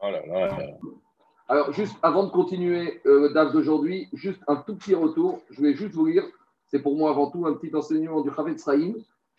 [0.00, 0.88] Alors, oh
[1.48, 5.42] alors, juste avant de continuer euh, DAF d'aujourd'hui, juste un tout petit retour.
[5.50, 6.24] Je vais juste vous lire,
[6.66, 8.96] c'est pour moi avant tout un petit enseignement du Chavet Sraïm,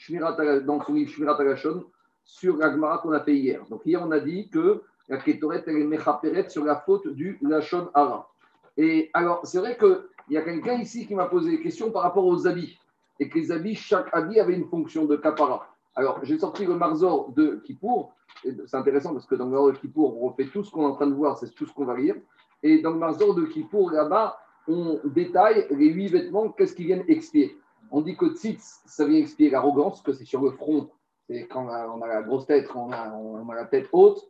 [0.10, 1.86] dans son livre Shmirat Agashon,
[2.24, 3.66] sur l'Agmara qu'on a fait hier.
[3.70, 7.90] Donc, hier, on a dit que la Ketoret, est mechaperet sur la faute du Lachon
[7.94, 8.30] Ara.
[8.78, 12.04] Et alors, c'est vrai qu'il y a quelqu'un ici qui m'a posé des questions par
[12.04, 12.78] rapport aux habits.
[13.20, 15.75] Et que les habits, chaque habit avait une fonction de kapara.
[15.96, 18.14] Alors, j'ai sorti le Marzor de Kippour.
[18.44, 20.92] C'est intéressant parce que dans le Marzor de Kippour, on refait tout ce qu'on est
[20.92, 22.16] en train de voir, c'est tout ce qu'on va lire.
[22.64, 27.06] Et dans le Marzor de Kippour, là-bas, on détaille les huit vêtements, qu'est-ce qu'ils viennent
[27.08, 27.58] expier.
[27.92, 30.90] On dit que tzitz, ça vient expier l'arrogance, que c'est sur le front.
[31.30, 34.22] C'est quand on a, la grosse tête, on a, la tête haute.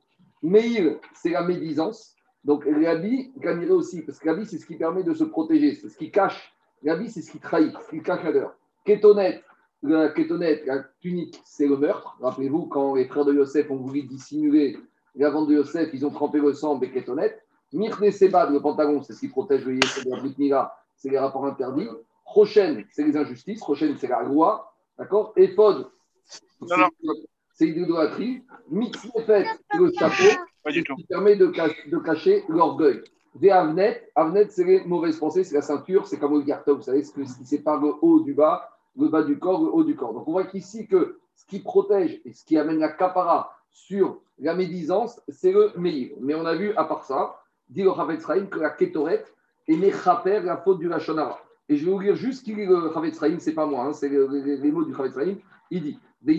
[0.43, 2.13] Meir, c'est la médisance.
[2.43, 5.89] Donc l'habit gagnerait aussi, parce que l'habit, c'est ce qui permet de se protéger, c'est
[5.89, 6.53] ce qui cache.
[6.83, 8.55] L'habit, c'est ce qui trahit, ce qui cache la l'heure.
[9.87, 12.17] La kétonette, la tunique, c'est le meurtre.
[12.19, 14.77] Rappelez-vous, quand les frères de Yosef ont voulu dissimuler
[15.15, 17.41] la vente de Yosef, ils ont trempé le sang avec kétonette.
[17.71, 21.45] Mirne Sebad, le pantalon, c'est ce qui protège le Yosef de la c'est les rapports
[21.45, 21.89] interdits.
[22.25, 23.61] Rochen, c'est les injustices.
[23.61, 24.73] Rochen, c'est la loi.
[24.97, 25.33] D'accord?
[25.35, 25.87] Ephod,
[27.53, 28.41] c'est l'idolâtrie.
[28.69, 29.45] Mitzvot, c'est
[29.77, 33.01] le chapeau qui permet de, de cacher l'orgueil.
[33.35, 36.81] Des Avnet, Avnet, c'est les mauvaises pensées, c'est la ceinture, c'est comme le garteau, vous
[36.81, 39.95] savez, ce qui sépare le haut du bas, le bas du corps, le haut du
[39.95, 40.13] corps.
[40.13, 44.19] Donc on voit qu'ici que ce qui protège et ce qui amène la capara sur
[44.39, 46.17] la médisance, c'est le meilleur.
[46.21, 48.17] Mais on a vu, à part ça, dit le Rav
[48.49, 49.25] que la kétoret
[49.67, 51.39] est mechaper la faute du Lachonara.
[51.67, 54.09] Et je vais vous lire juste qui est le ce c'est pas moi, hein, c'est
[54.09, 55.11] les, mots du Rav
[55.71, 56.37] Il dit Dit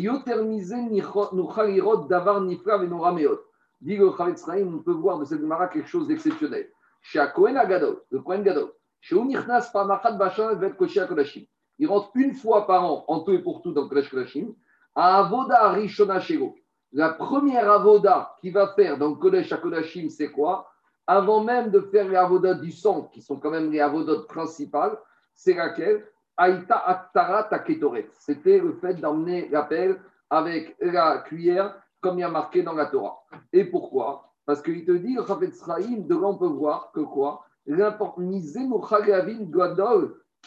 [3.96, 6.70] le Chavetz on peut voir de cette Gemara quelque chose d'exceptionnel.
[7.02, 11.44] Chez Kohen Agadol, le Kohen Gadol, chez Unichnas Pamachat Bashan Vet Koshia Kodashim.
[11.78, 14.54] Il rentre une fois par an, en tout et pour tout, dans Kodesh Kodashim,
[14.94, 16.54] à Avoda Rishona Shego.
[16.92, 20.70] La première Avoda qu'il va faire dans Kodesh Kodashim, c'est quoi?
[21.06, 24.98] Avant même de faire les Avodas du sang, qui sont quand même les Avodas principales,
[25.34, 26.06] c'est laquelle?
[26.36, 28.08] Aïta Attara Taketoret.
[28.12, 32.74] C'était le fait d'emmener la pelle avec la cuillère, comme il y a marqué dans
[32.74, 33.22] la Torah.
[33.52, 34.32] Et pourquoi?
[34.44, 37.44] Parce qu'il te dit, Rafet Sraïm, de là on peut voir que quoi?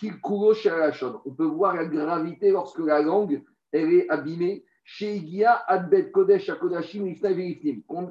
[0.04, 4.66] On peut voir la gravité lorsque la langue elle est abîmée.
[6.14, 6.52] Kodesh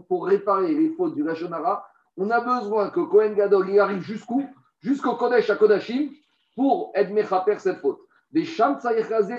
[0.08, 4.44] Pour réparer les fautes du Lachonara, on a besoin que Kohen Gadol y arrive jusqu'où?
[4.80, 6.10] Jusqu'au Kodesh Kodashim
[6.54, 7.98] pour être mechaper cette faute.
[8.30, 8.78] Des sham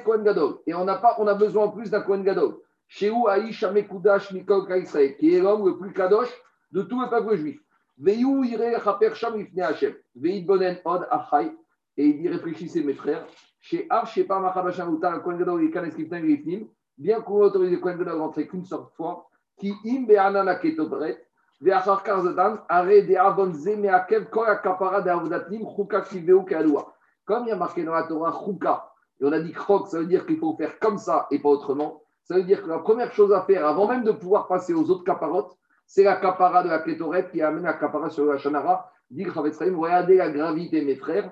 [0.04, 0.58] Kohen Gadol.
[0.68, 2.58] Et on a, pas, on a besoin en plus d'un Kohen Gadol.
[2.88, 6.30] Chez Aïch Amekudash Mikol Kaïsraël, qui est l'homme le plus kadosh
[6.72, 7.60] de tout le peuple juif.
[8.00, 9.94] Veyou Ire Chaper Sham Ifne Hashem.
[10.16, 11.52] Veid Bonen Od Achai.
[12.00, 13.28] Et il dit réfléchissez mes frères.
[13.60, 16.66] Chez Ar, chez Par Machabasham Utar, Kohen Gadol et Kanes Kifne Ifnim.
[16.98, 19.28] Bien qu'on autorise Kohen Gadol à rentrer qu'une seule fois.
[19.58, 21.18] Qui im be'anana ketobret.
[21.60, 22.60] Ve'achar karzadan.
[22.70, 25.68] Are de avonze me'akev kol akapara de avodatnim.
[25.76, 26.94] Chuka kiveu ke'aloua.
[27.26, 28.90] Comme il y a marqué dans la Torah Chouka,
[29.20, 31.50] et on a dit Krok, ça veut dire qu'il faut faire comme ça et pas
[31.50, 32.02] autrement.
[32.24, 34.90] Ça veut dire que la première chose à faire, avant même de pouvoir passer aux
[34.90, 35.52] autres caparotes,
[35.86, 38.90] c'est la capara de la Kétoret qui amène la capara sur la Shanara.
[39.12, 41.30] Dit regardez la gravité, mes frères,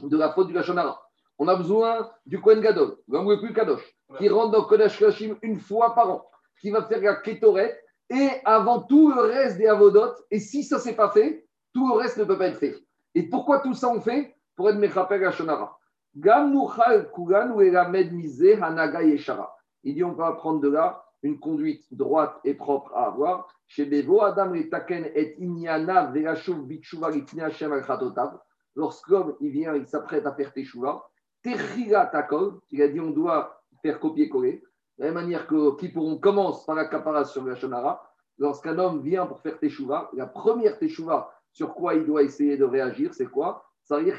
[0.00, 1.00] de la faute du Lachanara.
[1.38, 3.82] On a besoin du Kohen Gadol, le plus Kadosh,
[4.18, 6.24] qui rentre dans Kodesh Kashim une fois par an,
[6.60, 7.78] qui va faire la Kétoret
[8.10, 10.12] et avant tout le reste des Avodot.
[10.30, 12.76] Et si ça ne s'est pas fait, tout le reste ne peut pas être fait.
[13.14, 15.78] Et pourquoi tout ça on fait pour être Mechapel Yeshara.
[16.14, 16.22] Il
[19.94, 23.48] dit on peut apprendre de là une conduite droite et propre à avoir.
[23.66, 27.84] Chez Bevo, Adam et Taken et Inyana Velashuv Bikshuva Litnia Shem Al.
[28.76, 31.04] Lorsqu'homme il vient, il s'apprête à faire Teshuva.
[31.42, 32.10] Techila
[32.70, 34.62] il a dit on doit faire copier-coller.
[34.98, 38.02] De la même manière que qui commence par la capara sur la Shonara.
[38.38, 42.64] Lorsqu'un homme vient pour faire Teshuva, la première Teshuva sur quoi il doit essayer de
[42.64, 43.64] réagir, c'est quoi?
[43.84, 44.16] C'est-à-dire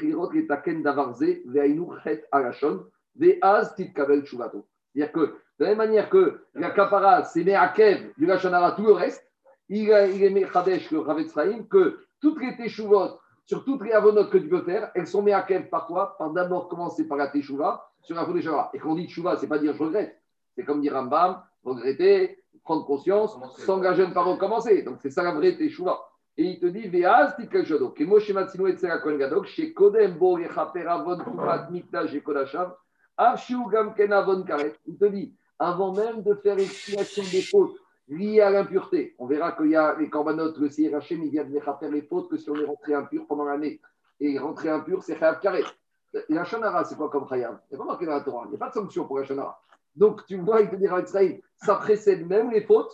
[5.12, 5.20] que
[5.58, 9.26] de la même manière que la kapara, c'est Me'akev du Lachonara, tout le reste,
[9.68, 11.22] il, est Mechadesh, le Rav
[11.70, 15.68] que toutes les Teshuvot, sur toutes les avonotes que tu peux faire, elles sont Me'akev
[15.68, 16.16] par quoi?
[16.18, 18.70] Par d'abord commencer par la Teshuva sur la Teshuvah.
[18.72, 20.20] Et quand on dit Teshuva, ce n'est pas dire je regrette.
[20.56, 24.82] C'est comme dire Rambam, regretter, prendre conscience, s'engager ne pas recommencer.
[24.82, 26.00] Donc c'est ça la vraie Teshuva.
[26.36, 27.36] Et il te dit, Veaz,
[28.00, 32.74] Moshe Matsino et Tsera Kohen Gadok, chez Kodem Bo Yechaper Avon Kumat Mikdash et Kodashav,
[33.16, 34.74] Avshiu Gam Ken Avon Karet.
[34.86, 37.76] Il te dit, avant même de faire expiation des fautes
[38.08, 41.58] liées à l'impureté, on verra qu'il y a les corbanotes, le CRHM, il vient de
[41.58, 43.80] faire les fautes que si on est rentré impur pendant l'année.
[44.20, 45.64] Et rentrer impur, c'est Chayav Karet.
[46.28, 48.50] La Shonara, c'est quoi comme Chayav Il n'y a pas marqué dans la Torah, il
[48.50, 49.60] n'y a pas de sanction pour la Shonara.
[49.96, 50.86] Donc, tu vois, il te dit,
[51.56, 52.92] ça précède même les fautes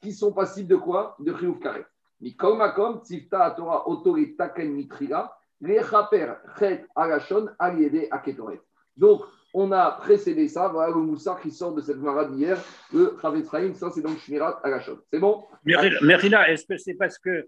[0.00, 1.16] qui sont passibles de quoi?
[1.18, 1.86] De Chiyuv Karet.
[2.20, 8.60] Mikomakom, Tzifta Torah Otori Taken Mitrila, Lechaper Chet Agashon Aliede Aketoret.
[8.96, 9.22] Donc,
[9.54, 12.58] on a précédé ça, voilà le moussard qui sort de cette marade d'hier,
[12.92, 14.98] le Chavetz ça c'est donc Shmirat Agashon.
[15.12, 15.44] C'est bon?
[15.64, 17.46] Merila, est-ce que c'est parce que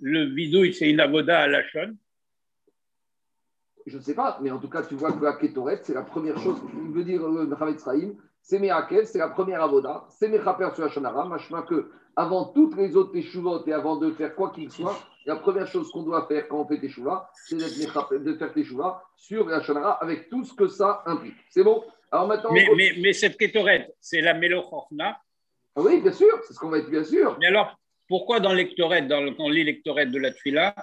[0.00, 1.62] le vidouille, c'est une avoda à la
[3.86, 6.02] Je ne sais pas, mais en tout cas, tu vois que la Ketoret, c'est la
[6.02, 7.84] première chose, il veut dire le Chavetz
[8.44, 12.76] c'est Mehakev, c'est la première avoda, c'est Mechaper sur la Shonara, machma que avant toutes
[12.76, 14.96] les autres Teshuvot et avant de faire quoi qu'il soit,
[15.26, 19.48] la première chose qu'on doit faire quand on fait Teshuvah, c'est de faire Teshuvah sur
[19.48, 21.36] la Shonara avec tout ce que ça implique.
[21.48, 21.84] C'est bon?
[22.10, 22.52] Alors maintenant.
[22.52, 25.18] Mais, mais, mais cette Ketoret, c'est la Melochorna
[25.74, 27.36] ah Oui, bien sûr, c'est ce qu'on va être bien sûr.
[27.40, 27.78] Mais alors,
[28.08, 30.74] pourquoi dans l'Ectoret, dans quand on lit l'Ectoret de la Melochorna,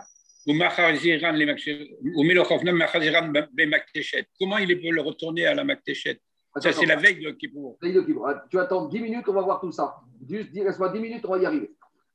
[4.39, 6.19] Comment il peut le retourner à la Makteshet?
[6.55, 7.77] Ça, c'est la veille de Kippour.
[8.25, 9.97] Ah, tu attends 10 minutes, on va voir tout ça.
[10.27, 11.69] Juste, laisse-moi 10 minutes, on va y arriver.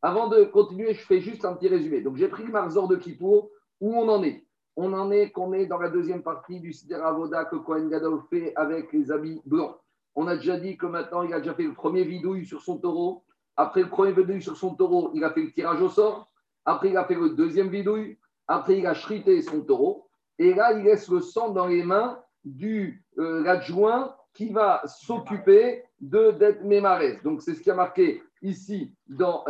[0.05, 2.03] Avant de continuer, je fais juste un petit résumé.
[2.03, 3.49] Donc, j'ai pris le Marzor de Kippour.
[3.81, 4.45] Où on en est?
[4.77, 8.53] On en est qu'on est dans la deuxième partie du Sidera que Kohen Gadol fait
[8.55, 9.79] avec les habits blancs.
[10.15, 12.77] On a déjà dit que maintenant, il a déjà fait le premier vidouille sur son
[12.77, 13.25] taureau.
[13.57, 16.31] Après le premier vidouille sur son taureau, il a fait le tirage au sort.
[16.67, 18.19] Après, il a fait le deuxième vidouille.
[18.47, 20.07] Après, il a chrité son taureau.
[20.39, 25.83] Et là, il laisse le sang dans les mains du euh, l'adjoint qui va s'occuper
[26.11, 27.23] de d'être mémarès.
[27.23, 29.45] Donc, c'est ce qui a marqué ici dans,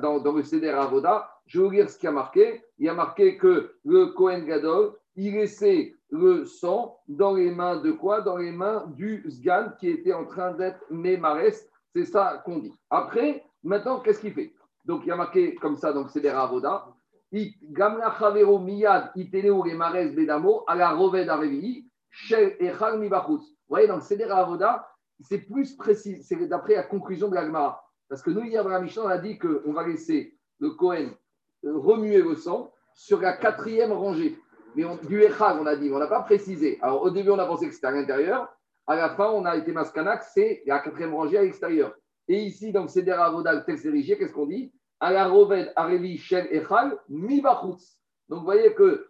[0.00, 1.28] dans, le Seder Avoda.
[1.46, 2.62] Je vais vous lire ce qui a marqué.
[2.78, 7.90] Il a marqué que le Kohen Gadol, il laissait le sang dans les mains de
[7.90, 8.20] quoi?
[8.20, 11.68] Dans les mains du Sgan qui était en train d'être mémarès.
[11.94, 12.72] C'est ça qu'on dit.
[12.90, 14.52] Après, maintenant, qu'est-ce qu'il fait?
[14.84, 16.86] Donc, il a marqué comme ça dans le Seder Avoda.
[17.32, 18.16] Gamla
[20.14, 20.64] Bedamo.
[23.68, 24.87] Vous voyez, dans le Seder Avoda,
[25.20, 27.84] c'est plus précis, c'est d'après la conclusion de l'Agmara.
[28.08, 31.10] Parce que nous, hier dans la on a dit qu'on va laisser le Kohen
[31.64, 34.38] euh, remuer le sang sur la quatrième rangée.
[34.74, 36.78] Mais du Echad, on a dit, on n'a pas précisé.
[36.82, 38.48] Alors au début, on a pensé que c'était à l'intérieur.
[38.86, 41.94] À la fin, on a été mascanak, c'est la quatrième rangée à l'extérieur.
[42.26, 44.72] Et ici, dans le Seder Avoda, tel qu'est-ce qu'on dit?
[45.00, 47.68] À la Roved, Arevi, Shel, Echal, Mi Donc
[48.28, 49.06] vous voyez que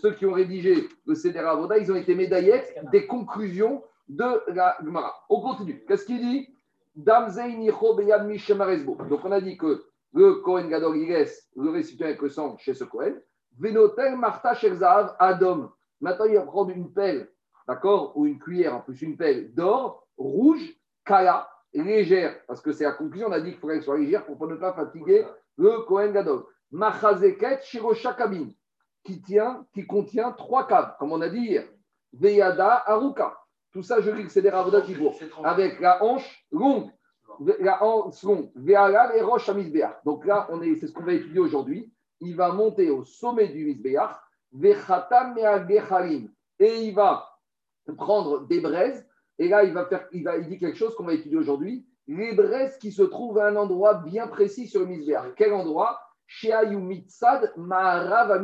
[0.00, 4.76] ceux qui ont rédigé le Seder Avoda, ils ont été médaillettes des conclusions de la
[4.82, 5.14] Gemara.
[5.28, 5.84] On continue.
[5.86, 6.48] Qu'est-ce qu'il dit?
[6.96, 7.30] Donc
[9.24, 11.26] on a dit que le Kohen Gadol, il
[11.56, 13.20] le récipient avec le sang chez ce Kohen.
[13.58, 15.70] Venotel Marta Sherzav Adom.
[16.00, 17.28] Maintenant, il va prendre une pelle,
[17.66, 22.36] d'accord Ou une cuillère, en plus une pelle d'or, rouge, kala, légère.
[22.46, 24.54] Parce que c'est la conclusion, on a dit qu'il faudrait qu'elle soit légère pour ne
[24.56, 25.26] pas fatiguer
[25.56, 26.44] le Kohen Gadol.
[26.70, 28.50] Machazeket Shiroshakabin,
[29.04, 31.64] qui tient, qui contient trois caves, comme on a dit hier.
[32.12, 33.36] Veyada Aruka.
[33.72, 34.96] Tout ça, je dis que c'est des ravodas qui
[35.44, 36.90] Avec la hanche longue.
[37.60, 38.50] La hanche longue.
[38.56, 39.54] et roche à
[40.04, 41.92] Donc là, on est, c'est ce qu'on va étudier aujourd'hui.
[42.20, 44.10] Il va monter au sommet du misbeach.
[46.60, 47.28] Et il va
[47.96, 49.06] prendre des braises.
[49.38, 51.86] Et là, il va faire, il va, il dit quelque chose qu'on va étudier aujourd'hui.
[52.06, 55.34] Les braises qui se trouvent à un endroit bien précis sur le misbeach.
[55.36, 56.00] Quel endroit?
[56.26, 58.42] Chez Ayumitsad Maharav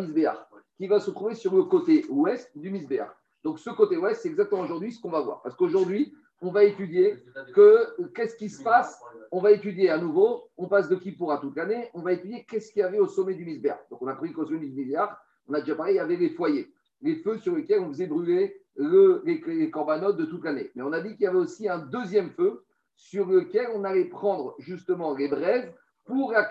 [0.77, 3.09] qui va se trouver sur le côté ouest du misbeach.
[3.45, 5.43] Donc ce côté ouest, c'est exactement aujourd'hui ce qu'on va voir.
[5.43, 7.23] Parce qu'aujourd'hui, on va étudier
[7.55, 9.01] que qu'est-ce qui se passe.
[9.31, 12.45] On va étudier à nouveau, on passe de qui pourra toute l'année, on va étudier
[12.49, 13.79] qu'est-ce qu'il y avait au sommet du Misbéar.
[13.91, 16.17] Donc on a pris qu'au sommet du Misbéar, on a déjà parlé, il y avait
[16.17, 16.73] les foyers,
[17.03, 20.71] les feux sur lesquels on faisait brûler le, les, corbanotes de toute l'année.
[20.75, 22.65] Mais on a dit qu'il y avait aussi un deuxième feu
[22.97, 25.71] sur lequel on allait prendre justement les braises
[26.05, 26.49] pour la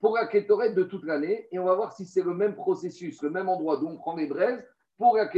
[0.00, 1.46] pour la de toute l'année.
[1.52, 4.16] Et on va voir si c'est le même processus, le même endroit d'où on prend
[4.16, 4.64] les braises
[5.00, 5.30] pour la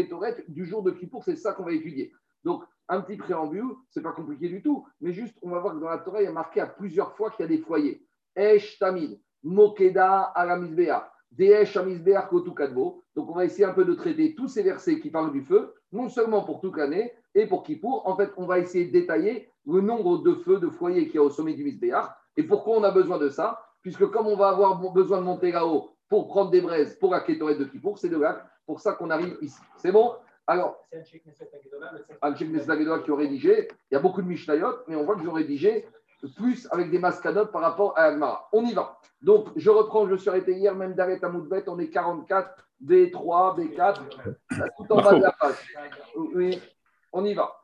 [0.49, 2.13] du jour de Kippour, c'est ça qu'on va étudier.
[2.43, 5.75] Donc, un petit préambule, ce n'est pas compliqué du tout, mais juste, on va voir
[5.75, 7.63] que dans la Torah, il y a marqué à plusieurs fois qu'il y a des
[7.63, 8.05] foyers.
[8.35, 13.05] Esh Tamid, Mokeda Alamizbea, Deesh Amizbea Kotukadbo.
[13.15, 15.73] Donc, on va essayer un peu de traiter tous ces versets qui parlent du feu,
[15.93, 18.03] non seulement pour l'année et pour Kippour.
[18.09, 21.19] En fait, on va essayer de détailler le nombre de feux, de foyers qu'il y
[21.19, 24.37] a au sommet du Mizbeach et pourquoi on a besoin de ça, puisque comme on
[24.37, 28.09] va avoir besoin de monter là-haut pour prendre des braises pour la de Kippour, c'est
[28.09, 29.61] de là pour ça qu'on arrive ici.
[29.77, 30.15] C'est bon?
[30.47, 31.23] Alors, Cheikh
[33.05, 33.69] qui ont rédigé.
[33.91, 35.87] Il y a beaucoup de Mishnayot, mais on voit qu'ils ont rédigé
[36.37, 38.49] plus avec des mascanotes par rapport à Agmara.
[38.53, 38.99] On y va.
[39.21, 43.57] Donc, je reprends, je suis arrêté hier, même d'arrêt à Moudbet, on est 44, B3,
[43.59, 44.01] B4,
[44.77, 45.55] tout en bas de la page.
[46.17, 46.61] Oui,
[47.13, 47.57] on y va.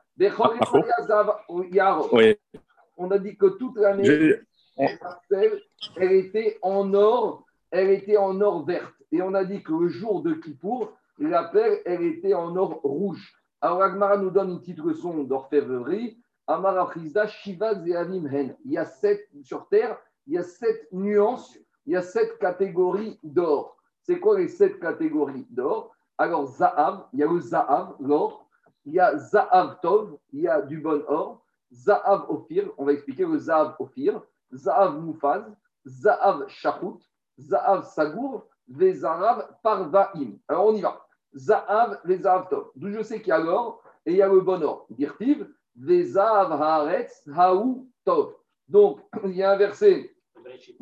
[2.97, 4.35] On a dit que toute l'année,
[4.77, 8.95] elle était en or, elle était en or verte.
[9.13, 12.81] Et on a dit que le jour de Kippour, la perle, elle était en or
[12.83, 13.35] rouge.
[13.61, 16.19] Alors Agmara nous donne une petite leçon d'orfèvrerie.
[16.47, 16.91] Amara
[17.27, 18.57] Shiva Hen.
[18.65, 22.39] Il y a sept, sur terre, il y a sept nuances, il y a sept
[22.39, 23.77] catégories d'or.
[24.03, 25.95] C'est quoi les sept catégories d'or?
[26.17, 28.49] Alors, Zahav, il y a le Zahav, l'or,
[28.87, 32.93] il y a Zahav Tov, il y a du bon or, Zahav Ophir, on va
[32.95, 34.23] expliquer le Zahav Ophir,
[34.53, 35.45] Zahav Moufaz,
[35.87, 36.99] Zahav Shachut,
[37.39, 40.39] Zahav Sagour, Vezarav Parvaim.
[40.49, 41.07] Alors, on y va.
[41.35, 42.71] Zahav, Vezahav Tov.
[42.77, 44.87] D'où je sais qu'il y a l'or et il y a le bon or.
[44.91, 48.35] Dirtiv, Vezahav Haaretz, Haou Tov.
[48.69, 50.15] Donc, il y a un verset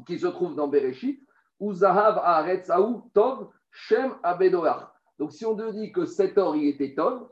[0.07, 1.21] qui se trouve dans Bereshit,
[1.61, 4.14] Haaretz, Haou Tov, Shem.
[5.19, 7.28] Donc, si on te dit que cet or, il était Tov,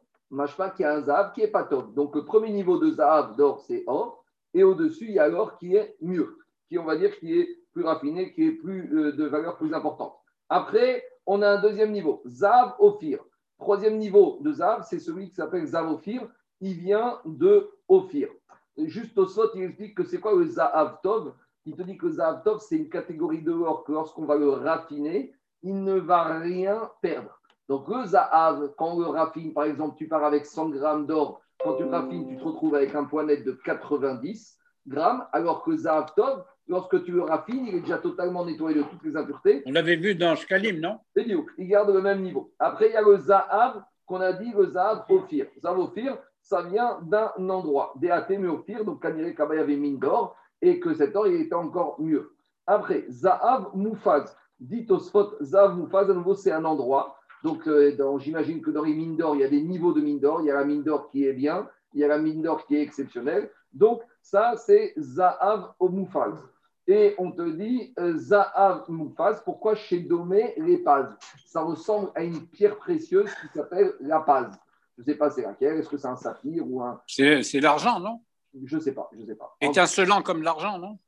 [0.56, 1.94] pas qu'il y a un Zahav qui n'est pas Tov.
[1.94, 4.24] Donc, le premier niveau de Zahav d'or, c'est or.
[4.52, 7.48] Et au-dessus, il y a l'or qui est mieux, qui, on va dire, qui est
[7.72, 10.14] plus raffiné, qui est plus euh, de valeur plus importante.
[10.48, 13.20] Après, on a un deuxième niveau, Zav Ophir.
[13.58, 16.26] Troisième niveau de Zav, c'est celui qui s'appelle Zav Ophir.
[16.60, 18.28] Il vient de Ophir.
[18.76, 21.34] Juste au sot, il explique que c'est quoi le Zahav Tov.
[21.64, 24.50] Il te dit que Zahav Tov, c'est une catégorie de l'or que lorsqu'on va le
[24.50, 25.32] raffiner,
[25.62, 27.40] il ne va rien perdre.
[27.68, 31.40] Donc le Zahav, quand on le raffine, par exemple, tu pars avec 100 grammes d'or,
[31.62, 35.74] quand tu raffines, tu te retrouves avec un point net de 90 grammes, alors que
[35.76, 39.62] Zahav Tov, lorsque tu le raffines, il est déjà totalement nettoyé de toutes les impuretés.
[39.66, 40.98] On l'avait vu dans Shkalim, non?
[41.14, 41.26] C'est
[41.58, 42.52] il garde le même niveau.
[42.58, 45.46] Après, il y a le Zahav, qu'on a dit le Zahav Ophir.
[45.60, 47.94] Zahav Ophir, ça vient d'un endroit.
[48.00, 51.40] Mais Ophir, donc Kanire Kaba, il y avait mine d'or, et que cet or, il
[51.42, 52.34] était encore mieux.
[52.66, 54.36] Après, Zahav Moufaz.
[54.60, 57.18] Dit Osfot, Zahav Moufaz, à nouveau, c'est un endroit.
[57.42, 60.20] Donc, euh, j'imagine que dans les mines d'or, il y a des niveaux de mine
[60.20, 60.40] d'or.
[60.40, 62.64] Il y a la mine d'or qui est bien, il y a la mine d'or
[62.66, 63.50] qui est exceptionnelle.
[63.72, 66.53] Donc, ça, c'est Zahav Moufaz
[66.86, 69.40] et on te dit euh, Zahav Moufaz.
[69.44, 71.06] Pourquoi chez Domé, les paz?
[71.46, 74.52] Ça ressemble à une pierre précieuse qui s'appelle la paz.
[74.96, 75.78] Je ne sais pas c'est laquelle.
[75.78, 77.00] Est-ce que c'est un saphir ou un.
[77.06, 78.20] C'est l'argent, non?
[78.64, 79.08] Je ne sais pas.
[79.12, 79.56] Je sais pas.
[79.60, 80.98] Étincelant comme l'argent, non?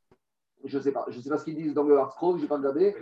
[0.64, 1.04] Je ne sais pas.
[1.08, 2.12] Je ne sais pas ce qu'ils disent dans le Hard.
[2.36, 2.96] Je n'ai pas regardé.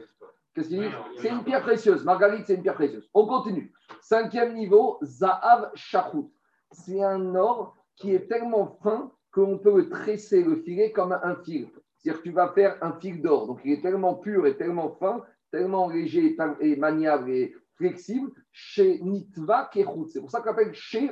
[0.54, 0.92] Qu'est-ce qu'ils disent?
[1.20, 2.04] C'est une pierre précieuse.
[2.04, 3.08] Marguerite, c'est une pierre précieuse.
[3.14, 3.72] On continue.
[4.00, 6.28] Cinquième niveau, Zahav Shachut.
[6.70, 11.36] C'est un or qui est tellement fin qu'on peut le tresser, le filet comme un
[11.44, 11.68] fil.
[12.04, 13.46] C'est-à-dire que tu vas faire un fil d'or.
[13.46, 19.00] Donc, il est tellement pur et tellement fin, tellement léger et maniable et flexible, chez
[19.00, 20.10] Nitva Kechut.
[20.12, 21.10] C'est pour ça qu'on appelle chez.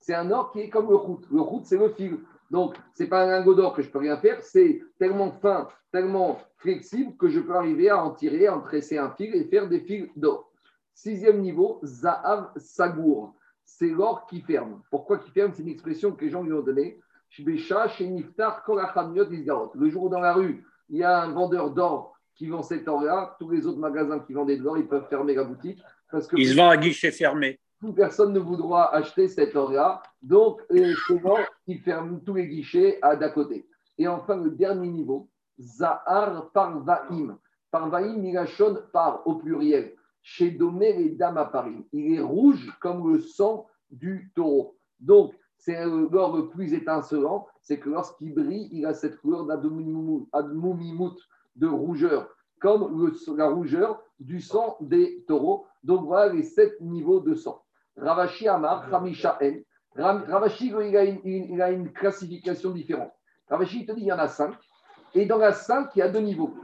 [0.00, 1.20] C'est un or qui est comme le Rout.
[1.30, 2.18] Le Rout, c'est le fil.
[2.50, 5.68] Donc, ce n'est pas un lingot d'or que je peux rien faire, c'est tellement fin,
[5.92, 9.44] tellement flexible que je peux arriver à en tirer, à en tresser un fil et
[9.44, 10.50] faire des fils d'or.
[10.92, 13.34] Sixième niveau, Zahav Sagour.
[13.64, 14.80] C'est l'or qui ferme.
[14.90, 15.52] Pourquoi qui ferme?
[15.54, 17.00] C'est une expression que les gens lui ont donnée.
[17.38, 17.56] Le
[19.90, 23.36] jour où dans la rue, il y a un vendeur d'or qui vend cet or-là,
[23.38, 25.82] tous les autres magasins qui vendaient de l'or, ils peuvent fermer la boutique.
[26.10, 27.58] Parce que ils se vendent à guichet fermé.
[27.94, 30.02] Personne ne voudra acheter cet or-là.
[30.22, 30.62] Donc,
[31.06, 33.66] souvent, ils ferment tous les guichets à d'à côté.
[33.98, 35.28] Et enfin, le dernier niveau,
[35.60, 37.38] Zahar Parvaim.
[37.70, 39.94] Parvaim, Milachon, par au pluriel.
[40.22, 41.86] Chez Domé les dames à Paris.
[41.92, 44.76] Il est rouge comme le sang du taureau.
[44.98, 51.18] Donc, c'est l'or plus étincelant, c'est que lorsqu'il brille, il a cette couleur d'admoumimout,
[51.56, 52.28] de rougeur,
[52.60, 55.66] comme la rougeur du sang des taureaux.
[55.82, 57.62] Donc voilà les sept niveaux de sang.
[57.96, 59.62] Ravashi Amar, Ramisha En.
[59.96, 63.12] Ravashi, il a, une, classification différente.
[63.48, 64.54] Ravashi, il te dit il y en a cinq.
[65.14, 66.54] Et dans la cinq, il y a deux niveaux.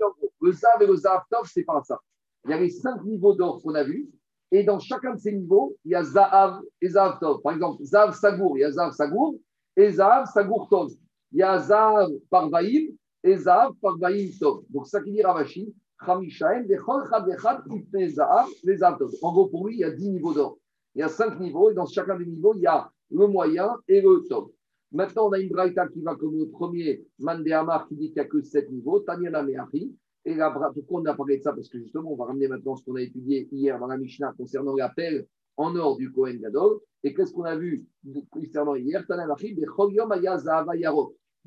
[0.00, 2.00] Donc, le Zav et le Zav Tov, c'est pas ça.
[2.44, 4.08] Il y a les cinq niveaux d'or qu'on a vus.
[4.52, 7.40] Et dans chacun de ces niveaux, il y a Zahav et Zahav Tov.
[7.42, 9.36] Par exemple, Zahav Sagour, il y a Zahav Sagour
[9.76, 10.90] et Zahav Sagour Tov.
[11.32, 12.88] Il y a Zahav Parvaïm
[13.22, 14.64] et Zahav Parvaïm Tov.
[14.70, 15.72] Donc, ça qui dit Ravashi,
[16.04, 19.10] Chamishaim, Bechol Chad Bechad, Ipne Zahav, les Zahav Tov.
[19.22, 20.58] En gros, pour lui, il y a 10 niveaux d'or.
[20.96, 23.76] Il y a 5 niveaux et dans chacun des niveaux, il y a le moyen
[23.86, 24.48] et le Tov.
[24.90, 28.20] Maintenant, on a une braïta qui va comme le premier Mandéamar qui dit qu'il n'y
[28.20, 29.94] a que 7 niveaux, Tanyana Meachi.
[30.24, 31.52] Pourquoi on a parlé de ça?
[31.52, 34.34] Parce que justement, on va ramener maintenant ce qu'on a étudié hier dans la Mishnah
[34.36, 36.80] concernant l'appel en or du Kohen Gadol.
[37.02, 37.86] Et qu'est-ce qu'on a vu
[38.30, 39.04] concernant hier?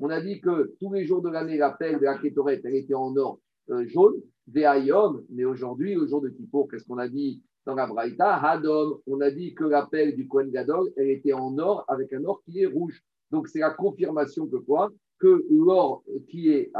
[0.00, 2.94] On a dit que tous les jours de l'année, l'appel de la Kétoret, elle était
[2.94, 3.38] en or
[3.70, 4.20] euh, jaune,
[5.30, 8.42] mais aujourd'hui, le jour de Kippour, qu'est-ce qu'on a dit dans la Braïta?
[9.06, 12.42] On a dit que l'appel du Kohen Gadol, elle était en or avec un or
[12.44, 13.00] qui est rouge.
[13.30, 14.90] Donc c'est la confirmation que quoi?
[15.18, 16.72] Que l'or qui, est,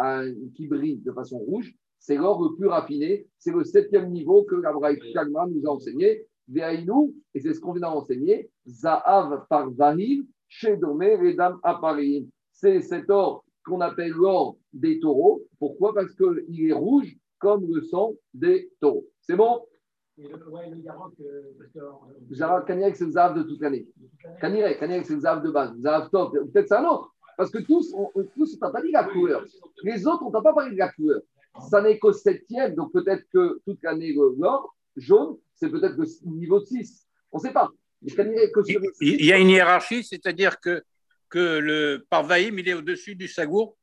[0.55, 1.73] qui brille de façon rouge,
[2.05, 3.27] c'est l'or le plus raffiné.
[3.39, 6.27] C'est le septième niveau que l'Abraït Kagma nous a enseigné.
[6.49, 12.27] Veaïnou, et c'est ce qu'on vient d'enseigner, Zahav par Vahim, chez Domé, Redam Aparim.
[12.53, 15.43] C'est cet or qu'on appelle l'or des taureaux.
[15.59, 15.95] Pourquoi?
[15.95, 19.07] Parce qu'il est rouge comme le sang des taureaux.
[19.23, 19.65] C'est bon?
[20.19, 21.79] Et le, ouais, le Yarok, euh, parce que.
[21.79, 23.87] Euh, c'est le Zahav de toute l'année.
[24.43, 25.75] Kanirek, Kanirek, c'est le Zahav de base.
[25.79, 27.15] Zahav top, peut-être c'est un autre.
[27.39, 29.43] Parce que tous, on, tous, on t'a pas dit la couleur.
[29.83, 31.23] Les autres, on t'a pas parlé de la couleur.
[31.71, 36.61] Ça n'est qu'au septième, donc peut-être que toute l'année, l'or jaune, c'est peut-être le niveau
[36.61, 37.07] 6.
[37.33, 37.71] On ne sait pas.
[38.03, 40.83] Il y a une hiérarchie, c'est-à-dire que,
[41.29, 43.77] que le parvaïm, il est au-dessus du sagour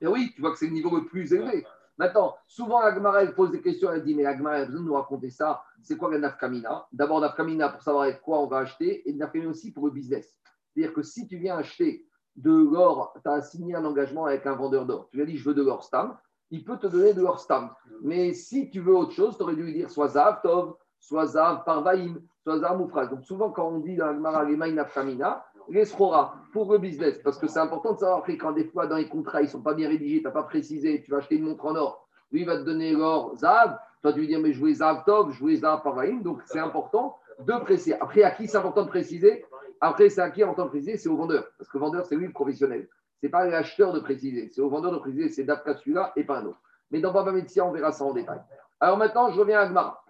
[0.00, 1.64] Et oui, tu vois que c'est le niveau le plus élevé.
[1.98, 4.86] Maintenant, souvent, Agmara, elle pose des questions, elle dit, mais Agmara, elle a besoin de
[4.86, 5.62] nous raconter ça.
[5.82, 6.86] C'est quoi la nafkamina?
[6.92, 10.36] D'abord, nafkamina pour savoir avec quoi on va acheter, et nafkamina aussi pour le business.
[10.74, 14.54] C'est-à-dire que si tu viens acheter de l'or, tu as signé un engagement avec un
[14.54, 15.08] vendeur d'or.
[15.10, 16.16] Tu lui as dit, je veux de l'or stam.
[16.50, 17.70] Il peut te donner de l'or stam.
[18.02, 21.26] Mais si tu veux autre chose, tu aurais dû lui dire soit Zav Tov, soit
[21.26, 22.78] Zav Parvaim, soit Zav.
[23.10, 27.18] Donc souvent, quand on dit dans Agmara, les nafkamina, les pour le business.
[27.22, 29.62] Parce que c'est important de savoir quand des fois dans les contrats, ils ne sont
[29.62, 32.40] pas bien rédigés, tu n'as pas précisé, tu vas acheter une montre en or, lui
[32.40, 35.32] il va te donner l'or Zav, toi tu lui dire mais je voulais Zav Tov,
[35.32, 37.94] je Zav Parvaim, donc c'est important de préciser.
[38.00, 39.44] Après, à qui c'est important de préciser?
[39.80, 40.96] Après, c'est à qui important de préciser?
[40.96, 41.44] C'est au vendeur.
[41.56, 42.88] Parce que le vendeur, c'est lui le professionnel.
[43.22, 46.38] N'est pas l'acheteur de préciser, c'est au vendeur de préciser, c'est d'après celui-là et pas
[46.38, 46.60] un autre.
[46.90, 48.40] Mais dans Baba Médecin, on verra ça en détail.
[48.80, 50.04] Alors maintenant, je reviens à Gmara.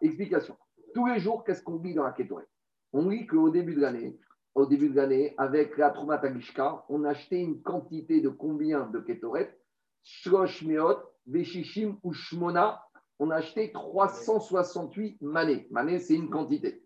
[0.00, 0.56] Explication.
[0.94, 2.44] Tous les jours, qu'est-ce qu'on lit dans la Kétoré
[2.92, 4.18] On lit qu'au début de l'année,
[4.54, 9.00] au début de l'année, avec la Trumatagishka, on a acheté une quantité de combien de
[9.00, 9.58] Kétoret
[10.02, 12.82] Shlosh Meot, Veshishim ou Shmona,
[13.18, 15.66] on a acheté 368 manées.
[15.70, 16.82] Manées, c'est une quantité.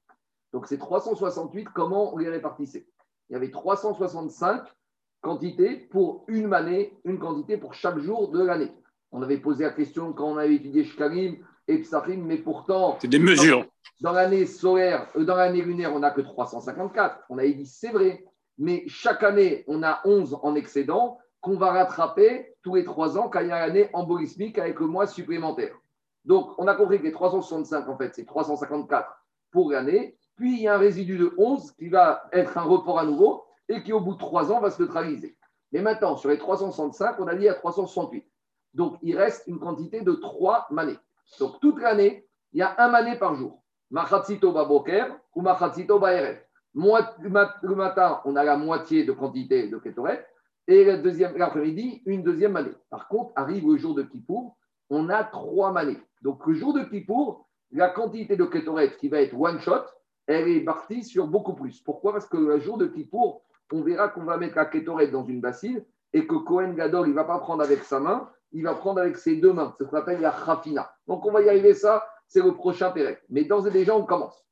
[0.53, 2.87] Donc, ces 368, comment on les répartissait
[3.31, 4.63] Il y avait 365
[5.21, 8.73] quantités pour une manée, une quantité pour chaque jour de l'année.
[9.13, 11.37] On avait posé la question quand on avait étudié Shkalim,
[11.69, 11.83] et
[12.17, 12.99] mais pourtant.
[13.01, 13.65] C'est des mesures.
[14.01, 17.25] Dans, l'année solaire, euh, dans l'année lunaire, on n'a que 354.
[17.29, 18.25] On avait dit c'est vrai,
[18.59, 23.29] mais chaque année, on a 11 en excédent qu'on va rattraper tous les trois ans
[23.29, 25.75] quand il y a l'année embolismique avec le mois supplémentaire.
[26.25, 29.09] Donc, on a compris que les 365, en fait, c'est 354
[29.51, 30.17] pour l'année.
[30.37, 33.45] Puis, il y a un résidu de 11 qui va être un report à nouveau
[33.69, 35.37] et qui, au bout de trois ans, va se neutraliser.
[35.73, 38.25] Mais maintenant, sur les 365, on a dit à 368.
[38.75, 40.99] Donc, il reste une quantité de 3 manées.
[41.39, 43.63] Donc, toute l'année, il y a un mané par jour.
[43.91, 46.39] Machatzito baboker ou machatzito baerev.
[46.75, 50.27] Le matin, on a la moitié de quantité de ketoret.
[50.67, 52.75] Et l'après-midi, une deuxième année.
[52.89, 54.57] Par contre, arrive le jour de Kippour,
[54.89, 56.01] on a trois manées.
[56.23, 59.85] Donc, le jour de Kippour, la quantité de ketoret qui va être one shot,
[60.27, 61.81] elle est partie sur beaucoup plus.
[61.81, 62.13] Pourquoi?
[62.13, 65.41] Parce que le jour de Kippour, on verra qu'on va mettre la ketoret dans une
[65.41, 68.75] bassine et que Cohen Gadol, il ne va pas prendre avec sa main, il va
[68.75, 69.75] prendre avec ses deux mains.
[69.79, 70.95] C'est ce qu'on appelle la rafina.
[71.07, 73.23] Donc, on va y arriver, ça, c'est le prochain pérec.
[73.31, 74.47] Mais d'ores et déjà, on commence.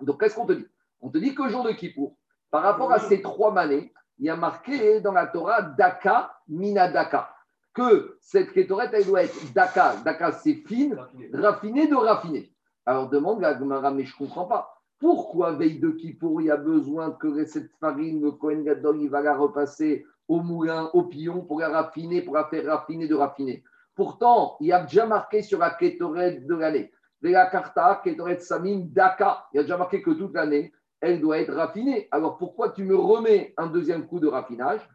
[0.00, 0.66] Donc, qu'est-ce qu'on te dit?
[1.00, 2.16] On te dit qu'au jour de Kippour,
[2.50, 6.88] par rapport à ces trois manées, il y a marqué dans la Torah Daka, Mina
[6.88, 7.34] Daka,
[7.72, 9.96] que cette kétorette, elle doit être Daka.
[10.04, 10.96] Daka, c'est fine,
[11.32, 12.52] raffinée de raffiné.
[12.84, 13.54] Alors, demande la
[13.90, 14.81] mais je ne comprends pas.
[15.02, 19.10] Pourquoi, veille de Kippour, il y a besoin que cette farine, le Kohen Gadol, il
[19.10, 23.16] va la repasser au moulin, au pion, pour la raffiner, pour la faire raffiner de
[23.16, 23.64] raffiner.
[23.96, 28.90] Pourtant, il y a déjà marqué sur la kétoret de l'année, la carta, kétoret samim,
[28.92, 29.44] daka.
[29.52, 32.06] Il y a déjà marqué que toute l'année, elle doit être raffinée.
[32.12, 34.88] Alors pourquoi tu me remets un deuxième coup de raffinage?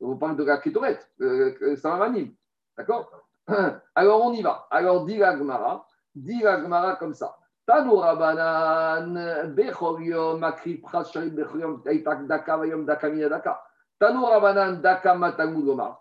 [0.00, 2.26] On parle de la kétoret, euh, euh
[2.76, 3.28] D'accord?
[3.94, 4.66] Alors on y va.
[4.68, 7.36] Alors dit la Gemara, dit la Gemara comme ça.
[7.66, 11.82] Tanoura banan, bechorium, makri, pras, sharit, bechorium,
[12.28, 13.62] daka, vayom, daka, mina, daka.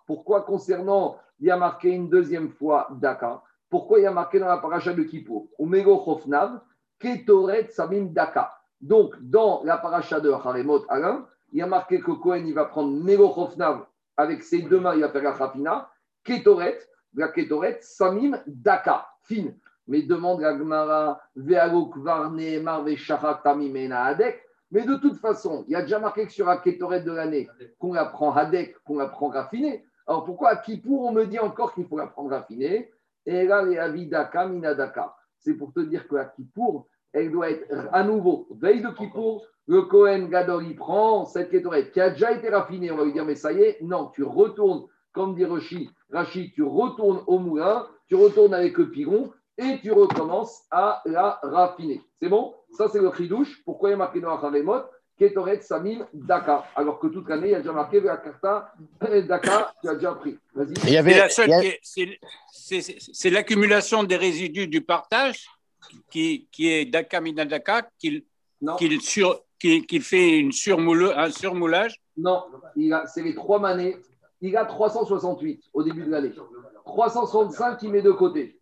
[0.08, 3.44] Pourquoi concernant, il y a marqué une deuxième fois Daka?
[3.70, 5.50] Pourquoi il y a marqué dans la paracha de Kippour?
[5.60, 6.62] Umego Chofnav,
[7.00, 8.58] Ketoret Samim Daka.
[8.80, 12.66] Donc, dans la paracha de Haremot Alain, il y a marqué que Cohen il va
[12.66, 13.86] prendre Mego Chofnav
[14.18, 15.88] avec ses deux mains, il va faire la Rafina,
[16.24, 16.80] Ketoret,
[17.14, 19.54] la Ketoret Samim Daka, fine.
[19.92, 22.96] Mais demande la Gemara, Ve'aluk Varne Marve
[23.44, 24.42] Tamim Adek.
[24.72, 27.50] Mais de toute façon, il y a déjà marqué que sur la kétorette de l'année,
[27.78, 29.84] qu'on la prend hadek, qu'on la prend raffinée.
[30.08, 32.90] Alors pourquoi à Kippour, on me dit encore qu'il faut la prendre raffinée
[33.26, 35.14] Et là, les avidaka, minadaka.
[35.40, 39.82] C'est pour te dire qu'à Kippour, elle doit être à nouveau, veille de Kippour, le
[39.82, 42.92] Kohen Gadol, il prend cette kétorette qui a déjà été raffinée.
[42.92, 46.54] On va lui dire, mais ça y est, non, tu retournes, comme dit Rachid, Rachid
[46.54, 52.02] tu retournes au moulin, tu retournes avec le piron et tu recommences à la raffiner.
[52.20, 52.54] C'est bon?
[52.72, 53.62] Ça, c'est le chidouche.
[53.64, 54.38] Pourquoi il y a marqué dans la
[55.22, 56.66] Ketoret Samim Daka.
[56.76, 60.14] Alors que toute l'année, il y a déjà marqué la carta Daka, tu as déjà
[60.14, 60.38] pris.
[60.56, 60.74] Vas-y.
[63.14, 65.46] C'est l'accumulation des résidus du partage
[66.10, 68.24] qui, qui est Daka Mina Daka, qu'il
[69.02, 72.46] sur, fait une surmoule, un surmoulage Non,
[73.06, 73.98] c'est les trois manées.
[74.42, 76.34] Il a 368 au début de l'année.
[76.84, 78.60] 365 il met de côté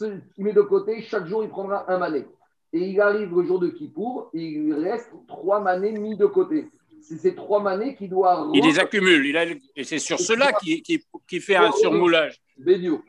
[0.00, 2.24] il met de côté, chaque jour, il prendra un mané.
[2.72, 6.26] et il arrive le jour de Kippour, et il lui reste trois manées mis de
[6.26, 6.70] côté.
[7.02, 8.48] C'est ces trois manées qui doit.
[8.54, 9.26] Il les accumule.
[9.26, 9.44] Il a...
[9.76, 12.40] Et c'est sur cela qu'il qui, qui fait un surmoulage.
[12.56, 13.02] Bédio.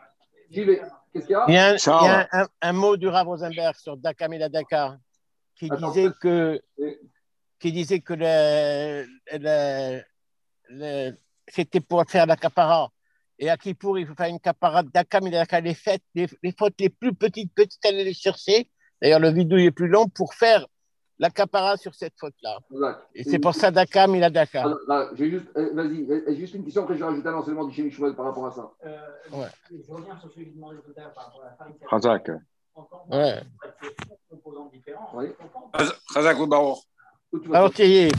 [0.49, 0.81] J'y vais.
[1.13, 1.45] Qu'est-ce qu'il y a?
[1.47, 2.03] Il y a, un, Charles.
[2.03, 4.97] il y a un- un mot du Rav Rosenberg sur Dakamila Dakar
[5.55, 6.59] qui Attends, disait que,
[7.59, 10.01] qui disait que le, le-
[10.69, 11.11] le-
[11.47, 12.89] c'était pour faire la capara.
[13.39, 15.61] Et à Kippour, il faut faire une capara Dakamila Dakar.
[15.61, 18.69] Les, fêtes, les, les fautes les plus petites, petites, aller les chercher.
[19.01, 20.65] D'ailleurs, le vidéo est plus long pour faire
[21.19, 22.59] la capara sur cette faute-là.
[23.15, 24.65] Et c'est pour ça Dakamila Dakar.
[24.65, 27.33] Alors, là, j'ai juste, euh, vas-y, euh, juste une question que je vais rajouter un
[27.35, 28.71] enseignement du chez Michel par rapport à ça.
[28.85, 28.97] Euh,
[29.31, 29.47] Ouais.
[29.71, 31.75] Je reviens sur ce que je demandais tout à l'heure par rapport à la farine.
[31.89, 32.31] Razak.
[32.75, 33.41] Encore Ouais.
[34.29, 35.11] composants différents.
[36.13, 38.11] Razak ou vas Alors, Thierry,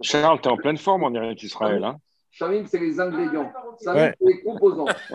[0.00, 1.84] Charles, t'es en pleine forme en Eretz Israël.
[1.84, 1.96] Hein
[2.36, 3.50] Chamim, c'est les ingrédients.
[3.78, 4.14] Samim, Ouais.
[4.20, 4.84] c'est les composants.
[5.08, 5.14] C'est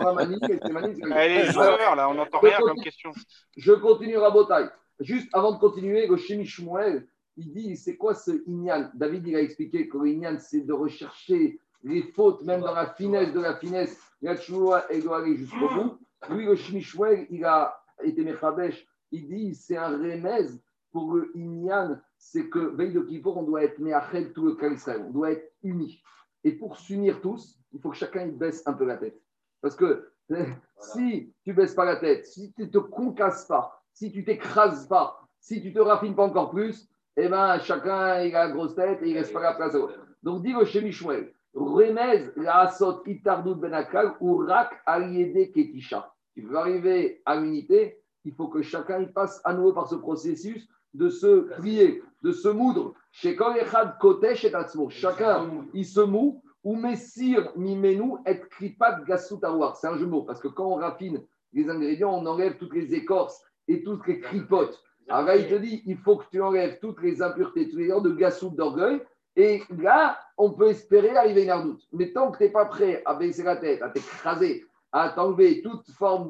[1.28, 1.52] les-
[1.94, 2.82] là, on n'entend Je rien comme continue.
[2.84, 3.12] question.
[3.56, 4.68] Je continue à Botaï.
[4.98, 7.06] Juste avant de continuer, le Shmuel,
[7.36, 8.90] il dit c'est quoi ce Inyan?
[8.94, 12.86] David, il a expliqué que le Inyan, c'est de rechercher les fautes, même dans la
[12.94, 13.96] finesse de la finesse.
[14.20, 15.98] La Tchoua, elle doit aller jusqu'au bout.
[16.30, 18.84] Lui, le Shmuel, il a été Mechabesh.
[19.12, 20.46] Il dit c'est un remez
[20.90, 24.72] pour le Inyan, c'est que veille de Kippour, on doit être Meachel tout le Kal
[24.72, 25.04] Israël.
[25.06, 26.02] On doit être unis.
[26.44, 29.20] Et pour s'unir tous, il faut que chacun il baisse un peu la tête.
[29.60, 30.10] Parce que
[30.78, 35.28] si tu baisses pas la tête, si tu te concasses pas, si tu t'écrases pas,
[35.40, 39.02] si tu te raffines pas encore plus, eh ben chacun il a la grosse tête
[39.02, 39.98] et il reste pas la place à l'autre.
[40.22, 46.10] Donc dis le chez Mishmuel, Remez la asot itardout benakal ou rak aliede ketisha.
[46.34, 49.96] Tu veux arriver à l'unité, il faut que chacun il passe à nouveau par ce
[49.96, 52.94] processus de se plier, de se moudre.
[53.10, 54.88] Chez Kol Echad Kotesh et Atzmo.
[54.90, 56.42] Chacun, il se moue.
[56.64, 59.76] Ou Messir Mimenu et Kripat Gassut Awar.
[59.76, 61.20] C'est un jeu de mots, parce que quand on raffine
[61.52, 64.80] les ingrédients, on enlève toutes les écorces et toutes les cripotes.
[65.08, 68.00] Alors il te dit, il faut que tu enlèves toutes les impuretés, tous les genres
[68.00, 69.02] de gassout d'orgueil.
[69.34, 71.76] Et là, on peut espérer arriver à une.
[71.92, 75.62] Mais tant que tu n'es pas prêt à baisser la tête, à t'écraser, à t'enlever
[75.62, 76.28] toute forme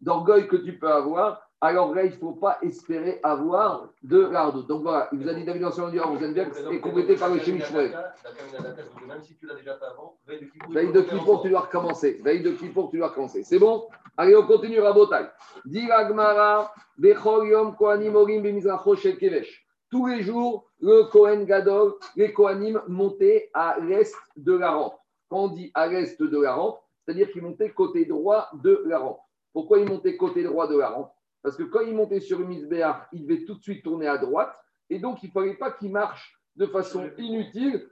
[0.00, 4.66] d'orgueil que tu peux avoir, alors là, il ne faut pas espérer avoir de l'ardoute.
[4.66, 7.92] Donc voilà, il vous a dit David Ancien du Rosenberg et complété par le Shmuel.
[9.06, 10.16] Même si tu l'as déjà fait avant,
[10.70, 11.42] veille de Kippour.
[11.42, 12.18] Tu dois recommencer.
[12.24, 13.42] Veille de Kippour, tu dois recommencer.
[13.42, 13.88] C'est bon?
[14.16, 15.26] Allez, on continue, Rabotai.
[15.66, 19.66] Dira Gmara, Bechol Yom Kohanim Orim Bemizracho Shel Kevesh.
[19.90, 24.94] Tous les jours, le Kohen Gadol, les Kohanim montaient à l'est de la rampe.
[25.28, 28.98] Quand on dit à l'est de la rampe, c'est-à-dire qu'ils montaient côté droit de la
[28.98, 29.20] rampe.
[29.52, 31.12] Pourquoi ils montaient côté droit de la rampe?
[31.42, 34.18] Parce que quand ils montaient sur le Misbéach, ils devaient tout de suite tourner à
[34.18, 34.54] droite.
[34.88, 37.88] Et donc, il ne fallait pas qu'ils marchent de façon inutile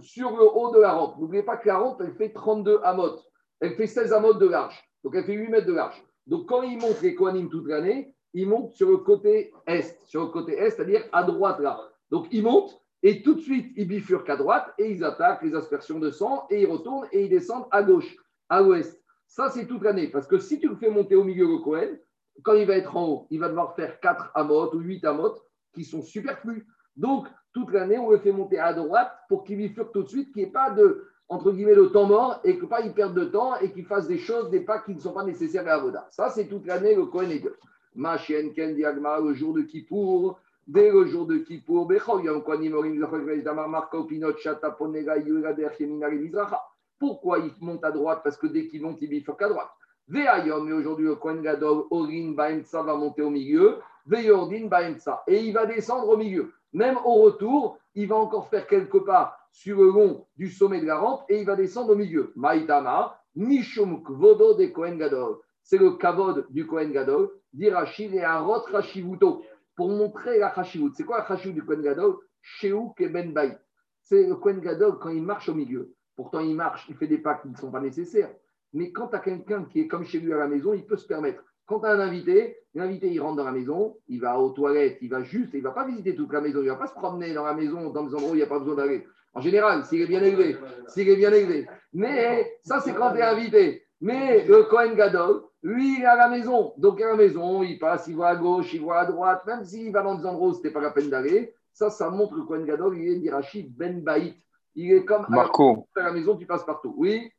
[0.00, 1.18] sur le haut de la rampe.
[1.18, 3.18] N'oubliez pas que la rampe, elle fait 32 amot.
[3.60, 4.82] Elle fait 16 amot de large.
[5.04, 6.02] Donc, elle fait 8 mètres de large.
[6.26, 9.98] Donc, quand ils montent les Kohanim toute l'année, ils montent sur le côté est.
[10.06, 11.80] Sur le côté est, c'est-à-dire à droite là.
[12.10, 15.54] Donc, ils montent et tout de suite, ils bifurquent à droite et ils attaquent les
[15.54, 18.14] aspersions de sang et ils retournent et ils descendent à gauche,
[18.48, 19.02] à l'ouest.
[19.26, 20.08] Ça, c'est toute l'année.
[20.08, 21.98] Parce que si tu le fais monter au milieu le Kohen,
[22.42, 25.34] quand il va être en haut, il va devoir faire 4 amot ou 8 amot
[25.74, 26.66] qui sont superflus.
[26.96, 30.32] Donc, toute l'année, on le fait monter à droite pour qu'il bifurque tout de suite,
[30.32, 33.14] qu'il n'y ait pas de, entre guillemets, le temps mort et que pas il perde
[33.14, 35.74] de temps et qu'il fasse des choses, des pas qui ne sont pas nécessaires à
[35.74, 36.08] Avoda.
[36.10, 37.52] Ça, c'est toute l'année le Kohen Egel.
[37.94, 42.42] Ma chienne Ken Diagma, le jour de Kippour, dès le jour de Kippour, Bechol Yom
[42.44, 46.60] Kohanim Orim Zachor Greiz Damar Marko Pinot Shata Ponega Yura Der Yemina Le Mizracha.
[46.98, 49.70] Pourquoi il monte à droite Parce que dès qu'il monte, il bifurque à droite.
[50.10, 53.78] Ve'ayom, et aujourd'hui, le Kohen Gadol, Orin Baemtsa va monter au milieu.
[54.06, 55.22] Ve'yordin Baemtsa.
[55.28, 56.52] Et il va descendre au milieu.
[56.72, 60.86] Même au retour, il va encore faire quelques pas sur le long du sommet de
[60.86, 62.32] la rampe et il va descendre au milieu.
[62.34, 65.38] Maïtama, Mishum Kvodo de Kohen Gadol.
[65.62, 67.30] C'est le kavod du Kohen Gadol.
[67.52, 69.42] Dirachil et Arot Rashivuto.
[69.76, 70.90] Pour montrer la Hashivut.
[70.94, 72.16] C'est quoi la Hashivut du Kohen Gadol?
[72.42, 73.58] Sheouk et Ben Baït.
[74.02, 75.94] C'est le Kohen Gadol quand il marche au milieu.
[76.16, 78.30] Pourtant, il marche, il fait des pas qui ne sont pas nécessaires.
[78.72, 80.96] Mais quand tu as quelqu'un qui est comme chez lui à la maison, il peut
[80.96, 81.42] se permettre.
[81.66, 84.98] Quand tu as un invité, l'invité, il rentre dans la maison, il va aux toilettes,
[85.02, 86.88] il va juste, il ne va pas visiter toute la maison, il ne va pas
[86.88, 89.06] se promener dans la maison, dans des endroits où il n'y a pas besoin d'aller.
[89.34, 90.56] En général, s'il est bien élevé,
[90.88, 91.68] s'il est bien élevé.
[91.92, 93.84] Mais ça, c'est quand tu es invité.
[94.00, 96.72] Mais le Cohen Gadol, lui, il est à la maison.
[96.78, 99.64] Donc, à la maison, il passe, il voit à gauche, il voit à droite, même
[99.64, 101.54] s'il va dans des endroits où ce n'était pas la peine d'aller.
[101.72, 104.36] Ça, ça montre que le Cohen Gadol, il est Ben Baït.
[104.74, 106.94] Il est comme Marco, à la maison, tu passes partout.
[106.96, 107.30] Oui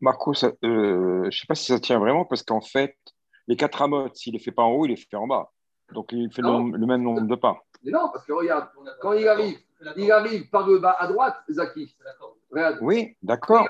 [0.00, 2.96] Marco, ça- euh, je ne sais pas si ça tient vraiment parce qu'en fait,
[3.46, 5.50] les quatre amotes, s'il les fait pas en haut, il les fait en bas.
[5.92, 7.56] Donc il fait le, même nombre de pas.
[7.82, 8.68] Mais non, parce que regarde,
[9.00, 9.58] quand il arrive,
[9.96, 11.96] il arrive par le bas à droite, Zaki.
[12.50, 12.78] Regarde.
[12.80, 13.68] Oui, d'accord.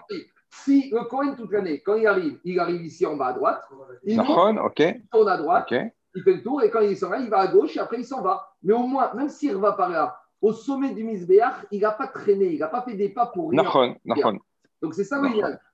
[0.51, 3.63] Si le Cohen toute l'année, quand il arrive, il arrive ici en bas à droite,
[4.05, 6.97] il monte, Nahon, ok, il tourne à droite, il fait le tour et quand il
[6.97, 8.53] s'en va, il va à gauche et après il s'en va.
[8.65, 11.93] Mais au moins, même s'il ne va par là, au sommet du Misbéach, il n'a
[11.93, 13.63] pas traîné, il n'a pas fait des pas pour rien.
[13.63, 14.39] Nahon, Nahon.
[14.83, 15.23] Donc c'est ça.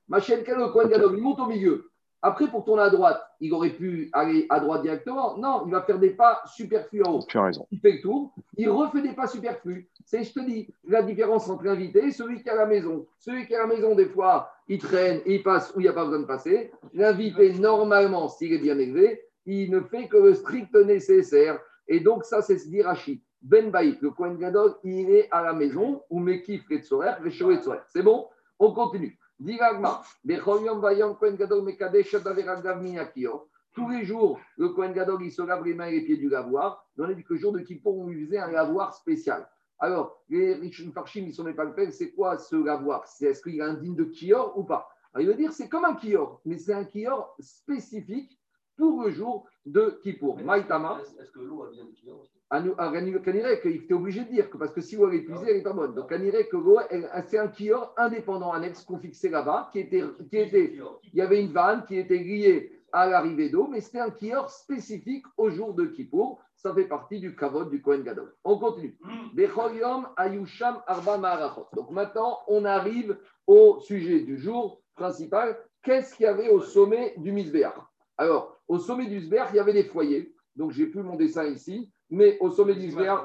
[0.08, 1.90] Machel le Kohen Gadol, il monte au milieu.
[2.22, 5.36] Après, pour tourner à droite, il aurait pu aller à droite directement.
[5.36, 7.24] Non, il va faire des pas superflus en haut.
[7.28, 7.66] Tu as raison.
[7.70, 9.88] Il fait le tour, il refait des pas superflus.
[10.04, 13.06] C'est, je te dis, la différence entre l'invité et celui qui est à la maison.
[13.18, 15.88] Celui qui est à la maison, des fois, il traîne, il passe où il n'y
[15.88, 16.72] a pas besoin de passer.
[16.94, 21.60] L'invité, normalement, s'il est bien élevé, il ne fait que le strict nécessaire.
[21.86, 23.22] Et donc, ça, c'est ce dirachi.
[23.42, 27.80] Ben Baït, le Kohen Gadol, il est à la maison, ou Mekif et Tsorer, Tsorer.
[27.88, 28.26] C'est bon?
[28.58, 29.16] On continue.
[29.38, 29.46] Tous
[33.90, 36.86] les jours, le Kohen Gadol, il se lave les mains et les pieds du lavoir.
[36.96, 39.46] On a dit que le jour de Kippour, on lui faisait un lavoir spécial.
[39.78, 43.06] Alors, les Rishon Farshim, ils sont les palpels, c'est quoi ce lavoir?
[43.06, 44.88] C'est Est-ce qu'il est indigne de Kior ou pas?
[45.12, 48.40] Alors, Il veut dire c'est comme un Kior, mais c'est un Kior spécifique
[48.76, 50.38] pour le jour de Kippour.
[50.42, 50.98] Maïtama.
[51.20, 54.72] Est-ce que l'eau a bien des clients Kanirek, il était obligé de dire que parce
[54.72, 55.94] que si l'eau est épuisée, elle n'est pas bonne.
[55.94, 56.78] Donc Kanirek, l'eau,
[57.26, 60.78] c'est un kior indépendant annexe qu'on fixait là-bas, qui était, qui était,
[61.12, 64.48] il y avait une vanne qui était liée à l'arrivée d'eau, mais c'était un kior
[64.48, 66.40] spécifique au jour de Kippour.
[66.54, 68.34] Ça fait partie du kavod du Kohen Gadol.
[68.42, 68.96] On continue.
[69.36, 71.68] Yom ayusham arba.
[71.74, 75.58] Donc maintenant, on arrive au sujet du jour principal.
[75.82, 77.74] Qu'est-ce qu'il y avait au sommet du Misbéach?
[78.16, 80.34] Alors, au sommet du Misbéach, il y avait des foyers.
[80.56, 81.90] Donc, j'ai plus mon dessin ici.
[82.08, 83.16] Mais au sommet du voilà,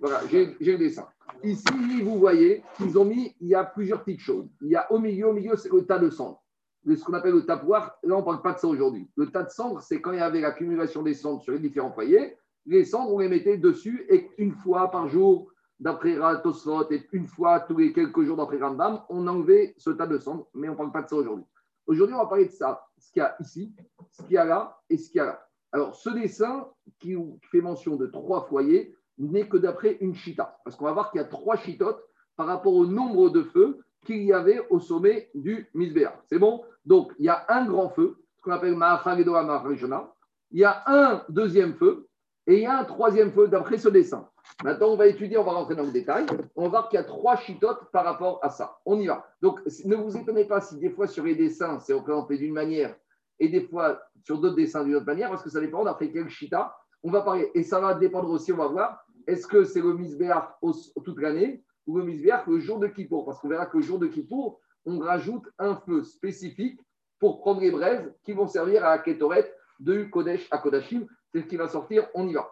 [0.00, 1.06] voilà j'ai le dessin.
[1.42, 4.46] Ici, vous voyez qu'ils ont mis, il y a plusieurs petites choses.
[4.60, 6.40] Il y a au milieu, au milieu, c'est le tas de cendres.
[6.84, 9.10] Le- Ce qu'on appelle le tapoir, là, on ne parle pas de ça aujourd'hui.
[9.16, 11.90] Le tas de cendres, c'est quand il y avait l'accumulation des cendres sur les différents
[11.90, 12.36] foyers.
[12.66, 17.26] Les cendres, on les mettait dessus et une fois par jour, d'après Tosfot, et une
[17.26, 20.72] fois tous les quelques jours d'après Rambam, on enlevait ce tas de cendres, mais on
[20.72, 21.44] ne parle pas de ça aujourd'hui.
[21.88, 23.74] Aujourd'hui, on va parler de ça, ce qu'il y a ici,
[24.12, 25.48] ce qu'il y a là et ce qu'il y a là.
[25.72, 26.68] Alors, ce dessin
[27.00, 27.16] qui
[27.50, 31.20] fait mention de trois foyers n'est que d'après une chita, parce qu'on va voir qu'il
[31.20, 32.02] y a trois chitotes
[32.36, 36.20] par rapport au nombre de feux qu'il y avait au sommet du Misbéa.
[36.28, 36.62] C'est bon?
[36.84, 40.12] Donc, il y a un grand feu, ce qu'on appelle Mahachagedora Maharishona.
[40.50, 42.08] Il y a un deuxième feu
[42.46, 44.28] et il y a un troisième feu d'après ce dessin.
[44.64, 46.26] Maintenant, on va étudier, on va rentrer dans le détail.
[46.56, 48.78] On va voir qu'il y a trois chitotes par rapport à ça.
[48.84, 49.24] On y va.
[49.40, 52.94] Donc, ne vous étonnez pas si des fois sur les dessins, c'est représenté d'une manière
[53.42, 56.28] et des fois sur d'autres dessins d'une autre manière, parce que ça dépend d'après quel
[56.28, 56.76] chita.
[57.02, 59.94] On va parler, et ça va dépendre aussi, on va voir, est-ce que c'est le
[59.94, 60.72] misbéach au-
[61.04, 63.26] toute l'année ou le misbéach le jour de Kippour?
[63.26, 66.78] Parce qu'on verra que le jour de Kippour, on rajoute un feu spécifique
[67.18, 71.06] pour prendre les braises qui vont servir à la kétorette de Kodesh à Kodashim.
[71.32, 72.48] C'est ce qui va sortir, on y va.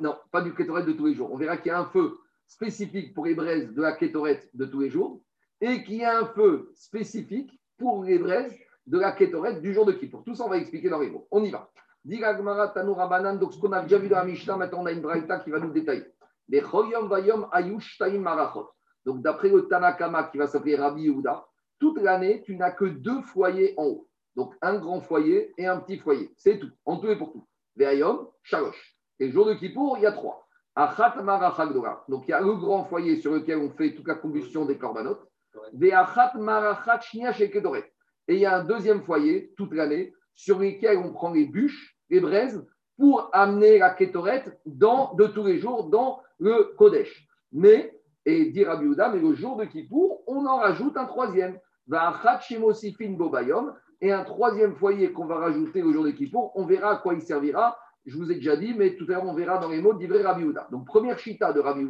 [0.00, 1.32] Non, pas du kétorette de tous les jours.
[1.32, 4.64] On verra qu'il y a un feu spécifique pour les braises de la kétorette de
[4.64, 5.20] tous les jours
[5.60, 8.56] et qu'il y a un feu spécifique pour les braises
[8.88, 10.24] de la kétorette du jour de Kippour.
[10.24, 11.28] Tout ça, on va expliquer dans les mots.
[11.30, 11.70] On y va.
[12.04, 15.50] Donc ce qu'on a déjà vu dans la Mishnah, maintenant on a une braïta qui
[15.50, 16.06] va nous détailler.
[16.48, 18.70] Les Choyom Vayom Ayush Taim Marachot.
[19.04, 21.44] Donc d'après le Tanakama qui va s'appeler Rabbi Yehuda,
[21.78, 24.08] toute l'année, tu n'as que deux foyers en haut.
[24.36, 26.32] Donc un grand foyer et un petit foyer.
[26.36, 27.46] C'est tout, en tout et pour tout.
[27.76, 28.96] Veayom, Shalosh.
[29.20, 30.46] Et le jour de Kippour, il y a trois.
[30.74, 32.04] Achat Marachagdora.
[32.08, 34.78] Donc il y a le grand foyer sur lequel on fait toute la combustion des
[34.78, 35.28] corbanotes.
[35.74, 37.92] Veachat Marachat Shnia Shekedoret.
[38.28, 41.96] Et il y a un deuxième foyer toute l'année sur lequel on prend les bûches,
[42.10, 42.64] les braises,
[42.98, 47.26] pour amener la kétorette de tous les jours dans le Kodesh.
[47.52, 51.58] Mais, et à Biouda, mais le jour de Kippour, on en rajoute un troisième.
[51.86, 53.74] Bobayom.
[54.00, 57.14] Et un troisième foyer qu'on va rajouter le jour de Kippour, on verra à quoi
[57.14, 57.76] il servira.
[58.04, 60.22] Je vous ai déjà dit, mais tout à l'heure, on verra dans les mots d'Ivré
[60.22, 60.68] Rabbi Yehuda.
[60.70, 61.86] Donc, première chita de Rabbi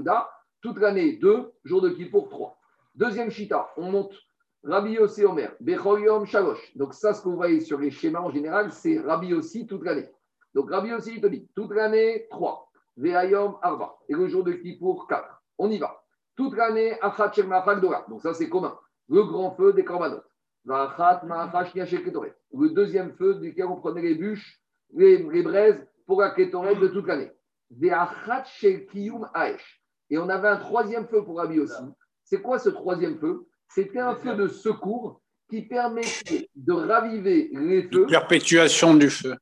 [0.63, 2.59] toute l'année, deux, jour de Kippour, trois.
[2.95, 4.15] Deuxième chita, on monte
[4.65, 6.77] Rabbi Yossi Omer, Bechol Yom Shalosh.
[6.77, 9.85] Donc, ça, ce que vous voyez sur les schémas en général, c'est Rabbi Yossi toute
[9.85, 10.09] l'année.
[10.55, 12.71] Donc, Rabbi Yossi, il te dit, toute l'année, trois.
[12.97, 13.97] Veayom Arba.
[14.09, 15.43] Et le jour de Kippour, quatre.
[15.57, 16.03] On y va.
[16.37, 17.33] Toute l'année, Achat
[17.81, 18.07] Dora.
[18.09, 18.77] Donc, ça, c'est commun.
[19.09, 20.23] Le grand feu des Ketoret.
[22.53, 24.61] Le deuxième feu duquel on prenait les bûches,
[24.95, 27.33] les, braises pour la de toute l'année.
[30.11, 31.83] Et on avait un troisième feu pour Rabbi Yossi.
[32.25, 33.47] C'est quoi ce troisième feu?
[33.69, 39.37] C'était un feu de secours qui permettait de raviver les feux Perpétuation du feu.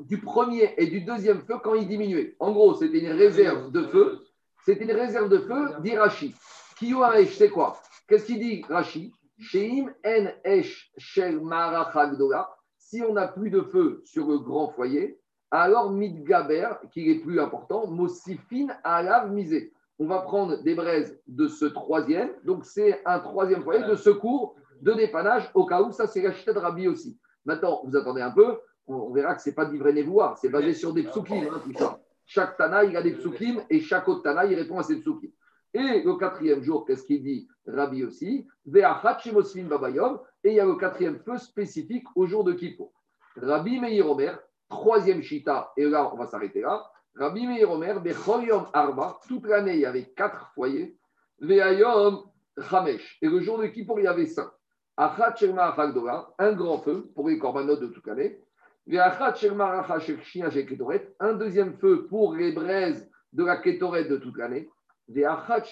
[0.00, 2.36] du premier et du deuxième feu quand il diminuait.
[2.38, 4.20] En gros, c'était une réserve de feu.
[4.64, 6.34] C'était une réserve de feu, dit Rashi.
[6.78, 7.80] Kiyo Aesh, c'est quoi?
[8.06, 12.48] Qu'est-ce qu'il dit Rashi Sheim en esh shel marachagdola.
[12.76, 15.18] Si on n'a plus de feu sur le grand foyer,
[15.50, 19.72] alors Midgaber, qui est plus important, Mosifin alav misé.
[19.98, 22.30] On va prendre des braises de ce troisième.
[22.44, 26.32] Donc, c'est un troisième foyer de secours, de dépannage, au cas où ça, c'est la
[26.32, 27.18] chita de Rabbi aussi.
[27.44, 28.58] Maintenant, vous attendez un peu.
[28.86, 31.72] on, verra que ce n'est pas d'Ivre Nevoa, c'est basé sur des psukim, hein, tout
[31.76, 31.98] ça.
[32.26, 35.30] Chaque Tana, il a des psukim et chaque autre Tana, il répond à ces psukim.
[35.74, 40.20] Et le quatrième jour, qu'est-ce qu'il dit Rabbi aussi babayom.
[40.44, 42.92] Et il y a le quatrième feu spécifique au jour de Kippour.
[43.36, 46.90] Rabbi Meir Omer, troisième Shita, et là, on va s'arrêter là.
[47.16, 50.96] Rabbi Meir Omer, Bechol Yom Arba, toute l'année, il y avait quatre foyers.
[51.40, 52.24] Ve'ayom
[52.70, 53.18] Chamesh.
[53.22, 54.48] Et le jour de Kippour, il y avait cinq.
[54.96, 58.40] Achat Achagdora, un grand feu pour les corbanotes de toute l'année.
[58.86, 64.68] Ve'achat Shel Ketoret, un deuxième feu pour les braises de la Ketoret de toute l'année.
[65.08, 65.62] Ve'achat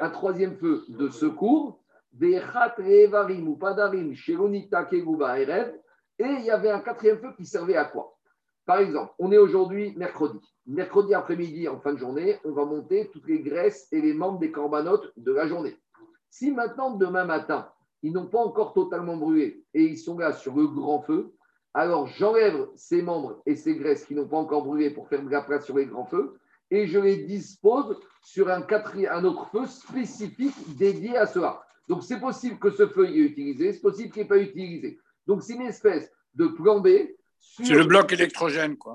[0.00, 1.82] un troisième feu de secours.
[2.12, 5.72] Ve'achat Revarim ou Padarim Shelonita Keguba Erev.
[6.18, 8.15] Et il y avait un quatrième feu qui servait à quoi?
[8.66, 10.40] Par exemple, on est aujourd'hui mercredi.
[10.66, 14.40] Mercredi après-midi, en fin de journée, on va monter toutes les graisses et les membres
[14.40, 15.76] des corbanotes de la journée.
[16.28, 17.70] Si maintenant, demain matin,
[18.02, 21.32] ils n'ont pas encore totalement brûlé et ils sont là sur le grand feu,
[21.74, 25.30] alors j'enlève ces membres et ces graisses qui n'ont pas encore brûlé pour faire de
[25.30, 26.38] la sur les grands feux
[26.70, 28.66] et je les dispose sur un,
[29.10, 31.62] un autre feu spécifique dédié à cela.
[31.86, 34.98] Donc c'est possible que ce feu y est utilisé, c'est possible qu'il n'ait pas utilisé.
[35.26, 36.88] Donc c'est une espèce de plan B
[37.38, 38.92] sur C'est le bloc électrogène, quoi.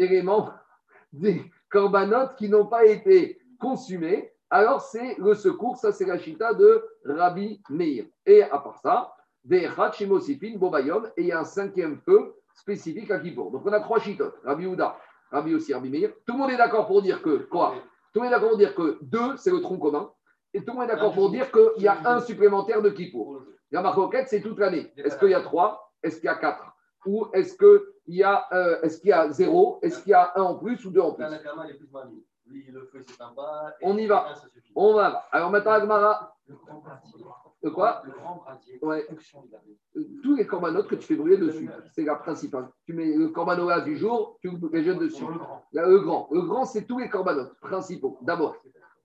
[1.13, 4.31] des corbanotes qui n'ont pas été consumés.
[4.49, 8.05] Alors, c'est le secours, ça c'est la chita de Rabbi Meir.
[8.25, 9.13] Et à part ça,
[9.45, 13.51] Ve'echat Shemosifin Bobayom, et il y a un cinquième feu spécifique à Kippour.
[13.51, 14.97] Donc on a trois chitotes, Rabbi Houda,
[15.31, 16.11] Rabbi aussi, Rabbi Meir.
[16.25, 17.75] Tout le monde est d'accord pour dire que quoi?
[18.13, 20.11] Tout le monde est d'accord pour dire que deux, c'est le tronc commun.
[20.53, 23.41] Et tout le monde est d'accord pour dire qu'il y a un supplémentaire de Kippour.
[23.71, 24.91] La marcoquette, c'est toute l'année.
[24.97, 25.93] Est-ce qu'il y a trois?
[26.03, 26.75] Est-ce qu'il y a quatre?
[27.05, 27.55] Ou est-ce
[28.03, 29.79] qu'il y, a, euh, est-ce qu'il y a zéro?
[29.81, 31.23] Est-ce qu'il y a un en plus ou deux en plus?
[31.25, 31.27] il
[33.81, 34.33] On y va.
[34.75, 35.25] On va.
[35.31, 37.19] Alors maintenant, Agmara, Le grand brasier.
[37.63, 38.01] de quoi?
[38.05, 38.79] Le grand brasier.
[38.81, 39.07] Ouais.
[39.95, 40.01] Il.
[40.01, 41.69] Euh, Tous les corbanotes que tu fais brûler dessus.
[41.93, 42.69] C'est la principale.
[42.85, 45.25] Tu mets le corbanola du jour, tu les jettes dessus.
[45.25, 45.63] Le grand.
[45.71, 46.27] Là, le grand.
[46.31, 48.17] Le grand, c'est tous les corbanotes principaux.
[48.21, 48.55] D'abord,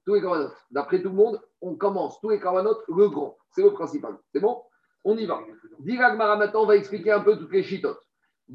[0.05, 0.55] tous les corbanotes.
[0.71, 3.37] D'après tout le monde, on commence tous les corbanotes, le grand.
[3.51, 4.17] C'est le principal.
[4.33, 4.63] C'est bon?
[5.05, 5.41] On y va.
[5.81, 8.01] Dis Agmara, maintenant, on va expliquer un peu toutes les chitotes.
[8.49, 8.55] Tout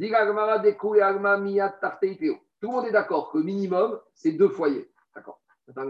[2.68, 4.90] le monde est d'accord que minimum, c'est deux foyers.
[5.16, 5.42] D'accord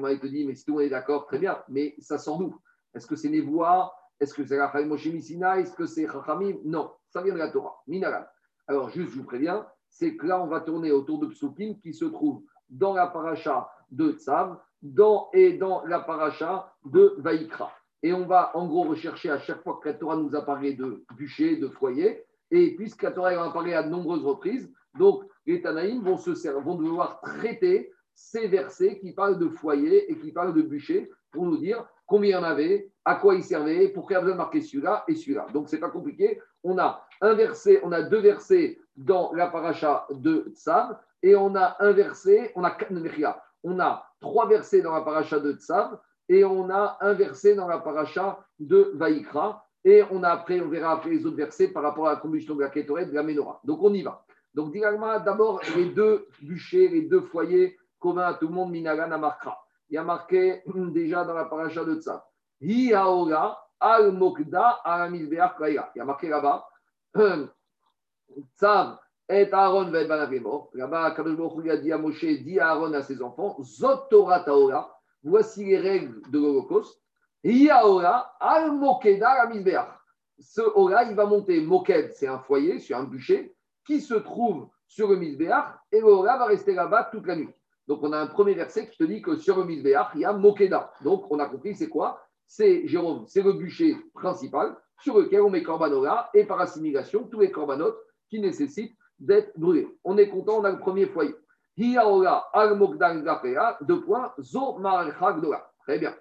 [0.09, 1.61] il te dit, mais si tout le monde est d'accord, très bien.
[1.69, 2.55] Mais ça sort d'où
[2.93, 7.21] Est-ce que c'est Nevoa Est-ce que c'est Raphaël Moshe Est-ce que c'est Chachamim Non, ça
[7.21, 7.81] vient de la Torah.
[7.87, 8.29] Minaral.
[8.67, 11.93] Alors, juste, je vous préviens, c'est que là, on va tourner autour de Psukim qui
[11.93, 17.71] se trouve dans la paracha de Tzav dans, et dans la paracha de Vaïkra.
[18.03, 21.03] Et on va en gros rechercher à chaque fois que la Torah nous apparaît de
[21.15, 22.25] bûcher, de foyer.
[22.51, 26.49] Et puisque la Torah elle apparaît à de nombreuses reprises, donc les Tanaïm vont, se
[26.49, 31.45] vont devoir traiter ces versets qui parlent de foyer et qui parlent de bûcher pour
[31.45, 34.21] nous dire combien il y en avait, à quoi ils servaient, pourquoi il y a
[34.21, 35.47] besoin de marquer celui-là et celui-là.
[35.53, 36.41] Donc c'est pas compliqué.
[36.63, 41.55] On a un verset, on a deux versets dans la paracha de Tzav et on
[41.55, 42.91] a un verset, on a quatre-
[43.63, 47.67] on a trois versets dans la paracha de Tzav et on a un verset dans
[47.67, 49.65] la paracha de Vaïkra.
[49.83, 52.55] Et on a après, on verra après les autres versets par rapport à la combustion
[52.55, 53.59] de la Kétoret, de la Ménorah.
[53.63, 54.23] Donc on y va.
[54.53, 59.57] Donc d'abord les deux bûchers, les deux foyers communs à tout le monde, Minagan Amarkra.
[59.89, 61.99] Il y a marqué déjà dans la paracha de
[65.57, 65.91] kaïla.
[65.95, 66.67] Il y a marqué là-bas.
[68.55, 68.97] Tzav
[69.29, 73.21] et Aaron va être Là-bas, Kadosh Baruch a dit à Moshe, dit Aaron à ses
[73.21, 77.01] enfants, Zot Torah Taora, voici les règles de l'Holocauste.
[77.43, 80.01] Yaora al mokeda la.
[80.39, 81.61] Ce Ora, il va monter.
[81.61, 86.23] Moked, c'est un foyer, c'est un bûcher, qui se trouve sur le Mizbeach, et le
[86.23, 87.49] va rester là-bas toute la nuit.
[87.87, 90.25] Donc, on a un premier verset qui te dit que sur le Mizbeach, il y
[90.25, 90.91] a Mokeda.
[91.03, 92.21] Donc, on a compris, c'est quoi?
[92.47, 97.39] C'est, Jérôme, c'est le bûcher principal sur lequel on met Korbanora, et par assimilation, tous
[97.39, 97.97] les Korbanotes
[98.29, 99.87] qui nécessitent d'être brûlés.
[100.03, 101.35] On est content, on a le premier foyer.
[101.77, 102.77] Hiaora al
[103.23, 104.79] gapea, deux points, zo.
[105.85, 106.13] Très bien.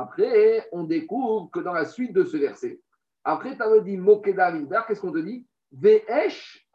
[0.00, 2.80] Après, on découvre que dans la suite de ce verset,
[3.22, 4.50] après, tu as dit Mokeda
[4.88, 5.46] qu'est-ce qu'on te dit?
[5.72, 6.66] Ve'esh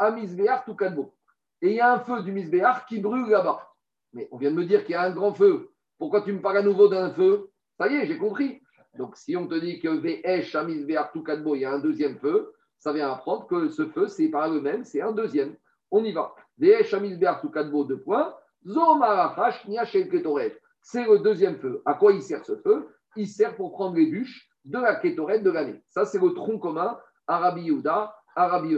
[0.64, 1.16] Tukadbo.
[1.60, 3.68] Et il y a un feu du Misbeach qui brûle là-bas.
[4.14, 5.72] Mais on vient de me dire qu'il y a un grand feu.
[5.98, 7.50] Pourquoi tu me parles à nouveau d'un feu?
[7.80, 8.62] Ça y est, j'ai compris.
[8.96, 12.54] Donc, si on te dit que Ve'esh Amisbeach Tukadbo, il y a un deuxième feu,
[12.78, 15.56] ça vient apprendre que ce feu, c'est par le même, c'est un deuxième.
[15.90, 16.36] On y va.
[16.60, 18.36] Ve'esh Amisbeach Tukadbo, deux points.
[18.68, 20.62] Zomarachash Niachel Ketoret.
[20.84, 21.82] C'est le deuxième feu.
[21.86, 22.88] À quoi il sert ce feu?
[23.16, 25.82] Il sert pour prendre les bûches de la kétorette de l'année.
[25.88, 26.98] Ça, c'est le tronc commun
[27.28, 28.76] à Rabbi Yehuda, à Rabbi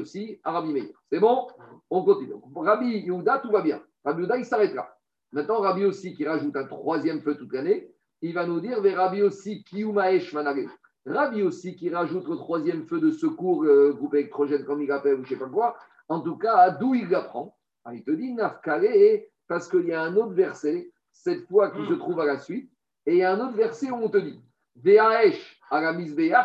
[0.73, 0.87] Meir.
[1.11, 1.47] C'est bon?
[1.89, 2.33] On continue.
[2.55, 3.81] Rabbi Yehuda, tout va bien.
[4.03, 4.93] Rabbi Yehuda, il s'arrête là.
[5.31, 9.21] Maintenant, Rabbi aussi, qui rajoute un troisième feu toute l'année, il va nous dire, Rabbi
[9.21, 10.69] aussi, Kiyumaesh Manare.
[11.05, 15.15] Rabbi aussi, qui rajoute le troisième feu de secours, euh, groupe électrogène, comme il appelle,
[15.15, 15.77] ou je ne sais pas quoi,
[16.09, 20.01] En tout cas, d'où il l'apprend Ah, Il te dit Nafkale, parce qu'il y a
[20.01, 22.71] un autre verset, cette fois qui se trouve à la suite,
[23.07, 24.39] et il y a un autre verset où on te dit
[24.75, 25.93] Veaesh à la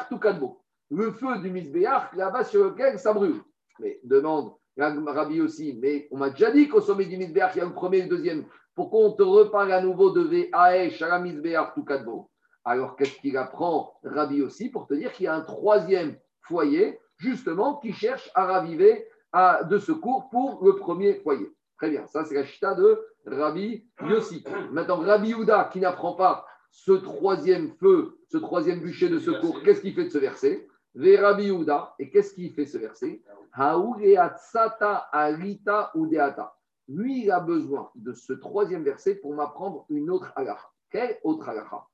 [0.08, 0.58] tout.
[0.90, 3.42] Le feu du misbéach, là-bas sur lequel ça brûle.
[3.80, 7.62] Mais demande Rabbi aussi, mais on m'a déjà dit qu'au sommet du misbéach, il y
[7.62, 8.44] a le premier et le deuxième.
[8.74, 12.30] Pourquoi on te reparle à nouveau de Veaesh à la misbéach tout kadbo
[12.64, 17.00] Alors qu'est-ce qu'il apprend Rabbi aussi pour te dire qu'il y a un troisième foyer,
[17.18, 19.08] justement, qui cherche à raviver
[19.68, 21.52] de secours pour le premier foyer?
[21.76, 24.44] Très bien, ça c'est la chita de Rabbi Yossi.
[24.70, 29.82] Maintenant, Rabbi Houda, qui n'apprend pas ce troisième feu, ce troisième bûcher de secours, qu'est-ce
[29.82, 33.22] qu'il fait de ce verset Ve Rabbi Houda, et qu'est-ce qu'il fait ce verset
[35.12, 36.56] alita udeata.
[36.88, 40.70] Lui, il a besoin de ce troisième verset pour m'apprendre une autre halakha.
[40.90, 41.86] Quelle autre halakha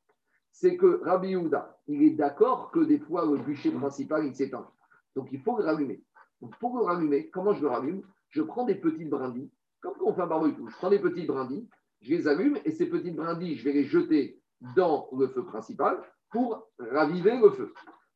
[0.53, 4.71] C'est que Rabbi Houda, il est d'accord que des fois le bûcher principal, il s'éteint.
[5.17, 6.03] Donc il faut le rallumer.
[6.41, 9.51] Donc pour le rallumer, comment je le rallume Je prends des petites brindilles,
[9.81, 10.63] comme quand on fait un barbecue.
[10.69, 11.69] Je prends des petites brindilles,
[12.01, 14.41] je les allume et ces petites brindilles, je vais les jeter
[14.75, 15.99] dans le feu principal
[16.31, 17.73] pour raviver le feu.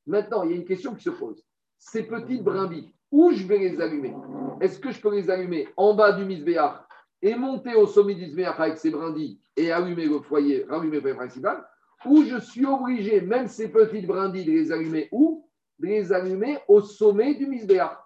[0.07, 1.45] Maintenant, il y a une question qui se pose.
[1.79, 4.15] Ces petites brindilles, où je vais les allumer?
[4.61, 6.83] Est-ce que je peux les allumer en bas du misbéach
[7.21, 11.01] et monter au sommet du misbéach avec ces brindilles et allumer le foyer, rallumer le
[11.01, 11.65] foyer principal?
[12.05, 15.49] Ou je suis obligé, même ces petites brindilles, de les allumer où?
[15.79, 17.97] De les allumer au sommet du misbéach.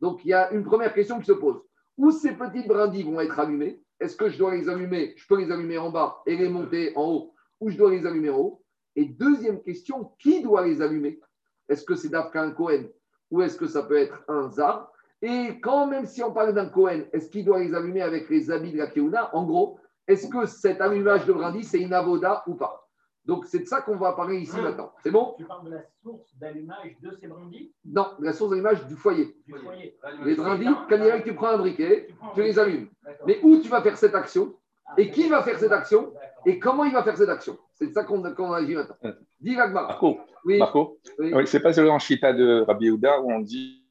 [0.00, 1.60] Donc, il y a une première question qui se pose.
[1.96, 3.82] Où ces petites brindilles vont être allumées?
[3.98, 5.14] Est-ce que je dois les allumer?
[5.16, 8.06] Je peux les allumer en bas et les monter en haut Ou je dois les
[8.06, 8.62] allumer en haut.
[8.96, 11.20] Et deuxième question, qui doit les allumer?
[11.68, 12.84] Est-ce que c'est d'Afka un Cohen
[13.30, 14.90] ou est-ce que ça peut être un Zar?
[15.20, 18.50] Et quand même si on parle d'un Cohen, est-ce qu'il doit les allumer avec les
[18.50, 22.42] habits de la Keuna En gros, est-ce que cet allumage de brindilles, c'est une avoda
[22.46, 22.88] ou pas?
[23.24, 24.90] Donc c'est de ça qu'on va parler ici maintenant.
[25.02, 25.34] C'est bon?
[25.36, 29.36] Tu parles de la source d'allumage de ces brindilles Non, la source d'allumage du foyer.
[29.46, 29.98] du foyer.
[30.24, 32.88] Les brindilles, quand il y a que tu prends un briquet, Tu les allumes.
[33.26, 34.54] Mais où tu vas faire cette action?
[34.96, 36.12] Et qui va faire cette action
[36.46, 38.96] et comment il va faire cette action C'est de ça qu'on qu'on agit maintenant.
[39.40, 39.56] Dis.
[39.56, 41.32] Marco, Oui, Marco oui.
[41.34, 43.84] oui, c'est pas le Chita de Rabbi Yehuda où on dit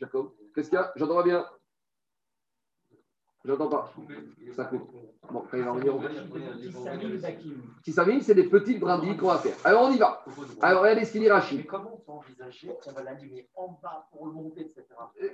[0.00, 0.32] Jacob.
[0.54, 0.92] Qu'est-ce qu'il y a?
[0.96, 1.46] J'entends bien.
[3.46, 3.92] J'entends pas.
[4.54, 4.90] Ça coupe.
[5.30, 6.08] Bon, va revenir, on va-
[6.84, 7.54] Samy Zakim.
[7.82, 9.56] Tissamine, c'est des petites brindilles qu'on va faire.
[9.64, 10.24] Alors on y va.
[10.60, 11.66] Alors regardez ce qu'il dit Mais Rachid.
[11.66, 14.84] comment on peut envisager qu'on va l'allumer en bas pour le monter, etc.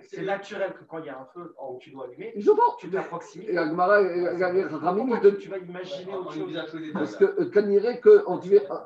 [0.08, 2.76] C'est naturel que quand il y a un feu haut, tu dois allumer, J'entends.
[2.78, 3.44] tu t'approximes.
[3.48, 6.58] La Gemara, euh, tu vas imaginer autre chose
[6.94, 8.24] Parce que euh, quand il dirait que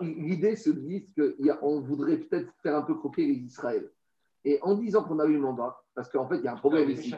[0.01, 3.91] l'idée se dit qu'on voudrait peut-être faire un peu croquer les Israël.
[4.45, 6.89] Et en disant qu'on allume en bas, parce qu'en fait, il y a un problème
[6.91, 7.13] ici.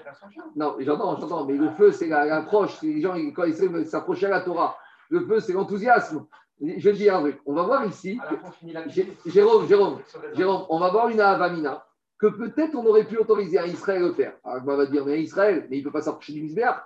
[0.56, 2.76] Non, j'entends, j'entends, mais le feu, c'est la- l'approche.
[2.80, 4.78] C'est les gens, quand ils veulent s'approcher à la Torah,
[5.10, 6.24] le feu, c'est l'enthousiasme.
[6.60, 7.40] Je vais te dire un truc.
[7.44, 8.18] On va voir ici,
[9.26, 9.98] Jérôme, Jérôme,
[10.34, 11.84] Jérôme, on va voir une Avamina
[12.18, 14.32] que peut-être on aurait pu autoriser à Israël de faire.
[14.44, 16.80] Alors, on va dire, mais Israël, mais il ne peut pas s'approcher du Misbéach.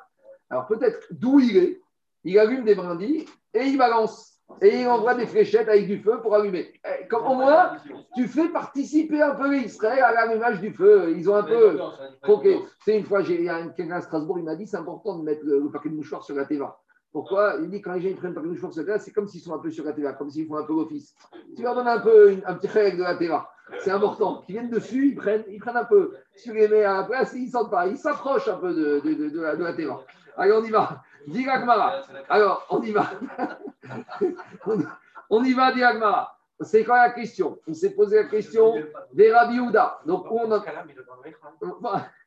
[0.51, 1.81] Alors peut-être d'où il est,
[2.25, 3.25] il allume des brindilles
[3.55, 4.32] et il balance.
[4.61, 6.73] Et il envoie des fléchettes avec du feu pour allumer.
[6.85, 7.73] Eh, au moins,
[8.15, 11.15] tu fais participer un peu Israël à l'allumage du feu.
[11.17, 11.79] Ils ont un peu.
[12.29, 12.47] Ok,
[12.85, 13.47] c'est une fois, j'ai
[13.77, 16.35] quelqu'un à Strasbourg, il m'a dit c'est important de mettre le, paquet de mouchoirs sur
[16.37, 16.77] la TVA.
[17.13, 17.57] Pourquoi?
[17.61, 19.13] Il dit quand les gens ils prennent le paquet de mouchoirs sur la TVA, c'est
[19.13, 21.15] comme s'ils sont un peu sur la TVA, comme s'ils font un peu l'office.
[21.57, 23.49] Tu leur donnes un peu une- un petit règle de la TVA.
[23.81, 24.43] C'est important.
[24.47, 26.13] Qu'ils viennent dessus, ils prennent, ils prennent un peu.
[26.43, 27.87] Tu les mets à la ils ne sentent pas.
[27.87, 30.01] Ils s'approchent un peu de, de la TVA.
[30.37, 31.03] Allez, on y va.
[31.29, 32.03] Gmara.
[32.29, 33.11] Alors, on y va.
[35.31, 35.83] on, y va, dit.
[36.61, 37.59] C'est quoi la question?
[37.67, 38.75] On s'est posé la question
[39.13, 40.01] des Rabbi Houda.
[40.07, 40.65] Donc, on a.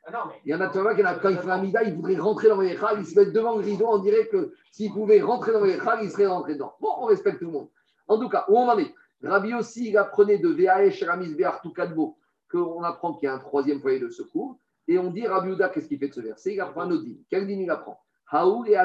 [0.08, 2.50] Ah Il y en a, en a, quand il fait un mida, il voudrait rentrer
[2.50, 5.52] dans le Echal, il se met devant le rideau, on dirait que s'il pouvait rentrer
[5.52, 6.76] dans le Echal, il serait rentré dedans.
[6.80, 7.70] Bon, on respecte tout le monde.
[8.08, 8.94] En tout cas, où on en est?
[9.24, 12.18] Rabbi aussi, il apprenait de VAH Ramis Béar Toukadbo,
[12.52, 14.60] qu'on apprend qu'il y a un troisième foyer de secours.
[14.88, 16.54] Et on dit, Rabbi Ouda, qu'est-ce qu'il fait de ce verset?
[16.54, 17.06] Il apprend un autre.
[17.32, 18.00] Quel din il apprend?
[18.34, 18.76] Il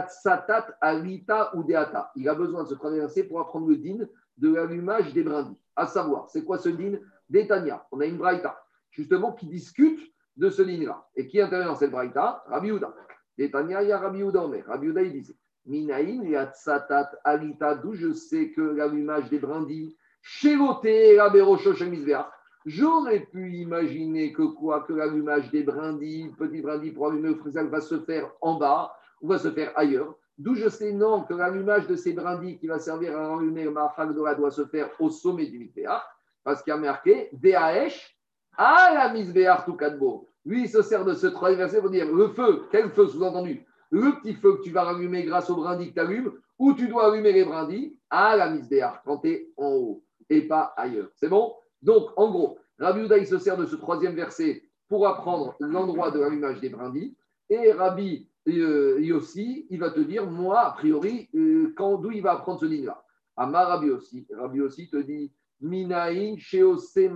[2.29, 5.57] a besoin de ce troisième verset pour apprendre le din de l'allumage des brindilles.
[5.77, 7.87] À savoir, c'est quoi ce din D'Etania?
[7.93, 10.01] On a une braïta, justement, qui discute
[10.37, 11.07] de ce din-là.
[11.17, 12.45] Et qui intervient dans cette braïta?
[12.47, 12.95] Rabbi Ouda.
[13.39, 15.37] D'Etania, il y a Rabbi Ouda en Rabbi il disait
[15.67, 22.27] Minaïn et Atsatat Alita, d'où je sais que l'allumage des brindilles, Shevoté Rabérosho Shemisbeach,
[22.67, 27.69] J'aurais pu imaginer que quoi que l'allumage des brindilles, petits brindilles pour allumer le frisal
[27.69, 28.93] va se faire en bas
[29.29, 30.15] va se faire ailleurs.
[30.39, 33.73] D'où je sais non que l'allumage de ces brindilles qui va servir à allumer le
[33.73, 36.03] Mahagdora doit se faire au sommet du Misbéach,
[36.43, 38.17] parce qu'il y a marqué Daesh
[38.57, 40.27] à la Misbéach tout kadbo.
[40.47, 43.67] Lui, il se sert de ce troisième verset pour dire le feu, quel feu sous-entendu?
[43.91, 46.89] Le petit feu que tu vas rallumer grâce aux brindilles que tu allumes, ou tu
[46.89, 51.11] dois allumer les brindilles à la Misbéach quand tu es en haut et pas ailleurs.
[51.17, 51.55] C'est bon?
[51.83, 56.11] Donc, en gros, Rabbi Houda, il se sert de ce troisième verset pour apprendre l'endroit
[56.11, 57.15] de l'allumage des brindilles.
[57.51, 62.33] Et Rabbi Yossi, il va te dire, moi, a priori, euh, quand, d'où il va
[62.33, 63.03] apprendre ce din-là
[63.37, 64.27] Amar Rabbi Yossi.
[64.31, 67.11] Rabbi Yossi te dit, Minaïn, et.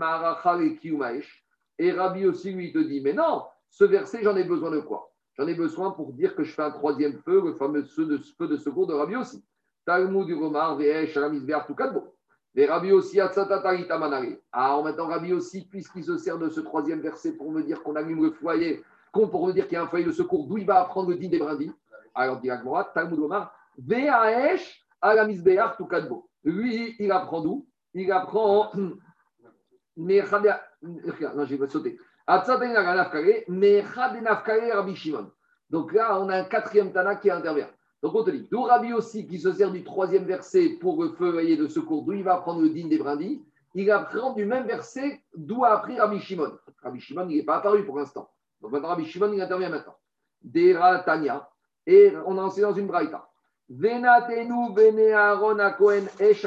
[1.79, 5.12] Et Rabbi Yossi, lui, te dit, mais non, ce verset, j'en ai besoin de quoi?
[5.37, 8.57] J'en ai besoin pour dire que je fais un troisième feu, le fameux feu de,
[8.57, 9.45] secours de Rabbi Yossi.
[9.85, 12.14] Talmud du Romar, Ve'esh, tout beau.
[12.57, 17.51] Et Rabbi aussi, Ah, maintenant, Rabbi aussi, puisqu'il se sert de ce troisième verset pour
[17.51, 18.85] me dire qu'on allume le foyer,
[19.21, 21.17] pour me dire qu'il y a un foyer de secours, d'où il va apprendre le
[21.17, 21.73] din des brindilles.
[22.15, 25.89] Alors, dit Agmora, Talmud Omar, Ve'aesh, Alamis Be'ar, tout
[26.45, 27.67] Lui, il apprend d'où?
[27.95, 28.71] Il apprend.
[28.75, 28.95] Non,
[29.97, 31.99] je vais sauter.
[35.71, 37.69] Donc là, on a un quatrième Tana qui intervient.
[38.03, 41.11] Donc on te dit, d'où Rabbi aussi qui se sert du troisième verset pour le
[41.11, 43.43] feu de secours, d'où il va prendre le din des brindilles,
[43.75, 46.53] il apprend du même verset d'où a appris Rabbi Shimon.
[46.83, 48.29] Rabbi Shimon, il n'est pas apparu pour l'instant.
[48.65, 49.95] Donc maintenant, Rabbi Shimon, il intervient maintenant.
[50.43, 51.47] Dera Tanya,
[51.87, 53.29] et on a enseigné dans une braïta.
[53.69, 56.47] Venatenu bene Aaron Kohen esh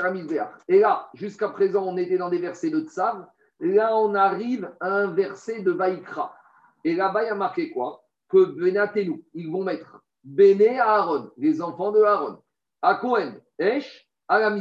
[0.68, 3.28] Et là, jusqu'à présent, on était dans des versets de Tsav.
[3.59, 6.36] Là, on arrive à un verset de Vaikra.
[6.84, 8.03] Et là-bas, il y a marqué quoi?
[8.30, 12.39] Que Venatenu, ils vont mettre Béné Aaron, les enfants de Aaron.
[12.82, 14.51] À Cohen, Esh, à.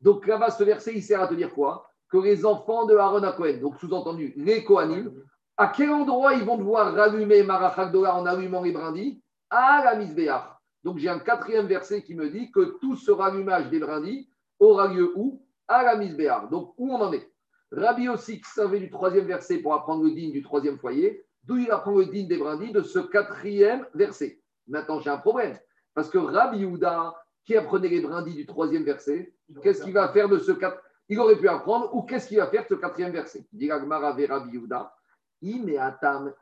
[0.00, 1.86] Donc là-bas, ce verset, il sert à te dire quoi?
[2.10, 5.12] Que les enfants de Aaron à Cohen, donc sous-entendu, les Kohanim,
[5.56, 9.22] à quel endroit ils vont devoir rallumer Marachak en allumant les brindilles?
[9.50, 10.56] À la Misbéach.
[10.82, 14.28] Donc j'ai un quatrième verset qui me dit que tout ce rallumage des brindilles
[14.58, 15.44] aura lieu où?
[15.68, 16.48] À la Misbéach.
[16.50, 17.30] Donc où on en est?
[17.70, 21.56] Rabbi aussi qui servait du troisième verset pour apprendre le digne du troisième foyer, d'où
[21.56, 24.40] il apprend le digne des brindilles de ce quatrième verset?
[24.66, 25.58] Maintenant, j'ai un problème.
[25.94, 30.28] Parce que Rabbi Yehuda, qui apprenait les brindilles du troisième verset, qu'est-ce qu'il va faire
[30.28, 33.12] de ce quatre Il aurait pu apprendre, ou qu'est-ce qu'il va faire de ce quatrième
[33.12, 33.46] verset?
[33.52, 34.22] Dit Rabbi
[34.52, 34.94] Yehuda,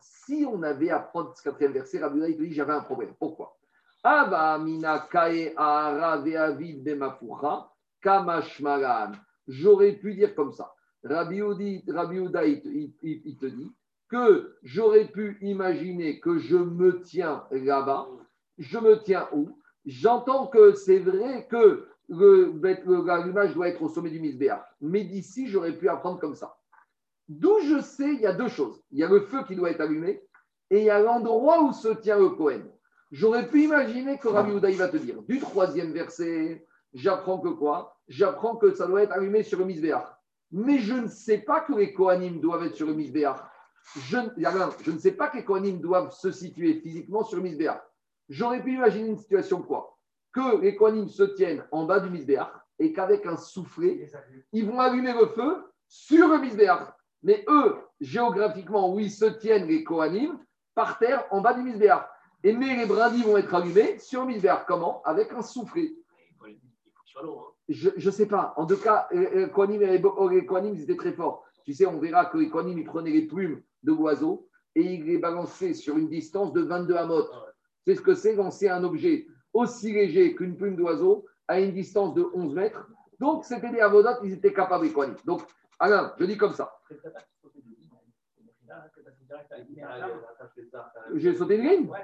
[0.00, 3.14] si on avait à apprendre ce quatrième verset, Rabbi il te dit j'avais un problème.
[3.18, 3.56] Pourquoi?
[9.48, 10.74] J'aurais pu dire comme ça.
[11.02, 13.72] Rabbi Yehuda, il te dit
[14.08, 18.06] que j'aurais pu imaginer que je me tiens là-bas.
[18.58, 19.58] Je me tiens où?
[19.86, 24.62] J'entends que c'est vrai que l'allumage doit être au sommet du Misbéach.
[24.82, 26.54] Mais d'ici, j'aurais pu apprendre comme ça.
[27.30, 28.82] D'où je sais, il y a deux choses.
[28.90, 30.20] Il y a le feu qui doit être allumé
[30.68, 32.62] et il y a l'endroit où se tient le Cohen.
[33.12, 37.96] J'aurais pu imaginer que Rabbi Uday va te dire, du troisième verset, j'apprends que quoi?
[38.08, 40.06] J'apprends que ça doit être allumé sur le Misbéach.
[40.50, 43.40] Mais je ne sais pas que les Kohanim doivent être sur le Misbéach
[43.96, 44.16] je,
[44.84, 47.80] je ne sais pas que les Kohanim doivent se situer physiquement sur le Misbéach.
[48.28, 49.96] J'aurais pu imaginer une situation quoi?
[50.32, 54.08] Que les Kohanim se tiennent en bas du Misbéach et qu'avec un soufflet,
[54.52, 56.92] ils vont allumer le feu sur le Misbéach.
[57.22, 60.38] Mais eux, géographiquement, où ils se tiennent, les Kohanim,
[60.74, 62.06] par terre, en bas du Misbéach.
[62.42, 64.64] Et mais les brindilles vont être allumés sur le Misbéach.
[64.66, 65.02] Comment?
[65.04, 65.92] Avec un soufflet.
[67.68, 68.54] Je ne sais pas.
[68.56, 71.44] En tout cas, les Kohanim, les Kohanim, ils étaient très forts.
[71.64, 75.04] Tu sais, on verra que les Kohanim, ils prenaient les plumes de l'oiseau et il
[75.04, 77.24] les balançait sur une distance de 22 amot.
[77.86, 82.14] C'est ce que c'est lancer un objet aussi léger qu'une plume d'oiseau à une distance
[82.14, 82.88] de 11 mètres.
[83.18, 85.42] Donc, c'était des avodates, ils étaient capables de Donc,
[85.80, 86.70] Alain, je dis comme ça.
[91.14, 91.98] J'ai sauté une ligne Ouais,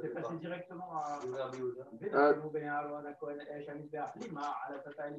[0.00, 1.20] c'est passé directement à.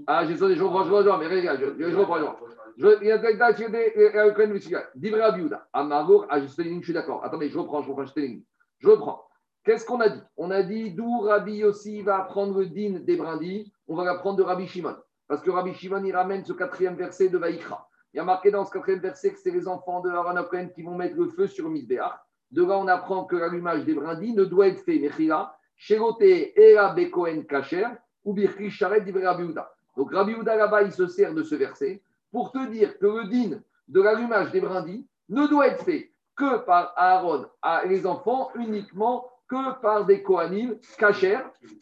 [0.07, 2.17] Ah, j'ai sauté, je reprends, je reprends, mais regarde, je reprends.
[2.78, 6.86] Il y a quelqu'un qui a Divra Biouda, Amargour, ah, j'ai sauté une ligne, je
[6.86, 7.23] suis d'accord.
[7.23, 8.43] Attendez, je reprends, je reprends, je ligne.
[8.80, 9.23] Je reprends.
[9.63, 10.21] Qu'est-ce qu'on a dit?
[10.38, 14.38] On a dit d'où Rabbi aussi va apprendre le din des brindilles, on va l'apprendre
[14.38, 14.95] de Rabbi Shimon.
[15.28, 17.89] Parce que Rabbi Shimon, il ramène ce quatrième verset de Vaïkra.
[18.13, 20.82] Il y a marqué dans ce quatrième verset que c'est les enfants de Aaron qui
[20.84, 22.19] vont mettre le feu sur Misbéach.
[22.51, 25.57] De là, on apprend que l'allumage des brindilles ne doit être fait, Mechila,
[25.89, 27.88] Era Bekoen Kacher.
[29.97, 32.01] Donc Rabbi Houda là-bas, il se sert de ce verset
[32.32, 36.57] pour te dire que le din de l'allumage des brindilles ne doit être fait que
[36.59, 41.39] par Aaron, à les enfants, uniquement que par des Kohanim Kacher,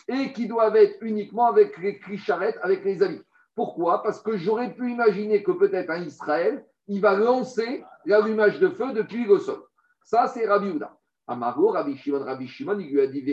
[0.08, 3.22] et qui doivent être uniquement avec les Krisharet, avec les amis.
[3.56, 4.04] Pourquoi?
[4.04, 8.94] Parce que j'aurais pu imaginer que peut-être un Israël, il va lancer l'allumage de feu
[8.94, 9.64] depuis le sol.
[10.04, 10.96] Ça, c'est Rabbi Houda.
[11.28, 13.26] Amago, Rabbi Shimon, Rabbi Shimon, il lui a dit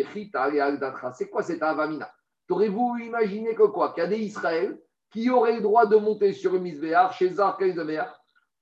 [1.13, 2.11] C'est quoi cet avamina?
[2.49, 3.93] T'aurais-vous imaginé que quoi?
[3.93, 7.29] Qu'il y a des Israël qui auraient le droit de monter sur le Misbéar chez
[7.29, 7.75] Zarkel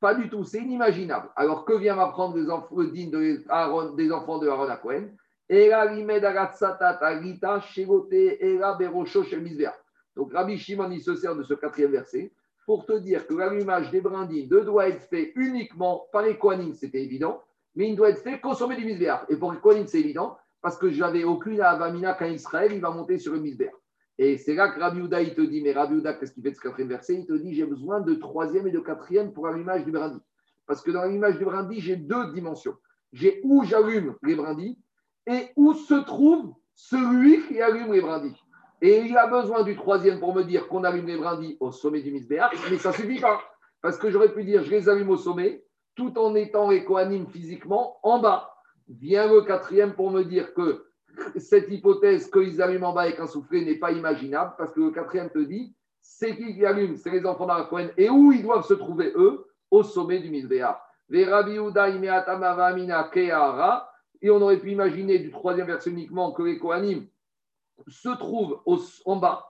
[0.00, 1.30] Pas du tout, c'est inimaginable.
[1.36, 5.10] Alors que vient m'apprendre les enfants, de Aaron, des enfants de Aaron à Cohen
[5.48, 9.74] là, l'Imed Agatsatat, Agita, Shegote, là, Berosho, chez Misbéar.
[10.20, 12.30] Donc Rabbi Shimon, il se sert de ce quatrième verset
[12.66, 16.74] pour te dire que l'allumage des brindilles ne doit être fait uniquement par les Kohanim,
[16.74, 17.42] c'était évident,
[17.74, 19.22] mais il ne doit être fait qu'au sommet du misbéach.
[19.30, 22.90] Et pour les Kohanim, c'est évident, parce que j'avais aucune avamina qu'un Israël, il va
[22.90, 23.72] monter sur le misbéach.
[24.18, 26.50] Et c'est là que Rabbi Houda, il te dit, mais Rabbi Houda, qu'est-ce qu'il fait
[26.50, 27.14] de ce quatrième verset?
[27.14, 30.20] Il te dit, j'ai besoin de troisième et de quatrième pour l'image du brindis.
[30.66, 32.76] Parce que dans l'image du brindis, j'ai deux dimensions.
[33.14, 34.78] J'ai où j'allume les brindis
[35.26, 38.36] et où se trouve celui qui allume les brindis.
[38.82, 42.00] Et il a besoin du troisième pour me dire qu'on allume les brindis au sommet
[42.00, 43.40] du misbéach, mais ça ne suffit pas.
[43.82, 45.64] Parce que j'aurais pu dire, je les allume au sommet,
[45.94, 46.84] tout en étant les
[47.30, 48.54] physiquement en bas.
[48.88, 50.86] Vient le quatrième pour me dire que
[51.36, 54.90] cette hypothèse qu'ils allument en bas avec un soufflet n'est pas imaginable, parce que le
[54.90, 57.90] quatrième te dit, c'est qui qui allume C'est les enfants d'Arakohen.
[57.96, 60.78] Et où ils doivent se trouver, eux Au sommet du Misbéach.
[61.12, 61.26] Et
[64.30, 67.06] on aurait pu imaginer du troisième verset uniquement que les Kohanim
[67.88, 68.60] se trouvent
[69.04, 69.46] en bas,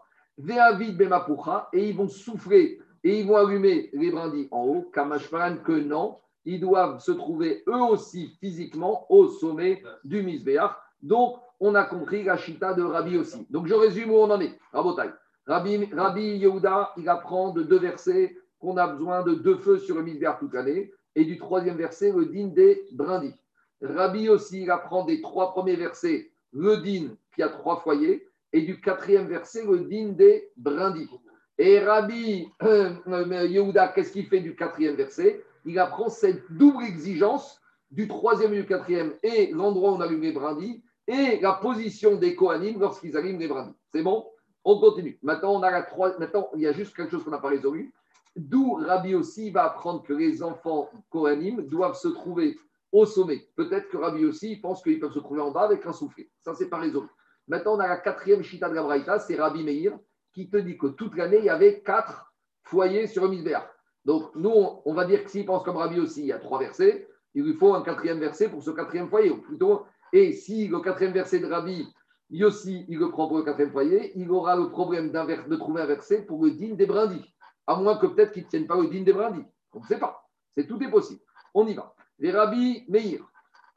[1.72, 6.18] et ils vont souffler et ils vont allumer les brindilles en haut, Kamashmaran que non,
[6.44, 10.76] ils doivent se trouver eux aussi physiquement au sommet du Misbéach.
[11.02, 13.46] Donc, on a compris la chita de Rabbi aussi.
[13.50, 14.58] Donc, je résume où on en est.
[14.72, 15.10] Rabotai.
[15.46, 19.96] Rabbi, Rabbi Yehuda, il apprend de deux versets qu'on a besoin de deux feux sur
[19.96, 20.90] le Misbéach toute l'année.
[21.14, 23.34] Et du troisième verset, le din des brindilles.
[23.82, 28.26] Rabbi aussi, il apprend des trois premiers versets, le din qui a trois foyers.
[28.52, 31.08] Et du quatrième verset, le din des brindilles.
[31.56, 35.44] Et Rabbi euh, Yehuda, qu'est-ce qu'il fait du quatrième verset?
[35.64, 37.60] Il apprend cette double exigence
[37.90, 42.16] du troisième et du quatrième et l'endroit où on allume les brindilles et la position
[42.16, 43.74] des Kohanim lorsqu'ils allument les brindilles.
[43.92, 44.26] C'est bon?
[44.64, 45.18] On continue.
[45.22, 46.18] Maintenant, on a la trois...
[46.18, 47.92] Maintenant, il y a juste quelque chose qu'on n'a pas résolu.
[48.36, 52.56] D'où Rabbi aussi va apprendre que les enfants Kohanim doivent se trouver
[52.90, 53.48] au sommet.
[53.54, 56.30] Peut-être que Rabbi aussi pense qu'ils peuvent se trouver en bas avec un soufflet.
[56.40, 57.06] Ça, c'est pas résolu.
[57.50, 59.98] Maintenant, on a la quatrième chita de la c'est Rabbi Meir
[60.32, 62.32] qui te dit que toute l'année, il y avait quatre
[62.62, 63.68] foyers sur le misbéach.
[64.04, 66.60] Donc, nous, on va dire que s'il pense comme Rabbi aussi, il y a trois
[66.60, 69.30] versets, il lui faut un quatrième verset pour ce quatrième foyer.
[69.36, 69.82] plutôt,
[70.12, 71.92] et si le quatrième verset de Rabbi,
[72.30, 75.86] Yossi, il le prend pour le quatrième foyer, il aura le problème de trouver un
[75.86, 77.34] verset pour le digne des brindis.
[77.66, 79.44] À moins que peut-être qu'il ne tienne pas le digne des brindis.
[79.72, 80.24] On ne sait pas.
[80.54, 81.20] C'est tout est possible.
[81.54, 81.96] On y va.
[82.20, 83.28] Les Rabbi Meir.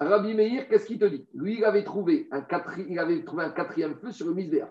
[0.04, 1.26] Rabbi Meir, qu'est-ce qu'il te dit?
[1.34, 4.70] Lui, il avait, trouvé un quatrième feu sur le misbéach.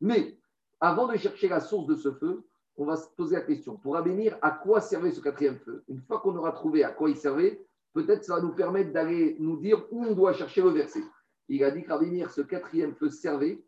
[0.00, 0.38] Mais
[0.80, 2.42] avant de chercher la source de ce feu,
[2.76, 3.76] on va se poser la question.
[3.76, 5.84] Pour abénir, à quoi servait ce quatrième feu?
[5.88, 7.62] Une fois qu'on aura trouvé à quoi il servait,
[7.92, 11.02] peut-être ça va nous permettre d'aller nous dire où on doit chercher le verset.
[11.48, 13.62] Il a dit qu'Abénir, ce quatrième feu servait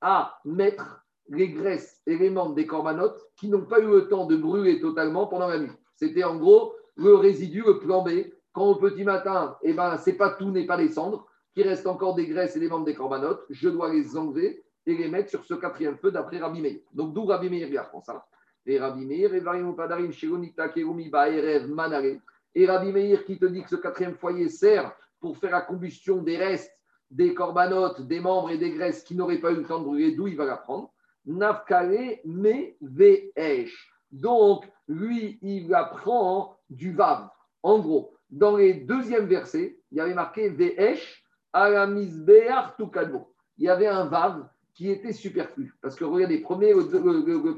[0.00, 4.26] à mettre les graisses et les membres des corbanotes qui n'ont pas eu le temps
[4.26, 5.72] de brûler totalement pendant la nuit.
[5.94, 8.10] C'était en gros le résidu, le plan B.
[8.56, 11.86] Quand au petit matin, eh ben, c'est pas tout n'est pas les cendres, qu'il reste
[11.86, 15.28] encore des graisses et des membres des corbanotes, je dois les enlever et les mettre
[15.28, 16.78] sur ce quatrième feu d'après Rabbi Meir.
[16.94, 18.26] Donc d'où Rabbi Meir apprend ça.
[18.64, 19.42] Et Rabbi Meir, et
[22.54, 24.90] et Rabbi Meir qui te dit que ce quatrième foyer sert
[25.20, 26.72] pour faire la combustion des restes,
[27.10, 30.12] des corbanotes, des membres et des graisses qui n'auraient pas eu le temps de brûler,
[30.12, 30.94] d'où il va l'apprendre.
[31.26, 33.92] Nafkale me ve'esh.
[34.10, 37.28] Donc, lui, il apprend du vav.
[37.62, 43.32] En gros, dans les deuxièmes versets, il y avait marqué ve'esh alamisbeach tukadbo.
[43.58, 45.74] Il y avait un vav qui était superflu.
[45.80, 47.56] Parce que regardez, premier, le,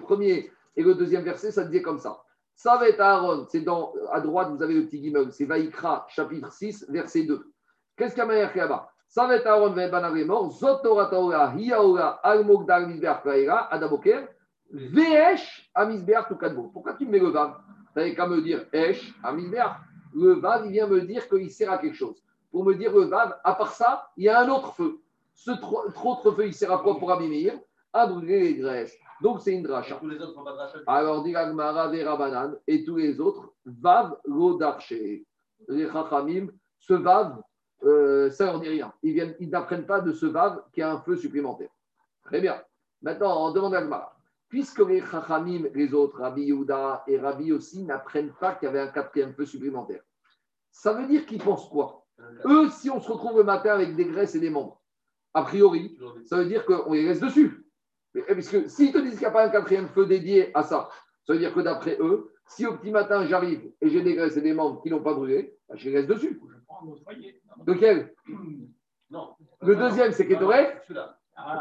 [0.00, 2.22] premier, et le deuxième verset, ça disait comme ça.
[2.54, 6.06] Ça va être Aaron, c'est dans, à droite, vous avez le petit guimel, c'est Vaïkra,
[6.08, 7.44] chapitre 6, verset 2.
[7.96, 9.74] Qu'est-ce qu'il y a là-bas Ça va être Aaron,
[10.26, 14.28] mort, Zotora Taora, Hiaora, Almogdar, Misbeach, Kaira, Adaboker,
[14.70, 16.68] Veesh, Amisbeach, Tukadbo.
[16.68, 17.56] Pourquoi tu me mets le vav?
[17.92, 19.14] Tu n'avais qu'à me dire Esh.
[20.14, 22.22] Le vav, il vient me dire qu'il sert à quelque chose.
[22.50, 25.00] Pour me dire le vav, à part ça, il y a un autre feu.
[25.34, 27.52] Ce autre feu, il sert à quoi pour abîmer
[27.92, 28.96] À brûler les graisses.
[29.22, 29.96] Donc, c'est une dracha.
[29.96, 30.78] Tous les autres font pas dracha.
[30.86, 34.94] Alors, dit Agmara, Rabanan, et tous les autres, Vav Lodarche.
[35.68, 37.40] Les Chachamim, ce Vav,
[37.84, 38.92] euh, ça leur dit rien.
[39.02, 41.70] Ils, ils n'apprennent pas de ce Vav qui a un feu supplémentaire.
[42.24, 42.60] Très bien.
[43.00, 44.16] Maintenant, on demande à Agmara.
[44.52, 48.80] Puisque les Chachamim, les autres, Rabbi Yehuda et Rabbi aussi, n'apprennent pas qu'il y avait
[48.80, 50.02] un quatrième feu supplémentaire,
[50.70, 52.04] ça veut dire qu'ils pensent quoi?
[52.44, 54.82] Eux, si on se retrouve le matin avec des graisses et des membres,
[55.32, 57.66] a priori, ça veut dire qu'on les laisse dessus.
[58.28, 60.90] Parce que s'ils te disent qu'il n'y a pas un quatrième feu dédié à ça,
[61.26, 64.36] ça veut dire que d'après eux, si au petit matin j'arrive et j'ai des graisses
[64.36, 66.38] et des membres qui n'ont pas brûlé, bah, je les laisse dessus.
[67.66, 68.14] Lequel?
[69.08, 69.34] Non.
[69.62, 70.28] Le deuxième, c'est.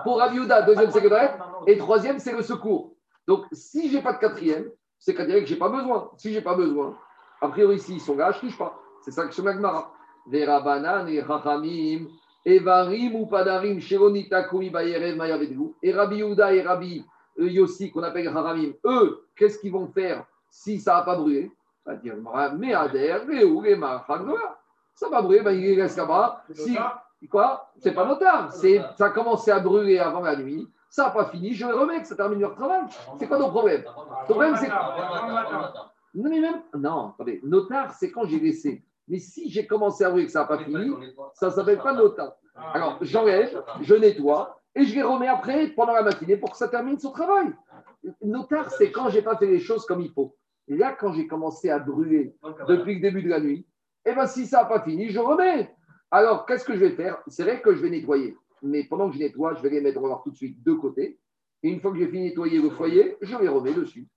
[0.03, 1.37] Pour Raviuda, deuxième, c'est Ketoret.
[1.67, 2.93] Et troisième, c'est le secours.
[3.27, 4.69] Donc, si je n'ai pas de quatrième,
[4.99, 6.11] c'est qu'à dire que je n'ai pas besoin.
[6.17, 6.97] Si je n'ai pas besoin,
[7.41, 8.77] a priori, s'ils sont là, je ne touche pas.
[9.03, 9.91] C'est ça que je Magmara.
[10.27, 12.07] Vera banan et Rachamim.
[12.43, 15.75] Evarim ou Padarim, Sheronita Kuri Bayerev Mayavedou.
[15.83, 17.05] Et Rabbi Yehuda et Rabbi
[17.37, 21.51] Yossi, qu'on appelle Haramim, eux, qu'est-ce qu'ils vont faire si ça n'a pas brûlé?
[21.85, 21.93] Ça
[25.09, 26.43] va brûler, ben, il laisse là-bas.
[26.53, 26.77] Si,
[27.27, 28.51] quoi C'est pas notard.
[28.51, 30.67] C'est, ça a commencé à brûler avant la nuit.
[30.89, 32.81] Ça n'a pas fini, je vais remettre, ça termine leur travail.
[33.17, 33.83] C'est quoi ton problème
[34.27, 34.67] Le problème, c'est.
[36.13, 36.61] Non, mais même.
[36.77, 37.39] Non, attendez.
[37.43, 38.83] Notard, c'est quand j'ai laissé.
[39.07, 40.91] Mais si j'ai commencé à brûler que ça n'a pas fini,
[41.33, 42.33] ça ne s'appelle pas notard.
[42.73, 46.67] Alors, j'enlève, je nettoie et je les remets après pendant la matinée pour que ça
[46.67, 47.53] termine son travail.
[48.21, 50.35] Notard, c'est quand j'ai pas fait les choses comme il faut.
[50.67, 52.35] Et là, quand j'ai commencé à brûler
[52.67, 53.65] depuis le début de la nuit,
[54.05, 55.75] eh bien, si ça n'a pas fini, je remets.
[56.11, 57.17] Alors, qu'est-ce que je vais faire?
[57.27, 58.37] C'est vrai que je vais nettoyer.
[58.61, 61.17] Mais pendant que je nettoie, je vais les mettre tout de suite de côté.
[61.63, 64.07] Et une fois que j'ai fini de nettoyer le foyer, je les remets dessus.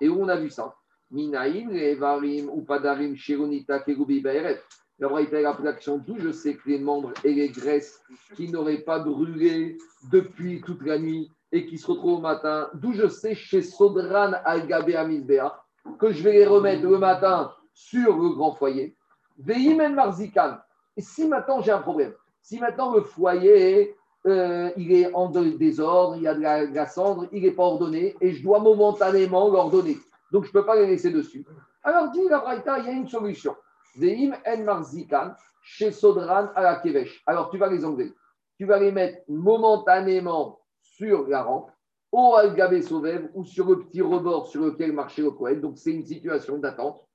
[0.00, 0.74] Et où on a vu ça?
[1.10, 4.60] Minaïm, Evarim, Upadarim, Shironita, Kerubi, Baeret.
[4.98, 8.02] La d'où je sais que les membres et les graisses
[8.34, 9.78] qui n'auraient pas brûlé
[10.10, 14.32] depuis toute la nuit et qui se retrouvent au matin, d'où je sais chez Sodran
[14.44, 15.64] Al-Gabé Amisbea
[16.00, 18.96] que je vais les remettre le matin sur le grand foyer.
[19.38, 20.58] Veimen Marzikan.
[20.98, 22.12] Si maintenant j'ai un problème,
[22.42, 27.28] si maintenant le foyer euh, il est en désordre, il y a de la, cendre,
[27.30, 29.96] il n'est pas ordonné et je dois momentanément l'ordonner.
[30.32, 31.46] Donc je ne peux pas les laisser dessus.
[31.84, 33.54] Alors dit la Braïta, il y a une solution.
[33.96, 37.22] Veim en marzikan chez Sodran à la Kevesh.
[37.26, 38.12] Alors tu vas les enlever.
[38.56, 41.70] Tu vas les mettre momentanément sur la rampe,
[42.10, 45.60] au Algabé Sauvev ou sur le petit rebord sur lequel marchait le Kohen.
[45.60, 47.07] Donc c'est une situation d'attente.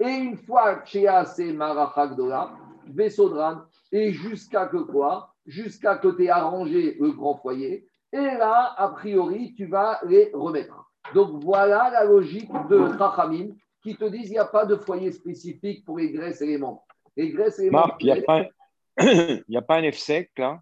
[0.00, 2.52] Et une fois chez assez Marachak Dola,
[2.86, 5.34] Vesodran, et jusqu'à que quoi?
[5.46, 7.86] Jusqu'à que tu aies arrangé le grand foyer.
[8.12, 10.90] Et là, a priori, tu vas les remettre.
[11.14, 13.50] Donc voilà la logique de Rachamim
[13.82, 16.58] qui te disent qu'il n'y a pas de foyer spécifique pour les graisses et les
[16.58, 16.84] membres.
[17.16, 18.12] Les graisses et les Marc, il n'y
[19.56, 20.60] a, pas un F-sec là?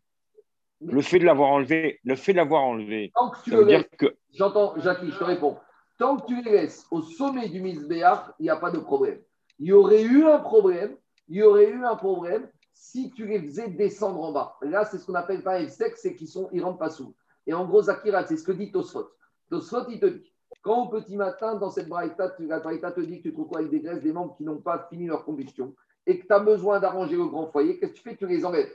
[0.80, 3.88] Le fait de l'avoir enlevé, le fait de l'avoir enlevé, Tant que tu le laisses,
[3.98, 4.14] que...
[4.32, 5.58] J'entends, Jackie, je te réponds.
[5.98, 9.18] Tant que tu les laisses au sommet du misbéach, il n'y a pas de problème.
[9.58, 10.96] Il y aurait eu un problème,
[11.28, 14.56] il y aurait eu un problème si tu les faisais descendre en bas.
[14.62, 17.14] Là, c'est ce qu'on appelle pas F-sec, c'est qu'ils sont, ils rentrent pas sous.
[17.46, 19.08] Et en gros, Zakira, c'est ce que dit Tosfot.
[19.50, 20.32] Tosfot, il te dit
[20.62, 23.58] quand au petit matin, dans cette braïta, la braïta te dit que tu te retrouves
[23.58, 25.74] avec des graisses, des membres qui n'ont pas fini leur combustion
[26.06, 28.16] et que tu as besoin d'arranger le grand foyer, qu'est-ce que tu fais?
[28.16, 28.72] Tu les enlèves.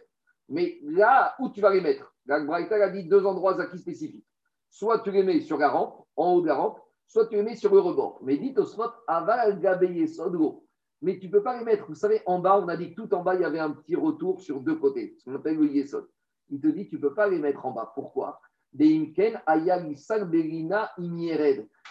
[0.50, 4.26] Mais là où tu vas les mettre, la braïta a dit deux endroits acquis spécifiques.
[4.70, 7.44] Soit tu les mets sur la rampe, en haut de la rampe, soit tu les
[7.44, 8.20] mets sur le rebord.
[8.24, 9.60] Mais dit Tosfot, aval
[10.08, 10.63] sodro.
[11.04, 11.86] Mais tu ne peux pas les mettre.
[11.88, 13.72] Vous savez, en bas, on a dit que tout en bas, il y avait un
[13.72, 16.08] petit retour sur deux côtés, ce qu'on appelle le yesod.
[16.50, 17.92] Il te dit, tu ne peux pas les mettre en bas.
[17.94, 18.40] Pourquoi?
[18.80, 19.14] Et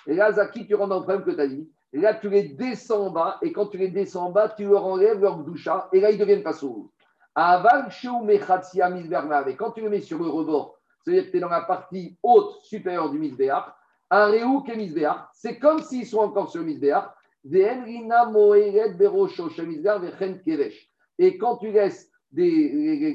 [0.07, 1.71] là, Zaki, tu rentres dans le problème que tu as dit.
[1.93, 4.65] Et là, tu les descends en bas, et quand tu les descends en bas, tu
[4.65, 6.89] leur enlèves leur doucha, et là, ils deviennent pas sourds.
[7.37, 7.41] Et
[9.57, 12.61] quand tu les mets sur le rebord, c'est-à-dire que tu es dans la partie haute
[12.63, 13.65] supérieure du misbéach,
[14.11, 14.95] un réou qui est
[15.33, 17.09] c'est comme s'ils sont encore sur le misbéach,
[21.19, 22.69] et quand tu laisses des,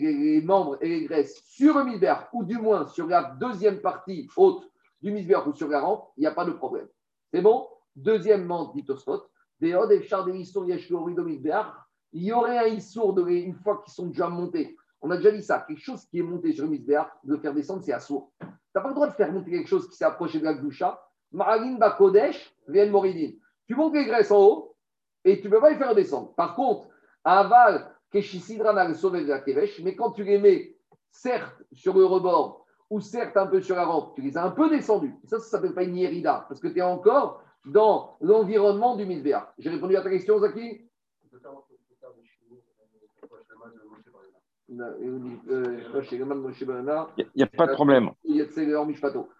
[0.03, 4.27] les, membres et les graisses sur le misbéach, ou du moins sur la deuxième partie
[4.35, 4.69] haute
[5.01, 6.87] du misbéach ou sur la rampe, il n'y a pas de problème.
[7.31, 7.67] C'est bon?
[7.95, 9.23] Deuxièmement, dit Tosfot,
[9.59, 9.69] il
[12.13, 14.77] y aurait un issour de, une fois qu'ils sont déjà montés.
[15.01, 17.39] On a déjà dit ça, quelque chose qui est monté sur le misbéach, de le
[17.39, 18.31] faire descendre, c'est assour.
[18.39, 20.53] Tu n'as pas le droit de faire monter quelque chose qui s'est approché de la
[20.53, 21.01] gdoucha.
[21.31, 23.31] Ma'alin Bakodesh, Vien Moridin.
[23.67, 24.75] Tu montes les graisses en haut
[25.23, 26.33] et tu ne peux pas les faire descendre.
[26.35, 26.87] Par contre,
[27.23, 30.75] aval, Keshisidran sauvé de la Kevesh, mais quand tu les mets,
[31.11, 34.51] certes, sur le rebord, ou certes un peu sur la rampe, tu les as un
[34.51, 35.13] peu descendus.
[35.25, 39.05] Ça, ça ne s'appelle pas une hierida, parce que tu es encore dans l'environnement du
[39.05, 39.53] misbéa.
[39.57, 40.87] J'ai répondu à ta question, Zaki?
[44.69, 44.75] Il
[47.35, 48.11] n'y a, pas de problème.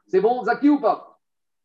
[0.07, 1.19] C'est bon, Zaki ou pas?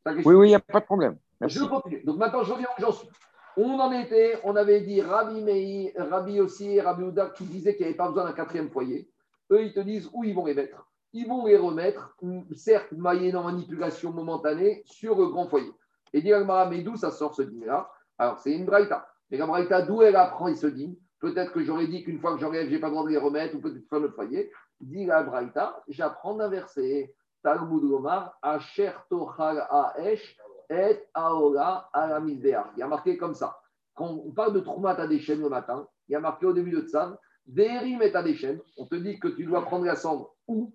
[0.06, 1.16] Oui, oui, il n'y a pas de problème.
[1.46, 2.02] Je continue.
[2.04, 3.08] Donc maintenant, je reviens où j'en suis.
[3.56, 7.84] On en était, on avait dit Rabbi Meir, Rabbi aussi, Rabbi Ouda qui disaient qu'il
[7.84, 9.10] n'y avait pas besoin d'un quatrième foyer.
[9.50, 12.16] Eux, ils te disent où ils vont les mettre ils vont les remettre,
[12.54, 15.70] certes moyennant manipulation momentanée, sur le grand foyer.
[16.12, 16.32] Et dit
[16.70, 17.90] mais d'où ça sort ce dîner-là?
[18.18, 19.08] Alors, c'est une braïta.
[19.30, 22.34] Mais la braïta, d'où elle apprend il se dit Peut-être que j'aurais dit qu'une fois
[22.34, 24.50] que j'enlève, je n'ai pas le droit de les remettre, ou peut-être faire le foyer.
[24.80, 27.14] Dit la braïta, j'apprends d'un verset.
[27.42, 29.66] Talmud Gomar, Asher Tochal
[29.96, 30.36] Aesh
[30.72, 31.90] et Aola
[32.26, 33.58] Il y a marqué comme ça.
[33.94, 36.80] Quand on parle de Troumat Adeshem le matin, il y a marqué au début de
[36.80, 38.58] Tzav, Verim et Adeshem.
[38.78, 40.72] On te dit que tu dois prendre la cendre où?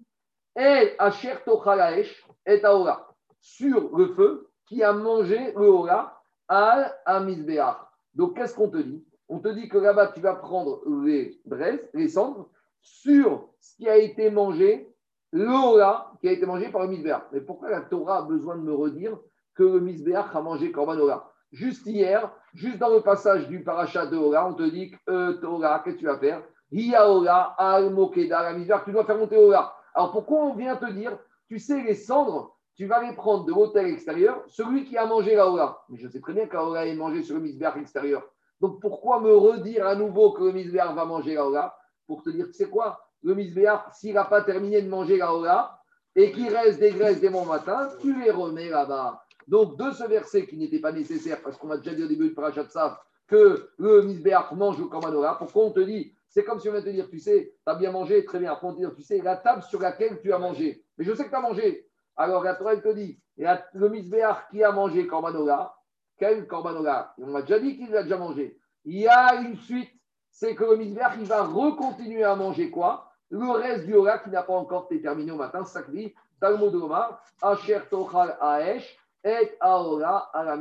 [0.55, 3.07] Et Asher Tochalaesh et Aola,
[3.39, 7.77] sur le feu qui a mangé le Ola al Amizbeach.
[8.13, 9.05] Donc, qu'est-ce qu'on te dit?
[9.29, 12.49] On te dit que là-bas, tu vas prendre les braises, les cendres,
[12.81, 14.93] sur ce qui a été mangé,
[15.31, 17.23] l'Ola qui a été mangé par le Misbeach.
[17.31, 19.17] Mais pourquoi la Torah a besoin de me redire
[19.57, 24.05] que le Misbeach a mangé Korban Ola Juste hier, juste dans le passage du parachat
[24.05, 26.43] de Ola, on te dit que euh, Torah, qu'est-ce que tu vas faire?
[26.71, 29.73] Hiya Ola, al Mokeda, la tu dois faire monter Ola.
[29.95, 33.51] Alors pourquoi on vient te dire, tu sais, les cendres, tu vas les prendre de
[33.51, 35.79] l'hôtel extérieur, celui qui a mangé la Ola.
[35.89, 38.23] Mais je sais très bien qu'Aola est mangé sur le misbéach extérieur.
[38.59, 42.29] Donc pourquoi me redire à nouveau que le misbéach va manger la Ola Pour te
[42.29, 42.99] dire, tu sais quoi?
[43.23, 45.79] Le misbéach, s'il n'a pas terminé de manger la Ola
[46.15, 49.23] et qu'il reste des graisses dès mon matin, tu les remets là-bas.
[49.47, 52.29] Donc de ce verset qui n'était pas nécessaire, parce qu'on a déjà dit au début
[52.29, 56.59] de Parashat Sav que le misbéach mange le Korban pourquoi on te dit c'est comme
[56.59, 58.51] si on vient te dire, tu sais, tu as bien mangé, très bien.
[58.51, 60.83] Après, on te dit, tu sais, la table sur laquelle tu as mangé.
[60.97, 61.87] Mais je sais que tu as mangé.
[62.15, 65.73] Alors, la Torah, elle te dit, le misbéach qui a mangé Corbanola,
[66.17, 68.59] quel Corbanola On m'a déjà dit qu'il l'a déjà mangé.
[68.85, 69.89] Il y a une suite,
[70.29, 73.11] c'est que le misbéach, il va recontinuer à manger quoi?
[73.29, 76.73] Le reste du Hora qui n'a pas encore été terminé au matin, ça dit, Talmud
[76.75, 80.57] Omar, Asher Tochal Aesh, et Aora à la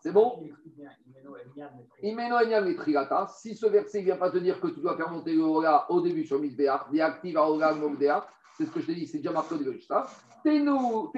[0.00, 0.42] C'est bon?
[2.02, 3.26] Imeno Enyam Trigata.
[3.28, 6.00] Si ce verset ne vient pas te dire que tu dois faire monter le au
[6.00, 8.26] début sur Misbéa, active Aora Mogdea,
[8.56, 9.80] c'est ce que je t'ai dit, c'est déjà marqué au début.
[10.42, 11.10] Tenaou,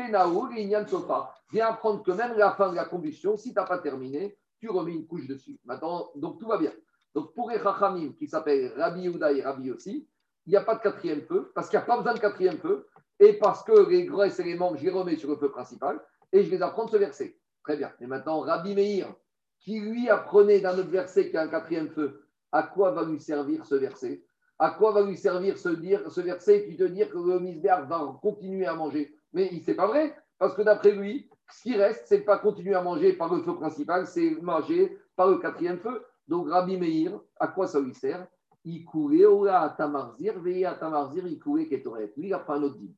[0.56, 1.32] Inyan Sofa.
[1.50, 4.68] Viens apprendre que même la fin de la combustion, si tu n'as pas terminé, tu
[4.68, 5.58] remets une couche dessus.
[5.64, 6.72] Maintenant, donc tout va bien.
[7.14, 10.08] Donc pour les Chachamim qui s'appellent Rabbi Yehuda et Rabbi aussi,
[10.46, 12.58] il n'y a pas de quatrième feu, parce qu'il n'y a pas besoin de quatrième
[12.58, 12.86] feu,
[13.20, 16.00] et parce que les graisses et les membres, les remets sur le feu principal
[16.32, 17.38] et je vais apprendre ce verset.
[17.62, 17.92] Très bien.
[18.00, 19.14] Et maintenant, Rabbi Meir,
[19.60, 23.18] qui lui apprenait d'un autre verset qui a un quatrième feu, à quoi va lui
[23.20, 24.24] servir ce verset?
[24.58, 27.86] À quoi va lui servir ce, dire, ce verset qui te dit que le misbéar
[27.88, 29.16] va continuer à manger?
[29.32, 32.74] Mais il n'est pas vrai, parce que d'après lui, ce qui reste, c'est pas continuer
[32.74, 36.04] à manger par le feu principal, c'est manger par le quatrième feu.
[36.28, 38.26] Donc Rabbi Meir, à quoi ça lui sert?
[38.64, 42.12] Il courait à Tamarzir, veillez à Tamarzir, il courait Ketoret.
[42.16, 42.94] Lui, il a pris un autre dit.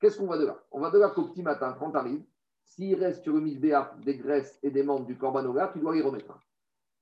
[0.00, 0.58] Qu'est-ce qu'on va de là?
[0.70, 2.24] On va de là qu'au petit matin, quand tu arrives,
[2.74, 6.00] s'il reste sur le misbéa des graisses et des membres du Corbanoga, tu dois y
[6.00, 6.38] remettre.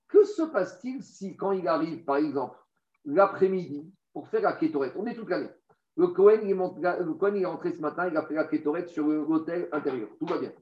[0.08, 2.58] Que se passe-t-il si, quand il arrive, par exemple,
[3.04, 5.50] l'après-midi, pour faire la kétorette On est toute l'année.
[5.96, 10.08] Le Cohen, est rentré ce matin, il a fait la kétorette sur l'hôtel intérieur.
[10.18, 10.52] Tout va bien.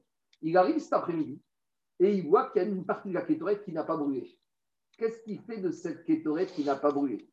[0.43, 1.41] Il arrive cet après-midi
[1.99, 4.37] et il voit qu'il y a une partie de la kétorette qui n'a pas brûlé.
[4.97, 7.27] Qu'est-ce qu'il fait de cette kétorette qui n'a pas brûlé?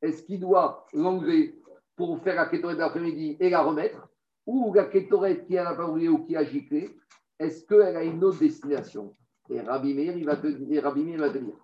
[0.00, 1.62] Est-ce qu'il doit l'enlever
[1.94, 4.08] pour faire la kétorette d'après-midi et la remettre?
[4.46, 6.96] Ou la kétorette qui pas brûlé ou qui a giclé
[7.42, 9.16] est-ce qu'elle a une autre destination?
[9.50, 11.56] Et Rabbi Meir, il va te, va te dire,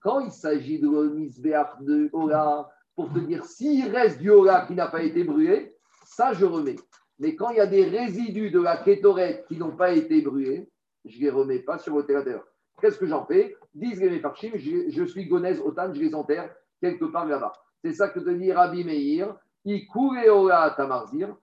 [0.00, 4.74] quand il s'agit de l'Omisbéach de Ola, pour te dire s'il reste du Ola qui
[4.74, 5.74] n'a pas été brûlé,
[6.06, 6.76] ça je remets.
[7.18, 10.70] Mais quand il y a des résidus de la kétorette qui n'ont pas été brûlés,
[11.04, 12.40] je ne les remets pas sur le.
[12.80, 13.56] Qu'est-ce que j'en fais?
[13.74, 17.52] Disent les Mefarchim, je, je suis gonèse autant, je les enterre quelque part là-bas.
[17.84, 19.36] C'est ça que te dit Rabbi Meir.
[19.66, 21.36] Il courait Ola à Tamarzir.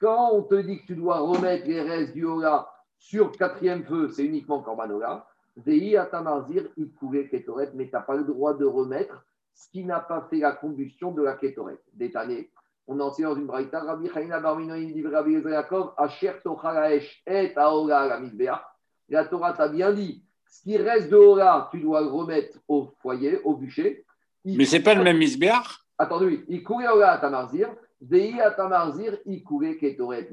[0.00, 4.08] Quand on te dit que tu dois remettre les restes du Ola sur quatrième feu,
[4.08, 5.26] c'est uniquement Corbanola.
[5.56, 6.90] Vei Atamarzir, il
[7.74, 11.12] mais tu n'as pas le droit de remettre ce qui n'a pas fait la combustion
[11.12, 11.78] de la Ketoret.
[11.92, 12.50] Détaillé.
[12.86, 17.52] On a enseigné dans une braïta, Rabbi Chaina Barminoïn dit Rabbi Yaakov, Asher Tochalaesh et
[17.56, 18.64] Aola la Mizbeah.
[19.10, 22.88] La Torah t'a bien dit, ce qui reste de Ora, tu dois le remettre au
[23.02, 24.04] foyer, au bûcher.
[24.44, 25.62] mais ce n'est pas le même Mizbeah
[25.98, 27.66] Attendez, il courait Ora à Dei
[28.00, 28.32] Mais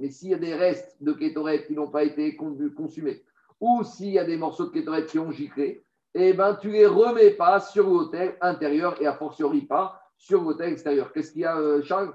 [0.09, 3.23] s'il y a des restes de Ketoret qui n'ont pas été consumés,
[3.59, 6.85] ou s'il y a des morceaux de Ketoret qui ont giclé, eh ben, tu les
[6.85, 11.11] remets pas sur l'hôtel intérieur et a fortiori pas sur l'hôtel extérieur.
[11.11, 12.13] Qu'est-ce qu'il y a, euh, Charles?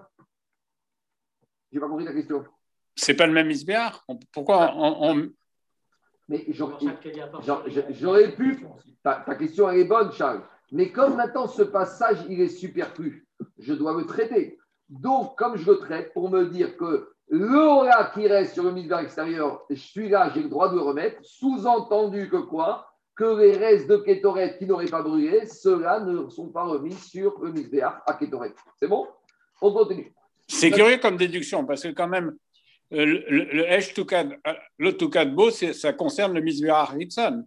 [1.71, 2.45] J'ai pas compris ta question.
[2.97, 4.05] C'est pas le même isbéar?
[4.33, 5.31] Pourquoi on,
[6.29, 8.67] Mais j'aurais pu.
[9.03, 10.43] Ta, ta, question elle est bonne, Charles.
[10.71, 13.27] Mais comme maintenant ce passage il est superflu,
[13.59, 14.59] je dois le traiter.
[15.01, 19.01] Donc, comme je le traite, pour me dire que l'aura qui reste sur le misbéar
[19.01, 22.87] extérieur, celui-là, j'ai le droit de le remettre, sous-entendu que quoi?
[23.17, 27.43] Que les restes de Kétoret qui n'auraient pas brûlé, ceux-là ne sont pas remis sur
[27.43, 28.53] le misbéar à Kétoret.
[28.79, 29.07] C'est bon?
[29.63, 30.13] On continue.
[30.47, 32.37] C'est curieux comme déduction, parce que quand même,
[32.93, 33.67] euh, le,
[34.79, 35.35] le Tukad,
[35.73, 37.45] ça concerne le misbéar Ritson.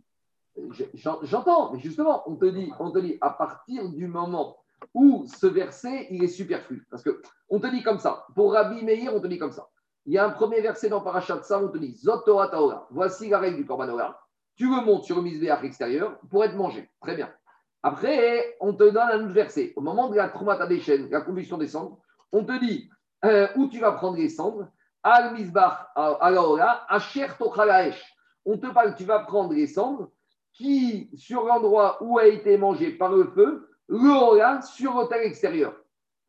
[1.24, 4.58] J'entends, mais justement, on te dit, on te dit, à partir du moment
[4.94, 6.86] où ce verset, il est superflu.
[6.90, 9.68] Parce qu'on te dit comme ça, pour Rabbi Meir, on te dit comme ça.
[10.06, 13.30] Il y a un premier verset dans Parashat Sam, on te dit Zotora Taora, voici
[13.30, 13.88] la règle du Korban
[14.56, 16.90] Tu le montes sur le misbéach extérieur pour être mangé.
[17.02, 17.34] Très bien.
[17.82, 19.74] Après, on te donne un autre verset.
[19.76, 22.00] Au moment de la traumata des chaînes, la combustion des cendres,
[22.32, 22.90] on te dit
[23.24, 24.68] euh, où tu vas prendre les cendres?
[25.04, 28.04] Al misbach alaora, asher tochalaesh.
[28.46, 30.10] On te parle, tu vas prendre les cendres
[30.54, 35.74] qui, sur l'endroit où a été mangé par le feu, le Hora sur l'hôtel extérieur.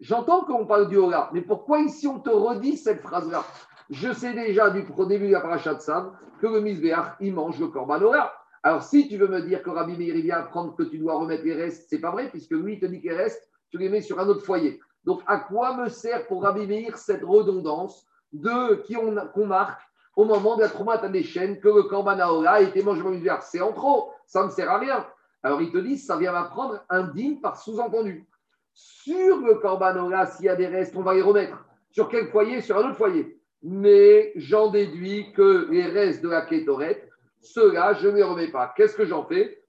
[0.01, 3.45] J'entends qu'on parle du Hora, mais pourquoi ici on te redit cette phrase-là?
[3.89, 7.59] Je sais déjà du début de la paracha de Sam que le Misbéach, il mange
[7.59, 8.33] le Korban Hora.
[8.63, 11.45] Alors, si tu veux me dire que Rabbi Meir vient apprendre que tu dois remettre
[11.45, 13.89] les restes, c'est pas vrai, puisque lui, il te dit que les restes, tu les
[13.89, 14.81] mets sur un autre foyer.
[15.05, 19.81] Donc, à quoi me sert pour Rabbi Meir cette redondance de qui on, qu'on marque
[20.17, 23.43] au moment de la trauma des chaînes que le Korban Aola a été mangé misbéach
[23.43, 25.07] C'est en trop, ça ne sert à rien.
[25.47, 28.27] Alors, ils te disent, ça vient m'apprendre un digne par sous-entendu.
[28.75, 31.65] Sur le Korban Aola, s'il y a des restes, on va les remettre.
[31.93, 32.61] Sur quel foyer?
[32.61, 33.41] Sur un autre foyer.
[33.63, 37.09] Mais j'en déduis que les restes de la Kétoret,
[37.41, 38.75] ceux-là, je ne les remets pas.
[38.77, 39.65] Qu'est-ce que j'en fais?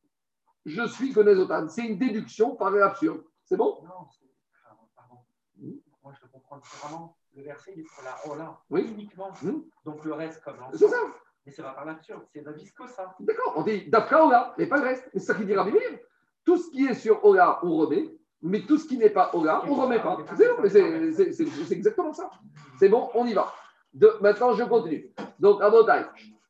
[0.66, 1.70] Je suis Gonézotan.
[1.70, 3.22] C'est une déduction par l'absurde.
[3.44, 3.78] C'est bon?
[3.84, 4.08] Non,
[4.96, 5.18] pardon.
[6.04, 7.16] Moi, je le comprends différemment.
[7.36, 8.82] Le verset, il est la Ola, Oui.
[8.82, 9.30] uniquement.
[9.44, 9.60] Hmm.
[9.86, 10.98] Donc le reste, comme C'est ça.
[11.48, 13.16] Mais c'est pas par l'absurde, c'est la visco, ça.
[13.22, 15.10] D'accord, on dit Dafka Ola, mais pas le reste.
[15.14, 15.98] C'est ça qui dit Rabbi Meir.
[16.43, 18.10] Tout ce qui est sur Ola, on remet,
[18.41, 20.18] mais tout ce qui n'est pas Ola, on ne remet pas.
[20.36, 22.30] C'est exactement ça.
[22.78, 23.54] C'est bon, on y va.
[23.93, 25.10] De, maintenant, je continue.
[25.39, 26.06] Donc, à Botaï,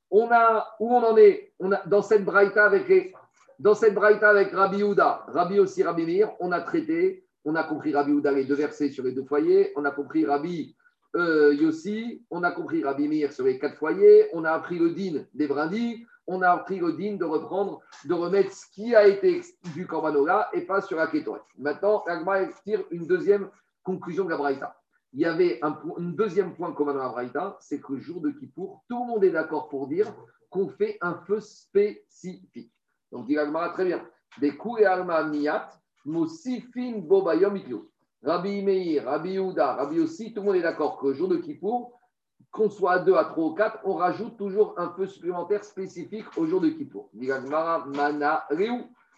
[0.09, 1.53] on a, où on en est?
[1.59, 3.13] On a, Dans cette braïta avec les-
[3.59, 7.63] dans cette braïta avec Rabbi Houda, Rabbi aussi Rabbi Meir, on a traité, on a
[7.63, 10.75] compris Rabbi Houda les deux versets sur les deux foyers, on a compris Rabbi
[11.15, 14.91] euh, Yossi, on a compris Rabbi Meir sur les quatre foyers, on a appris le
[14.91, 19.07] din des brindilles, on a appris le din de reprendre, de remettre ce qui a
[19.07, 19.41] été
[19.73, 21.09] du Korbanola et pas sur la.
[21.57, 23.49] Maintenant, Agma tire une deuxième
[23.83, 24.75] conclusion de la braïta.
[25.13, 28.29] Il y avait un, deuxième point commun dans la braïta, c'est que le jour de
[28.31, 30.13] Kippour, tout le monde est d'accord pour dire
[30.49, 32.73] qu'on fait un feu spécifique.
[33.11, 34.05] Donc, dit Agmara très bien.
[34.41, 35.69] Des coups et alma miyat,
[36.05, 37.89] mosifin bobayom iklo.
[38.23, 41.37] Rabbi Meir, Rabbi Yehuda, Rabbi aussi, tout le monde est d'accord que le jour de
[41.37, 41.99] Kippour,
[42.51, 46.25] qu'on soit à deux, à trois ou quatre, on rajoute toujours un feu supplémentaire spécifique
[46.37, 47.09] au jour de Kippour.
[47.13, 48.47] Mana.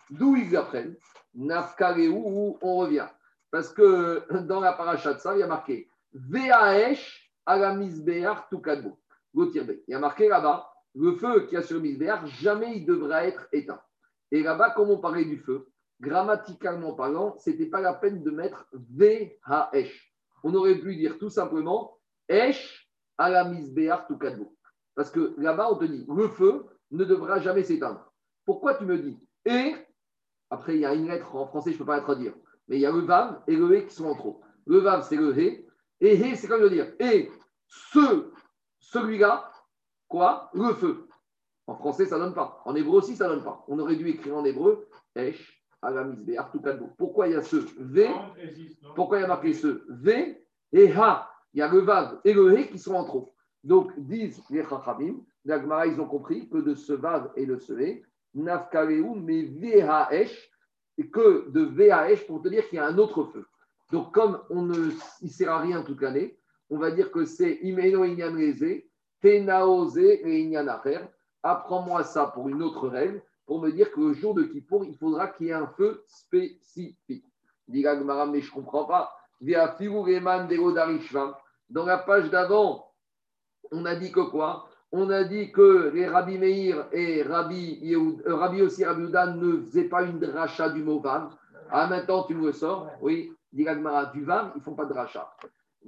[0.09, 0.95] D'où ils apprennent?
[1.35, 3.07] Nafka où on revient.
[3.51, 8.99] Parce que dans la paracha de ça, il y a marqué Veaesh ala misbeach tukadbo.
[9.33, 13.25] Il y a marqué là-bas, le feu qui a sur le misbeach, jamais il devra
[13.25, 13.79] être éteint.
[14.31, 15.67] Et là-bas, comme on parlait du feu,
[16.01, 20.13] grammaticalement parlant, c'était pas la peine de mettre VHH.
[20.43, 21.97] On aurait pu dire tout simplement
[22.27, 24.55] Esh ala misbeach tukadbo.
[24.95, 28.11] Parce que là-bas, on te dit, le feu ne devra jamais s'éteindre.
[28.45, 29.75] Pourquoi tu me dis Et,
[30.49, 32.33] après, il y a une lettre en français, je ne peux pas la traduire,
[32.67, 34.41] mais il y a le Vav et le He qui sont en trop.
[34.65, 35.65] Le Vav, c'est le He,
[36.01, 37.29] et He, c'est comme de dire, et
[37.67, 38.31] ce,
[38.79, 39.51] celui-là,
[40.07, 40.49] quoi?
[40.53, 41.07] Le feu.
[41.67, 42.61] En français, ça ne donne pas.
[42.65, 43.63] En hébreu aussi, ça ne donne pas.
[43.67, 46.89] On aurait dû écrire en hébreu, Esh, Alamisbe, Artukadbo.
[46.97, 48.09] Pourquoi il y a ce V
[48.95, 52.33] Pourquoi il y a marqué ce V et Ha Il y a le Vav et
[52.33, 53.33] le He qui sont en trop.
[53.63, 57.73] Donc, disent les Chachamim, l'Agmara, ils ont compris que de ce Vav et de ce
[57.73, 58.03] He,
[58.33, 60.49] Nafkaleu, mais VHH,
[60.97, 63.45] et que de VHH pour te dire qu'il y a un autre feu.
[63.91, 64.89] Donc, comme on ne
[65.21, 66.37] il sert à rien toute l'année,
[66.69, 68.83] on va dire que c'est Imeno Inyan Leze,
[69.21, 70.67] Tenaose et Inyan.
[71.41, 74.95] Apprends-moi ça pour une autre règle, pour me dire que le jour de Kippour, il
[74.95, 77.25] faudra qu'il y ait un feu spécifique.
[77.67, 79.11] Dit l'Agmara, mais je ne comprends pas.
[79.41, 79.57] Dans
[81.83, 82.91] la page d'avant,
[83.71, 84.67] on a dit que quoi?
[84.91, 89.33] On a dit que les Rabbi Meir et Rabbi, Yehoud- euh, Rabbi aussi Rabbi Yehuda
[89.33, 91.35] ne faisaient pas une dracha du mot Vav.
[91.71, 94.85] Ah, maintenant tu me le sors Oui, dit l'Agmara, du Vav, ils ne font pas
[94.85, 95.33] de dracha.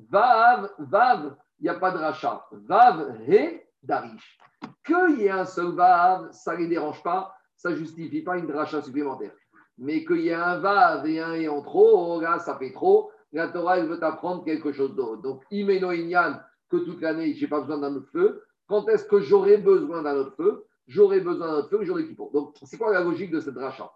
[0.10, 2.44] Vav, Vav, il n'y a pas de rachat.
[2.52, 4.40] Vav, He, Darish.
[4.84, 8.38] Qu'il y ait un seul Vav, ça ne les dérange pas, ça ne justifie pas
[8.38, 9.32] une dracha supplémentaire.
[9.78, 12.72] Mais qu'il y ait un Vav et un He en trop, oh, là, ça fait
[12.72, 13.12] trop.
[13.34, 15.22] La Torah, elle veut t'apprendre quelque chose d'autre.
[15.22, 16.40] Donc, Imeno Inyan,
[16.70, 18.44] que toute l'année, je n'ai pas besoin d'un autre feu.
[18.68, 20.66] Quand est-ce que j'aurai besoin d'un autre feu?
[20.88, 22.32] J'aurai besoin d'un autre feu le jour de Kippour.
[22.32, 23.92] Donc, c'est quoi la logique de cette dracha?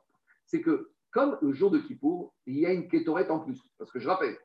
[0.46, 3.60] C'est que, comme le jour de Kippour, il y a une kétorette en plus.
[3.80, 4.38] Parce que je rappelle,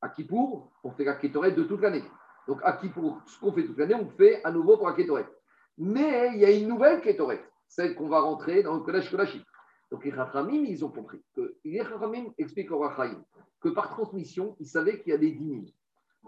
[0.00, 2.04] à Kippour, on fait la kétorette de toute l'année.
[2.46, 5.30] Donc, à Kippour, ce qu'on fait toute l'année, on fait à nouveau pour la kétorette.
[5.76, 9.42] Mais il y a une nouvelle kétorette, celle qu'on va rentrer dans le Kodesh Kodashim.
[9.90, 13.24] Donc, les Rachamim, ils ont compris que les Rachamim expliquent Rachamim
[13.60, 15.66] que par transmission, ils savaient qu'il y a des dîmes.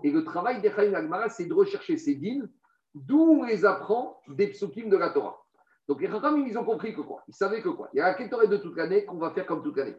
[0.03, 2.49] Et le travail des Chaim Agmara, c'est de rechercher ces dîmes,
[2.95, 5.39] d'où on les apprend des psukim de la Torah.
[5.89, 7.23] Donc, les Rachamim, ils ont compris que quoi?
[7.29, 7.91] Ils savaient que quoi?
[7.93, 9.97] Il y a la kétorette de toute l'année qu'on va faire comme toute l'année.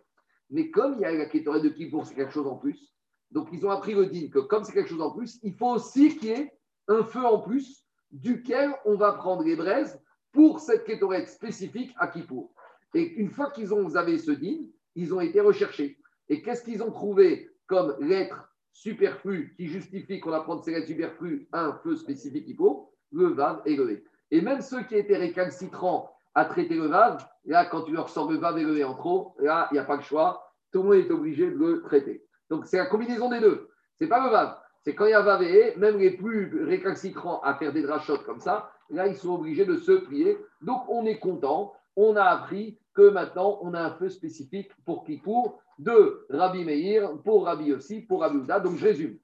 [0.49, 2.91] Mais comme il y a la kétorette de Kippour, c'est quelque chose en plus,
[3.31, 5.69] donc, ils ont appris le din que comme c'est quelque chose en plus, il faut
[5.69, 6.51] aussi qu'il y ait
[6.87, 10.01] un feu en plus duquel on va prendre les braises
[10.31, 12.51] pour cette kétorette spécifique à Kippour.
[12.93, 14.65] Et une fois qu'ils ont, vous avez ce din,
[14.95, 15.97] ils ont été recherchés.
[16.29, 20.87] Et qu'est-ce qu'ils ont trouvé comme lettre superflue qui justifie qu'on apprend de ces lettres
[20.87, 22.93] superflues un feu spécifique Kippour?
[23.11, 24.03] Le Vav et le.
[24.31, 28.31] Et même ceux qui étaient récalcitrants à traiter le Vav, là, quand tu leur sors
[28.31, 30.53] le Vav et le en trop, là, il n'y a pas le choix.
[30.71, 32.25] Tout le monde est obligé de le traiter.
[32.49, 33.69] Donc, c'est la combinaison des deux.
[33.99, 34.57] C'est pas le Vav.
[34.83, 38.23] C'est quand il y a Vav et même les plus récalcitrants à faire des drachotes
[38.23, 40.37] comme ça, là, ils sont obligés de se plier.
[40.61, 45.03] Donc, on est content on a appris que maintenant, on a un feu spécifique pour
[45.03, 48.59] Kippour de Rabbi Meir, pour Rabbi aussi, pour Rabbi Ouda.
[48.59, 49.17] Donc, je résume.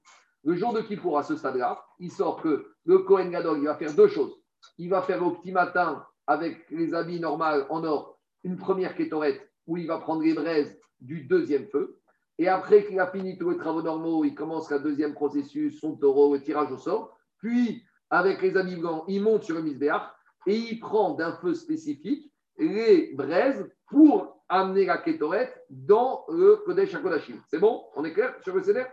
[0.44, 3.74] Le jour de Kippour, à ce stade-là, il sort que le Kohen Gadol, il va
[3.74, 4.34] faire deux choses.
[4.78, 9.40] Il va faire au petit matin, avec les habits normaux en or, une première kétorette
[9.66, 12.00] où il va prendre les braises du deuxième feu.
[12.38, 15.96] Et après qu'il a fini tous les travaux normaux, il commence le deuxième processus, son
[15.96, 17.16] taureau, le tirage au sort.
[17.38, 20.02] Puis, avec les habits blancs, il monte sur le misbéach
[20.46, 26.94] et il prend d'un feu spécifique les braises pour amener la kétorette dans le Kodesh
[26.94, 27.40] HaKodashim.
[27.48, 27.84] C'est bon?
[27.94, 28.86] On est clair sur le CDR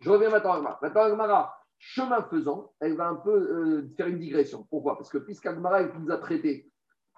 [0.00, 0.78] Je reviens maintenant à Agmara.
[0.82, 4.66] Maintenant, Agmara, chemin faisant, elle va un peu euh, faire une digression.
[4.68, 4.96] Pourquoi?
[4.96, 6.70] Parce que puisqu'Agmara nous a traité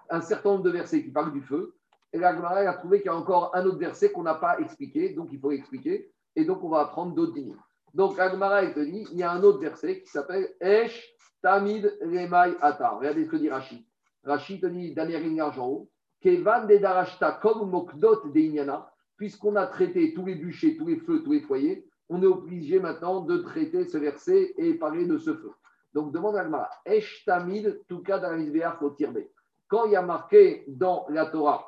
[0.09, 1.75] un certain nombre de versets qui parlent du feu,
[2.13, 5.09] et l'Agmara a trouvé qu'il y a encore un autre verset qu'on n'a pas expliqué,
[5.13, 7.55] donc il faut l'expliquer, et donc on va apprendre d'autres lignes.
[7.93, 12.55] Donc Agmara, te dit, il y a un autre verset qui s'appelle Esh Tamid Remai
[12.61, 12.99] Atar.
[12.99, 13.83] Regardez ce que dit Rachid.
[14.23, 15.89] Rachid te dit, en haut,
[16.21, 18.71] Kevan de Darashta comme Mokdot de
[19.17, 22.79] puisqu'on a traité tous les bûchers, tous les feux, tous les foyers, on est obligé
[22.79, 25.51] maintenant de traiter ce verset et parler de ce feu.
[25.93, 28.21] Donc demande Agmara, Esh Tamid, Tuka
[28.81, 29.19] au Tirbe.
[29.67, 31.65] Quand il y a marqué dans la Torah,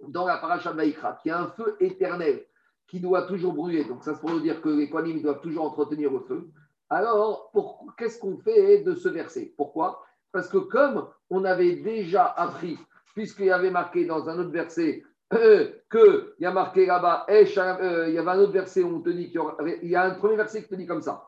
[0.00, 2.44] dans la paracha de qu'il y a un feu éternel
[2.86, 5.66] qui doit toujours brûler, donc ça c'est pour nous dire que les Kohanim doivent toujours
[5.66, 6.50] entretenir le feu,
[6.90, 7.52] alors
[7.96, 9.52] qu'est-ce qu'on fait de ce verset?
[9.56, 10.04] Pourquoi?
[10.32, 12.78] Parce que comme on avait déjà appris,
[13.14, 15.02] puisqu'il y avait marqué dans un autre verset
[15.34, 19.00] euh, qu'il y a marqué là-bas, euh, il y avait un autre verset où on
[19.00, 19.40] te dit qu'il
[19.82, 21.26] y, a un premier verset qui te dit comme ça,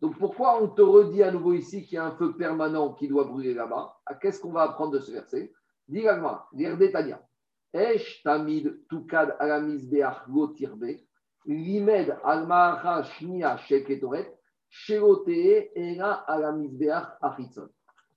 [0.00, 3.06] donc pourquoi on te redit à nouveau ici qu'il y a un feu permanent qui
[3.06, 3.96] doit brûler là-bas?
[4.20, 5.52] Qu'est-ce qu'on va apprendre de ce verset?
[5.88, 7.18] Dis-moi, dire.
[7.74, 11.02] Esh tamid tukad alamis beach
[11.46, 12.16] limed
[13.66, 14.38] sheketoret.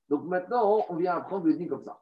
[0.10, 2.00] Donc maintenant, on vient apprendre le dire comme ça.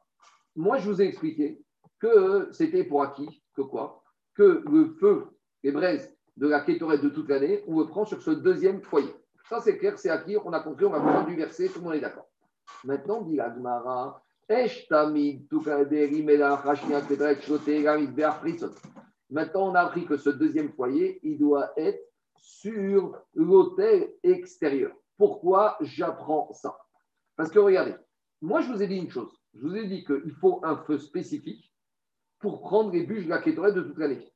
[0.54, 1.60] Moi, je vous ai expliqué
[1.98, 4.04] que c'était pour acquis, que quoi?
[4.34, 5.26] Que le feu,
[5.62, 9.12] les braises de la kétorette de toute l'année, on le prend sur ce deuxième foyer.
[9.48, 11.84] Ça, c'est clair, c'est acquis, on a compris, on a besoin du verset, tout le
[11.84, 12.28] monde est d'accord.
[12.84, 14.22] Maintenant, dit Agmara,
[19.34, 22.00] Maintenant, on a appris que ce deuxième foyer, il doit être
[22.36, 24.94] sur l'hôtel extérieur.
[25.16, 26.78] Pourquoi j'apprends ça?
[27.34, 27.96] Parce que regardez,
[28.40, 29.36] moi je vous ai dit une chose.
[29.54, 31.74] Je vous ai dit qu'il faut un feu spécifique
[32.38, 33.40] pour prendre les bûches de la
[33.72, 34.32] de toute l'année.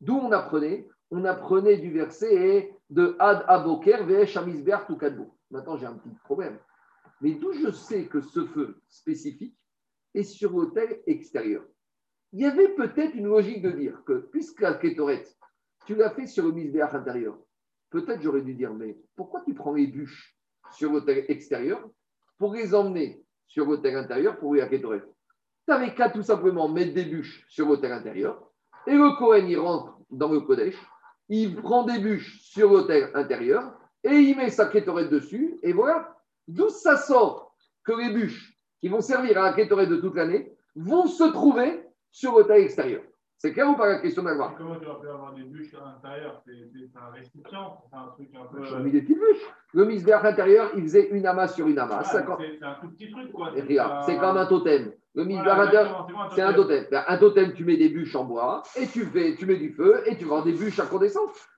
[0.00, 5.36] D'où on apprenait On apprenait du verset de Ad Aboker, Ve'esh Amisber Tukadbo.
[5.50, 6.60] Maintenant, j'ai un petit problème.
[7.20, 9.58] Mais d'où je sais que ce feu spécifique
[10.14, 11.64] est sur l'hôtel extérieur?
[12.32, 15.36] Il y avait peut-être une logique de dire que, puisque la kétorette,
[15.86, 17.38] tu l'as fait sur le misbéach intérieur,
[17.90, 20.36] peut-être j'aurais dû dire, mais pourquoi tu prends les bûches
[20.72, 21.88] sur l'hôtel extérieur
[22.36, 26.92] pour les emmener sur l'hôtel intérieur pour la kétorette Tu n'avais qu'à tout simplement mettre
[26.92, 28.42] des bûches sur l'hôtel intérieur
[28.86, 30.76] et le Cohen, il rentre dans le Kodesh,
[31.28, 33.74] il prend des bûches sur l'hôtel intérieur
[34.04, 36.14] et il met sa kétorette dessus et voilà,
[36.48, 37.54] D'où ça sort
[37.84, 41.87] que les bûches qui vont servir à la kétorée de toute l'année vont se trouver
[42.10, 43.02] sur le taille extérieur.
[43.36, 45.84] C'est clair ou pas la question d'avoir Comment tu vas faire avoir des bûches à
[45.84, 46.52] l'intérieur C'est
[46.96, 48.64] un récipient C'est un truc un peu.
[48.64, 49.46] J'ai mis des petites bûches.
[49.74, 52.02] Le misbéach intérieur, il faisait une amas sur une amas.
[52.02, 53.52] C'est un tout petit truc, quoi.
[54.04, 54.92] C'est comme un totem.
[55.14, 56.86] Le misbéach intérieur, c'est un totem.
[56.90, 60.02] Un totem, tu mets des bûches en bois et tu, fais, tu mets du feu
[60.06, 60.86] et tu vends des bûches à.
[60.86, 60.96] Tu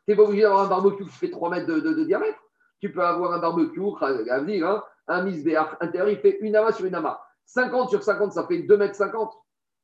[0.09, 2.39] n'es pas obligé d'avoir un barbecue qui fait 3 mètres de diamètre
[2.81, 6.73] tu peux avoir un barbecue, à venir, hein, un misbéach intérieur, il fait une amas
[6.73, 7.21] sur une amas.
[7.47, 9.33] 50 sur 50, ça fait 2 mètres 50.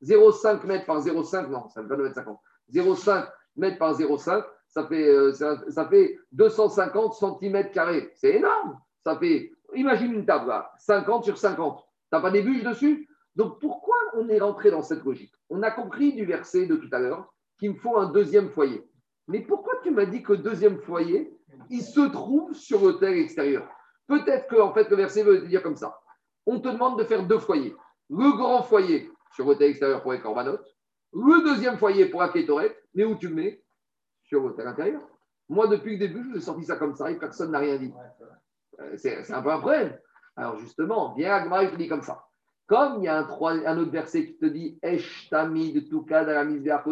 [0.02, 2.39] 0,5 mètres par 0,5, non, ça ne fait pas 2 mètres 50.
[2.73, 8.10] 0,5 mètres par 0,5, ça fait, euh, ça, fait 250 cm carrés.
[8.14, 8.78] C'est énorme.
[9.05, 11.78] Ça fait, imagine une table, là, 50 sur 50.
[11.78, 13.09] Tu n'as pas des bûches dessus?
[13.35, 15.32] Donc pourquoi on est rentré dans cette logique?
[15.51, 18.86] On a compris du verset de tout à l'heure qu'il me faut un deuxième foyer.
[19.28, 21.32] Mais pourquoi tu m'as dit que deuxième foyer,
[21.70, 23.68] il se trouve sur le terre extérieur?
[24.06, 25.98] Peut-être que en fait, le verset veut dire comme ça.
[26.47, 27.74] On te demande de faire deux foyers.
[28.09, 30.67] Le grand foyer sur terre extérieur pour les corbanotes.
[31.13, 32.83] Le deuxième foyer pour la kétorette.
[32.95, 33.63] Mais où tu le mets
[34.25, 35.03] Sur terre intérieur.
[35.49, 37.77] Moi, depuis le début, je vous ai sorti ça comme ça et personne n'a rien
[37.77, 37.93] dit.
[38.81, 39.97] Euh, c'est un peu un problème.
[40.35, 42.25] Alors justement, bien Agma, il te dit comme ça.
[42.67, 43.27] Comme il y a un,
[43.67, 46.85] un autre verset qui te dit Esh de la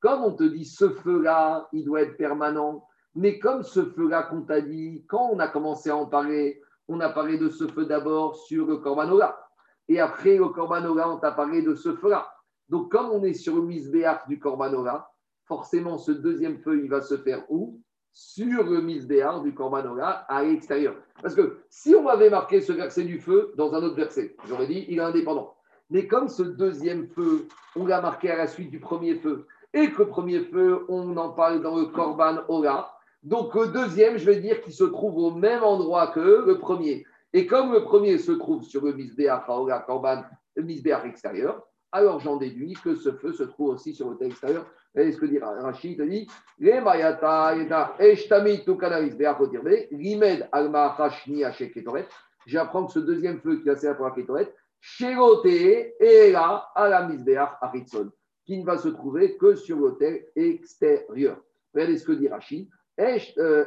[0.00, 2.84] Comme on te dit ce feu-là, il doit être permanent,
[3.14, 6.98] mais comme ce feu-là qu'on t'a dit, quand on a commencé à en parler, on
[7.00, 9.41] a parlé de ce feu d'abord sur le Corbanola.
[9.88, 12.32] Et après, le Corbanola, on t'a parlé de ce feu-là.
[12.68, 15.10] Donc, comme on est sur le misbéach du Corbanola,
[15.46, 17.80] forcément, ce deuxième feu, il va se faire où?
[18.14, 20.94] Sur le misbéar du Korbanora à l'extérieur.
[21.22, 24.66] Parce que si on avait marqué ce verset du feu dans un autre verset, j'aurais
[24.66, 25.54] dit il est indépendant.
[25.88, 29.90] Mais comme ce deuxième feu, on l'a marqué à la suite du premier feu, et
[29.90, 34.40] que premier feu, on en parle dans le Korban Ora, donc le deuxième, je vais
[34.40, 37.06] dire qu'il se trouve au même endroit que le premier.
[37.32, 40.22] Et comme le premier se trouve sur le Misbéach Ora Korban,
[40.54, 44.66] le Misbéach extérieur, alors j'en déduis que ce feu se trouve aussi sur terre extérieur.
[44.94, 46.28] Et ce que dit Rachid, il dit
[47.98, 51.42] eshtami tukana Misbéach otirbe, limed alma hashni
[51.72, 52.06] ketoret.
[52.46, 56.88] J'apprends que ce deuxième feu qui va servir pour la ketoret, sherote et là à
[56.88, 58.10] la Misbéach Aritson,
[58.44, 61.40] qui ne va se trouver que sur terre extérieur.
[61.72, 62.68] Regardez ce que dit Rachid.
[63.02, 63.64] Euh,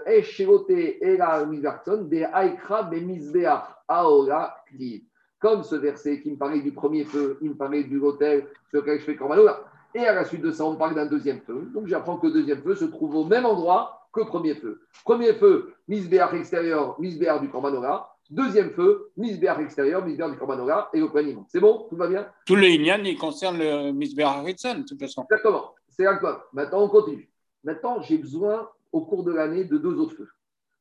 [5.40, 8.80] comme ce verset qui me parlait du premier feu, il me parlait du hôtel sur
[8.82, 9.64] lequel je fais Kormanola.
[9.94, 11.70] Et à la suite de ça, on parle d'un deuxième feu.
[11.74, 14.82] Donc j'apprends que le deuxième feu se trouve au même endroit que le premier feu.
[15.04, 18.10] Premier feu, misbéar extérieur, misbéar du Kormanola.
[18.30, 21.44] Deuxième feu, misbéar extérieur, misbéar du Kormanola et le Kohanim.
[21.48, 21.86] C'est bon?
[21.90, 22.28] Tout va bien?
[22.46, 25.24] Tout le Inyan, il concerne le misbéar Haritson, de toute façon.
[25.24, 25.76] Exactement.
[25.90, 26.06] C'est
[26.54, 27.30] Maintenant, on continue.
[27.64, 30.30] Maintenant, j'ai besoin, au cours de l'année, de deux autres feux.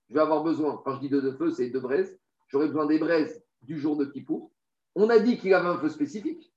[0.08, 2.18] Je vais avoir besoin, quand je dis deux feux, c'est deux braises.
[2.48, 4.50] J'aurai besoin des braises du jour de Kippour.
[4.94, 6.52] On a dit qu'il avait un feu spécifique.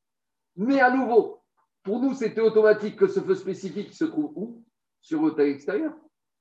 [0.55, 1.41] Mais à nouveau,
[1.83, 4.63] pour nous, c'était automatique que ce feu spécifique se trouve où?
[5.01, 5.93] Sur l'hôtel extérieur.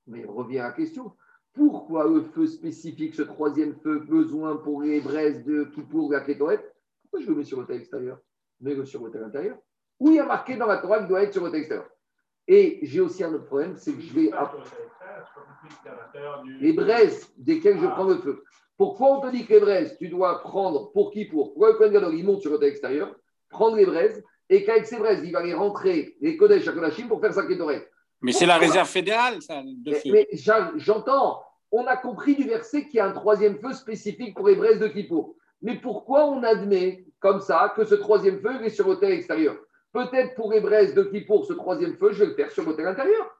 [0.07, 1.13] Mais revient à la question.
[1.53, 6.75] Pourquoi le feu spécifique, ce troisième feu, besoin pour les braises de Kippour, la Kétorette?
[7.03, 8.19] Pourquoi je le mets sur l'hôtel extérieur?
[8.61, 9.59] Mais sur l'hôtel intérieur
[10.01, 11.89] Où il y a marqué dans la Torah qu'il doit être sur l'hôtel extérieur.
[12.49, 14.31] Et j'ai aussi un autre problème, c'est que je vais.
[16.61, 18.43] Les braises desquelles je prends le feu.
[18.77, 21.55] Pourquoi on te dit que les braises, tu dois prendre pour qui Pour?
[21.55, 23.15] Pourquoi le Kohen il monte sur le extérieur,
[23.49, 27.09] prendre les braises, et qu'avec ces braises, il va aller rentrer les Kodesh à Kodashim
[27.09, 27.91] pour faire sa kétorette.
[28.23, 30.11] Mais c'est la réserve fédérale, ça, de feu.
[30.13, 30.29] Mais,
[30.77, 31.43] j'entends.
[31.73, 34.79] On a compris du verset qu'il y a un troisième feu spécifique pour les braises
[34.79, 35.35] de Kippour.
[35.63, 39.57] Mais pourquoi on admet comme ça que ce troisième feu est sur l'hôtel extérieur
[39.97, 43.35] Peut-être pour braises de Kippour, ce troisième feu, je vais le faire sur l'hôtel intérieur.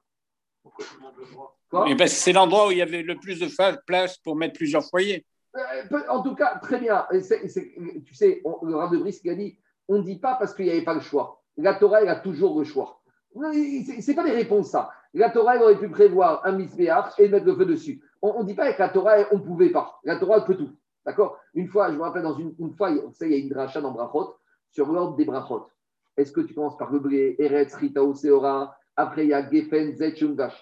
[0.65, 4.83] Le droit c'est l'endroit où il y avait le plus de place pour mettre plusieurs
[4.83, 5.23] foyers.
[5.55, 7.05] Euh, en tout cas, très bien.
[7.11, 10.71] tu sais, le Rav de Brisk a dit on ne dit pas parce qu'il n'y
[10.71, 11.43] avait pas le choix.
[11.57, 13.01] La Torah, elle a toujours le choix.
[13.35, 14.89] Ce n'est pas des réponses, ça.
[15.13, 18.01] La Torah, elle aurait pu prévoir un misbéach et mettre le feu dessus.
[18.21, 19.99] On ne dit pas avec la Torah, on ne pouvait pas.
[20.03, 20.71] La Torah, elle peut tout.
[21.05, 21.37] D'accord?
[21.53, 24.35] Une fois, je me rappelle, dans une, fois, il y a une dracha dans Brachot
[24.71, 25.67] sur l'ordre des Brachot.
[26.17, 29.95] Est-ce que tu commences par le blé, Eretz, Rita, Seora après, il y a Gefen,
[29.95, 30.15] Zet,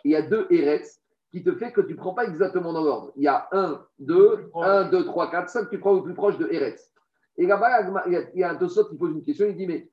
[0.03, 1.01] Il y a deux Eretz
[1.31, 3.13] qui te fait que tu ne prends pas exactement dans l'ordre.
[3.15, 6.37] Il y a 1, 2, 1, 2, 3, 4, 5, tu prends le plus proche
[6.37, 6.91] de Eretz.
[7.37, 9.89] Et là-bas, il y a un Tosot qui pose une question, il dit, mais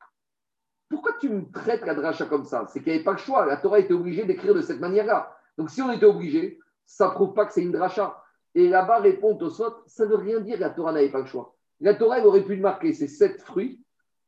[0.88, 2.66] pourquoi tu me traites la dracha comme ça?
[2.68, 3.46] C'est qu'il n'y avait pas le choix.
[3.46, 5.34] La Torah était obligée d'écrire de cette manière-là.
[5.56, 8.22] Donc si on était obligé, ça ne prouve pas que c'est une dracha.
[8.54, 11.26] Et là-bas répond Tosot, ça ne veut rien dire que la Torah n'avait pas le
[11.26, 11.54] choix.
[11.80, 13.80] La Torah, elle aurait pu marquer ces sept fruits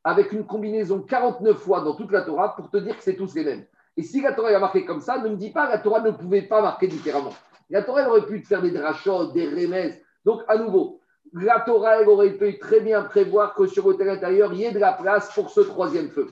[0.05, 3.33] avec une combinaison 49 fois dans toute la Torah pour te dire que c'est tous
[3.33, 3.65] les mêmes.
[3.97, 6.01] Et si la Torah a marqué comme ça, ne me dis pas que la Torah
[6.01, 7.33] ne pouvait pas marquer différemment.
[7.71, 9.99] La Torah aurait pu te faire des drachot, des remèdes.
[10.23, 11.01] Donc, à nouveau,
[11.33, 14.71] la Torah aurait pu très bien prévoir que sur le terrain intérieur, il y ait
[14.71, 16.31] de la place pour ce troisième feu.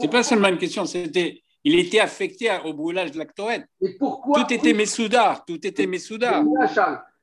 [0.00, 1.42] C'est pas seulement une question, c'était.
[1.62, 3.56] Il était affecté au brûlage de la Torah.
[3.82, 6.42] Et pourquoi Tout était Messoudar, tout était Messoudar.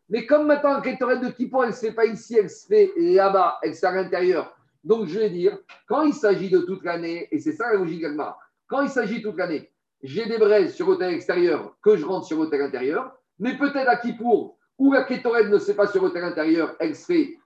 [0.10, 2.68] Mais comme maintenant la Torah de Kippour, elle ne se fait pas ici, elle se
[2.68, 4.56] fait là-bas, elle se fait à l'intérieur.
[4.88, 8.05] Donc je vais dire, quand il s'agit de toute l'année, et c'est ça la logique
[8.05, 9.69] Agmar, quand il s'agit toute l'année,
[10.01, 13.97] j'ai des braises sur l'hôtel extérieur que je rentre sur l'hôtel intérieur, mais peut-être à
[13.97, 17.38] Kippour, où la kétorette ne se fait pas sur l'hôtel intérieur, elle se fait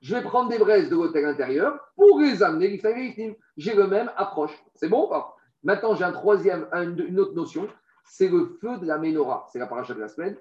[0.00, 2.80] je vais prendre des braises de l'hôtel intérieur pour les amener
[3.58, 4.56] J'ai le même approche.
[4.74, 5.36] C'est bon ou pas?
[5.62, 7.68] Maintenant, j'ai un troisième, une autre notion,
[8.04, 9.46] c'est le feu de la menorah.
[9.52, 10.36] C'est la paracha de la semaine.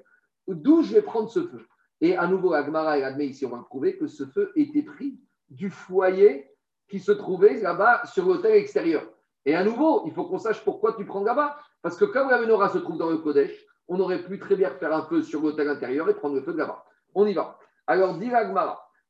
[0.48, 1.66] D'où je vais prendre ce feu?
[2.00, 5.20] Et à nouveau, Agmara et admet ici, on va prouver que ce feu était pris
[5.50, 6.50] du foyer
[6.90, 9.04] qui se trouvait là-bas sur l'hôtel extérieur.
[9.46, 11.58] Et à nouveau, il faut qu'on sache pourquoi tu prends là-bas.
[11.82, 14.70] Parce que comme la menorah se trouve dans le Kodesh, on aurait pu très bien
[14.72, 16.84] faire un feu sur l'hôtel intérieur et prendre le feu de là-bas.
[17.16, 17.58] On y va.
[17.88, 18.30] Alors, dit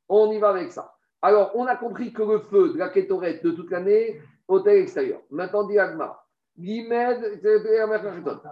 [0.08, 0.94] on y va avec ça.
[1.22, 5.20] Alors, on a compris que le feu de la kétorette de toute l'année, hôtel extérieur.
[5.30, 6.26] Maintenant, dit Agmara.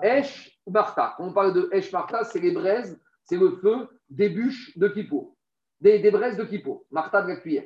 [0.02, 1.14] Esh Marta.
[1.18, 5.34] On parle de Esh Marta, c'est les braises, c'est le feu des bûches de Kippour,
[5.80, 7.64] des, des braises de Kippour, Marta de la cuillère.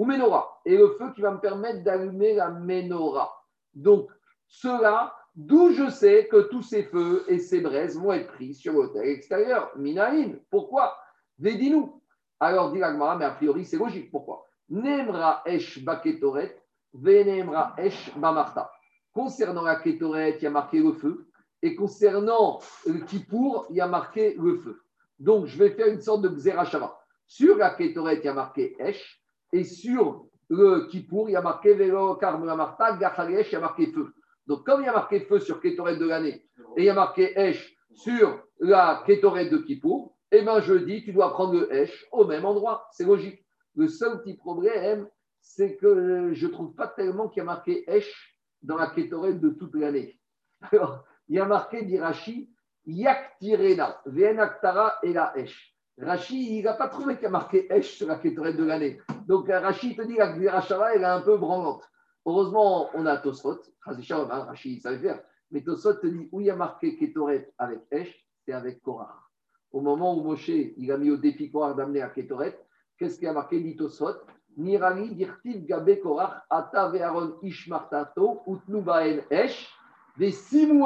[0.00, 3.30] Ou Menorah, et le feu qui va me permettre d'allumer la Menorah.
[3.74, 4.08] Donc,
[4.48, 8.72] cela, d'où je sais que tous ces feux et ces braises vont être pris sur
[8.72, 9.70] l'hôtel extérieur.
[9.76, 10.96] Minaïn, pourquoi?
[11.38, 12.02] Védis-nous.
[12.40, 14.10] Alors, dit l'agmara, mais a priori, c'est logique.
[14.10, 14.46] Pourquoi?
[14.70, 16.58] Nemra esh baketoret,
[16.94, 18.72] venemra esh bamarta.
[19.12, 21.28] Concernant la kétoret, il y a marqué le feu,
[21.60, 24.82] Et concernant le Kippour, il y a marqué le feu.
[25.18, 26.98] Donc, je vais faire une sorte de Xerashava.
[27.26, 29.19] Sur la Ketoret, il y a marqué Esh.
[29.52, 33.86] Et sur le Kippour, il y a marqué Velo Karmelamarta, Gachalesh, il y a marqué
[33.86, 34.12] feu.
[34.46, 36.44] Donc, comme il y a marqué feu sur Ketoret de l'année
[36.76, 41.04] et il y a marqué Esh sur la Ketoret de Kippour, eh bien, je dis,
[41.04, 42.88] tu dois prendre le Esh au même endroit.
[42.92, 43.44] C'est logique.
[43.76, 45.08] Le seul petit problème,
[45.40, 49.34] c'est que je ne trouve pas tellement qu'il y a marqué Esh dans la Ketoret
[49.34, 50.18] de toute l'année.
[50.72, 52.50] Alors, il y a marqué, dit Rashi,
[52.86, 55.76] Yaktirena, Venaktara et la Esh.
[56.02, 59.00] Rashi, il n'a pas trouvé qu'il y a marqué Esh sur la Ketoret de l'année.
[59.26, 61.88] Donc, Rashi te dit que la Gvirashava, elle est un peu branlante.
[62.24, 63.60] Heureusement, on a Tosfot.
[63.84, 65.20] Rashi, il savait faire.
[65.50, 69.14] Mais Tosfot te dit où il y a marqué Ketoret avec Esh, c'est avec Korah.
[69.72, 72.58] Au moment où Moshe, il a mis au défi Korah d'amener à Ketoret,
[72.98, 74.14] qu'est-ce qu'il y a marqué dit Tosfot
[74.56, 79.68] Nirali dirtiv gabe Korah, ata ve'aron ishmartato, utnu baen Esh,
[80.16, 80.84] des simu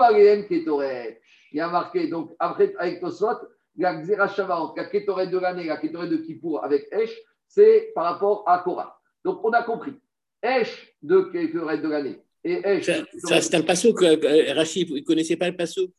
[0.49, 1.21] Ketoret.
[1.53, 3.39] Il y a marqué, donc, après, avec Tosfot,
[3.77, 7.11] la Xerashava entre la Ketoret de l'année et la Ketoret de Kippour avec Esh,
[7.49, 9.01] c'est par rapport à Korah.
[9.25, 9.95] Donc, on a compris.
[10.43, 12.87] Esh de Ketoret de l'année et Esh.
[12.87, 15.91] Ça, ça, c'est un pasouk, euh, Rachid, vous ne connaissez pas le pasouk?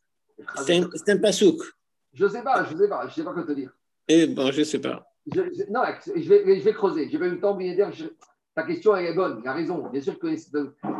[0.64, 1.60] C'est un, un pasouk.
[2.12, 3.70] Je ne sais pas, je ne sais pas, je ne sais pas quoi te dire.
[4.08, 5.06] Eh bon, je ne sais pas.
[5.34, 5.80] Je, je- non,
[6.14, 7.08] je vais, je vais creuser.
[7.10, 7.90] J'ai pas eu le temps, bien dire.
[8.54, 9.88] ta question elle est bonne, il a raison.
[9.88, 10.28] Bien sûr que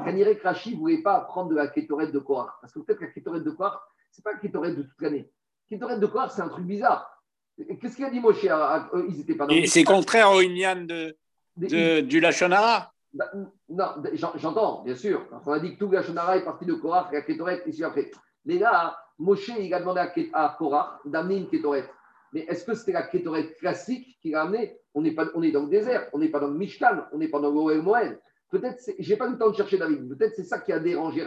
[0.05, 2.59] Kanirek Rashi ne voulait pas prendre de la kétorette de Korah.
[2.61, 3.81] Parce que peut-être que la kétorette de Korah,
[4.11, 5.31] ce n'est pas la kétorette de toute l'année.
[5.69, 7.23] Kétorette de Korah, c'est un truc bizarre.
[7.59, 9.67] Et Qu'est-ce qu'il a dit Moshe à- à- eux, Ils n'étaient pas dans Et le-
[9.67, 11.17] c'est contraire au Inyan de,
[11.57, 12.93] de- du Lachonara.
[13.15, 13.31] Bah,
[13.69, 15.27] non, j'en- j'entends, bien sûr.
[15.43, 17.83] Qu'on a dit que tout la Shonara est parti de Korah, et la Kétoret ici
[17.83, 18.11] après.
[18.45, 21.89] Mais là, Moshe, il a demandé à, à Korah d'amener une Kétoret.
[22.33, 24.79] Mais est-ce que c'était la Kétoret classique qu'il a amenée?
[24.93, 27.17] On, n'est pas, on est dans le désert, on n'est pas dans le Mishkan, on
[27.19, 28.21] n'est pas dans l'Oel Moed.
[28.51, 31.27] Peut-être, j'ai pas eu le temps de chercher David, peut-être c'est ça qui a dérangé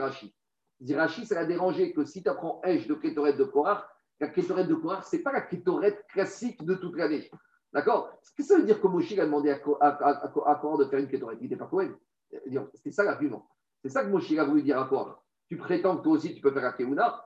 [0.79, 3.85] dit Rashi, ça a dérangé que si tu apprends Esh de Kétoret de Korah,
[4.19, 7.29] la Kétoret de Korah, ce n'est pas la Kétoret classique de toute l'année.
[7.71, 8.11] D'accord?
[8.35, 11.37] Qu'est-ce que ça veut dire que Moshe a demandé à, à, de faire une Kétoret
[11.39, 11.91] Il n'était pas Cohen.
[12.75, 13.47] C'est ça l'argument.
[13.81, 15.23] C'est ça que Moshe a voulu dire à Korah.
[15.47, 17.25] Tu prétends que toi aussi tu peux faire la Keuna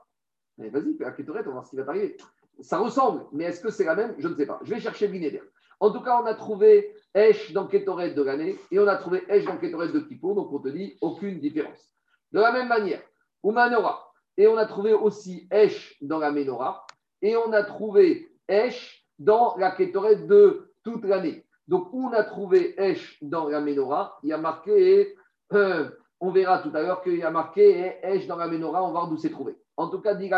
[0.57, 2.17] Mais vas-y, fais la Kétoret, on va voir ce qui va t'arriver.
[2.61, 4.15] Ça ressemble, mais est-ce que c'est la même?
[4.19, 4.59] Je ne sais pas.
[4.63, 5.41] Je vais chercher Binéder.
[5.79, 9.23] En tout cas, on a trouvé Esh dans Kétoret de l'année et on a trouvé
[9.27, 11.91] Esh dans Kétoret de Kippour, donc on te dit aucune différence.
[12.31, 13.01] De la même manière,
[13.41, 16.85] Oumanora, et on a trouvé aussi Esh dans la Ménorah,
[17.21, 21.45] et on a trouvé Esh dans la Kétoret de toute l'année.
[21.67, 25.15] Donc, on a trouvé Esh dans la Ménorah, il y a marqué,
[25.53, 25.89] euh,
[26.19, 28.91] on verra tout à l'heure qu'il y a marqué Esh dans la Ménorah, on va
[28.91, 29.57] voir d'où c'est trouvé.
[29.77, 30.29] En tout cas, dit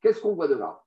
[0.00, 0.82] qu'est-ce qu'on voit de là?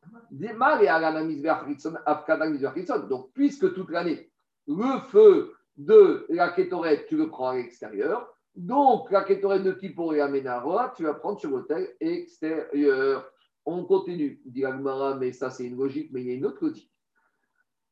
[3.10, 4.32] Donc, puisque toute l'année,
[4.68, 10.14] le feu de la Kétoret, tu le prends à l'extérieur, donc la Kétoret de Kippour
[10.14, 13.28] et Ménorah, tu vas prendre sur l'hôtel extérieur.
[13.66, 16.64] On continue, dit Gagmara, mais ça c'est une logique, mais il y a une autre
[16.66, 16.92] logique.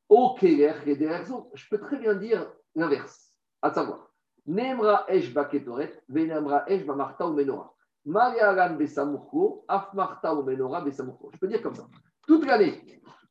[0.10, 1.50] Raisons.
[1.54, 3.32] Je peux très bien dire l'inverse,
[3.62, 4.12] à savoir,
[4.46, 7.74] Nemra Esh ba Ketoret, Venemra Esh ba Marta ou Menorah.
[8.06, 11.30] Marialan Besamurko, Af Marta ou Menorah Besamurko.
[11.34, 11.88] Je peux dire comme ça.
[12.28, 12.82] Toute l'année,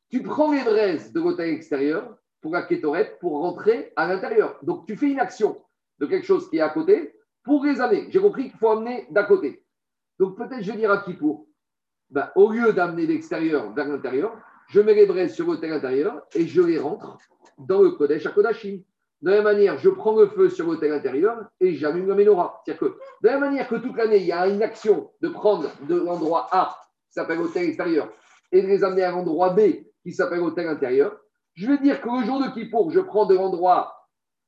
[0.09, 4.59] tu prends les braises de l'hôtel extérieur pour la Ketoret pour rentrer à l'intérieur.
[4.63, 5.61] Donc tu fais une action
[5.99, 7.13] de quelque chose qui est à côté
[7.43, 8.07] pour les amener.
[8.09, 9.63] J'ai compris qu'il faut amener d'à côté.
[10.19, 11.47] Donc peut-être je vais dire à Kippour,
[12.09, 14.37] ben, au lieu d'amener l'extérieur vers l'intérieur,
[14.67, 17.17] je mets les braises sur l'hôtel intérieur et je les rentre
[17.57, 18.81] dans le Kodesh à Kodashim.
[19.21, 22.61] De la même manière, je prends le feu sur l'hôtel intérieur et j'allume la menorah.
[22.65, 25.29] C'est-à-dire que, de la même manière que toute l'année, il y a une action de
[25.29, 26.75] prendre de l'endroit A,
[27.07, 28.11] qui s'appelle hôtel extérieur,
[28.51, 29.59] et de les amener à l'endroit B,
[30.03, 31.17] qui s'appelle hôtel intérieur,
[31.53, 34.00] je vais dire que le jour de Kippour, je prends de l'endroit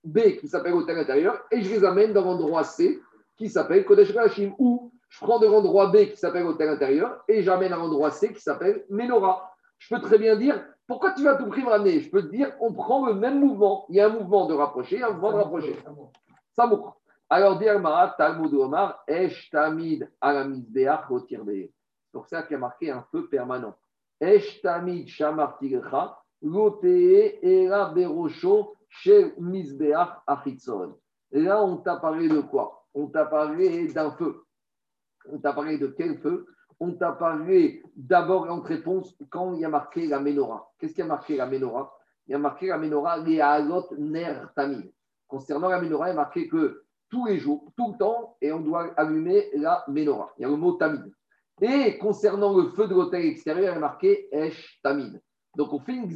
[0.04, 3.02] B, qui s'appelle hôtel intérieur, et je les amène dans l'endroit C,
[3.38, 7.44] qui s'appelle Kodesh Kodashim, ou je prends de l'endroit B, qui s'appelle hôtel intérieur, et
[7.44, 9.52] j'amène à l'endroit C, qui s'appelle menorah.
[9.78, 12.00] Je peux très bien dire, pourquoi tu vas tout prix me ramener?
[12.00, 13.86] Je peux te dire, on prend le même mouvement.
[13.90, 15.78] Il y a un mouvement de rapprocher, un mouvement de rapprocher.
[16.56, 17.00] Samour.
[17.30, 21.06] Alors, dire Marat, Talmud Omar, Esh Tamid Alamizbeach.
[21.10, 21.72] C'est
[22.12, 23.76] pour ça qu'il y a marqué un feu permanent.
[24.20, 30.96] Esh Tamid Shamar Tigrecha, Lotee Era Berosho, Shel Mizbeach Achitzon.
[31.32, 32.86] Et là, on t'a parlé de quoi?
[32.94, 34.44] On t'a parlé d'un feu.
[35.32, 36.46] On t'a parlé de quel feu?
[36.80, 40.70] On t'a parlé d'abord en réponse quand il y a marqué la menorah.
[40.78, 41.92] Qu'est-ce qui a marqué la menorah?
[42.28, 44.92] Il y a marqué la menorah, les halot ner tamid.
[45.28, 48.52] Concernant la menorah, il y a marqué que tous les jours, tout le temps, et
[48.52, 50.34] on doit allumer la menorah.
[50.38, 51.12] Il y a le mot tamid.
[51.62, 55.22] Et concernant le feu de l'hôtel extérieur, il y a marqué esh tamid.
[55.56, 56.10] Donc on fait une.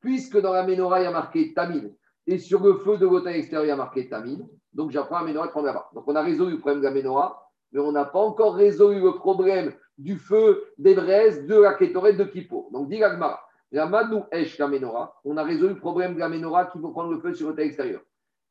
[0.00, 1.94] Puisque dans la menorah, il y a marqué tamid,
[2.26, 5.26] et sur le feu de l'hôtel extérieur, il y a marqué tamid, donc j'apprends la
[5.26, 5.90] menorah de prendre là-bas.
[5.94, 7.48] Donc on a résolu le problème de la menorah.
[7.70, 12.24] mais on n'a pas encore résolu le problème du feu des de la Kétoret de
[12.24, 12.70] Kippour.
[12.72, 13.40] Donc, dit l'Agmara,
[13.70, 13.88] la
[14.32, 17.20] Esh la Ménorah, on a résolu le problème de la Ménorah qui faut prendre le
[17.20, 18.02] feu sur terre extérieur.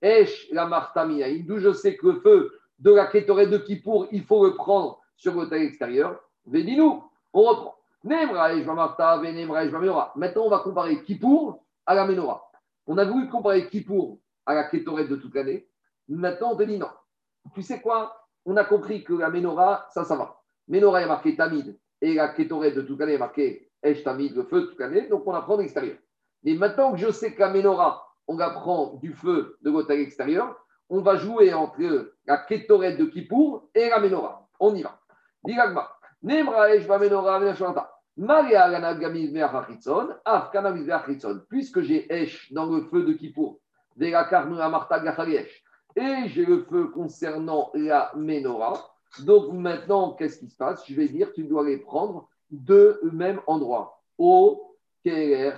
[0.02, 4.24] Esh la Martamiaï, d'où je sais que le feu de la Kétoret de Kippour, il
[4.24, 6.20] faut le prendre sur terre extérieur.
[6.46, 7.04] Védinou,
[7.34, 7.76] on reprend.
[8.04, 8.46] Maintenant,
[10.44, 12.52] on va comparer Kippour à la Ménorah.
[12.88, 15.68] On a voulu comparer Kippour à la Kétoret de toute l'année.
[16.08, 16.90] Maintenant, on te dit non.
[17.54, 18.28] Tu sais quoi?
[18.46, 20.42] On a compris que la Ménorah, ça, ça va.
[20.68, 24.44] Ménorah est marqué Tamid et la Kétoret de toute l'année est marqué Esh Tamid, le
[24.44, 25.08] feu de toute l'année.
[25.08, 25.66] Donc, on apprend de.
[26.44, 30.58] Mais maintenant que je sais que la on apprend du feu de l'hôtel extérieur,
[30.90, 34.48] on va jouer entre la Kétoret de Kippour et la Ménorah.
[34.60, 35.00] On y va.
[35.44, 35.88] Diragma.
[41.50, 43.60] Puisque j'ai Esh dans le feu de Kippour,
[45.96, 48.94] et j'ai le feu concernant la menorah.
[49.26, 50.86] Donc maintenant, qu'est-ce qui se passe?
[50.88, 54.02] Je vais dire, tu dois les prendre de même endroit.
[55.04, 55.54] Kerer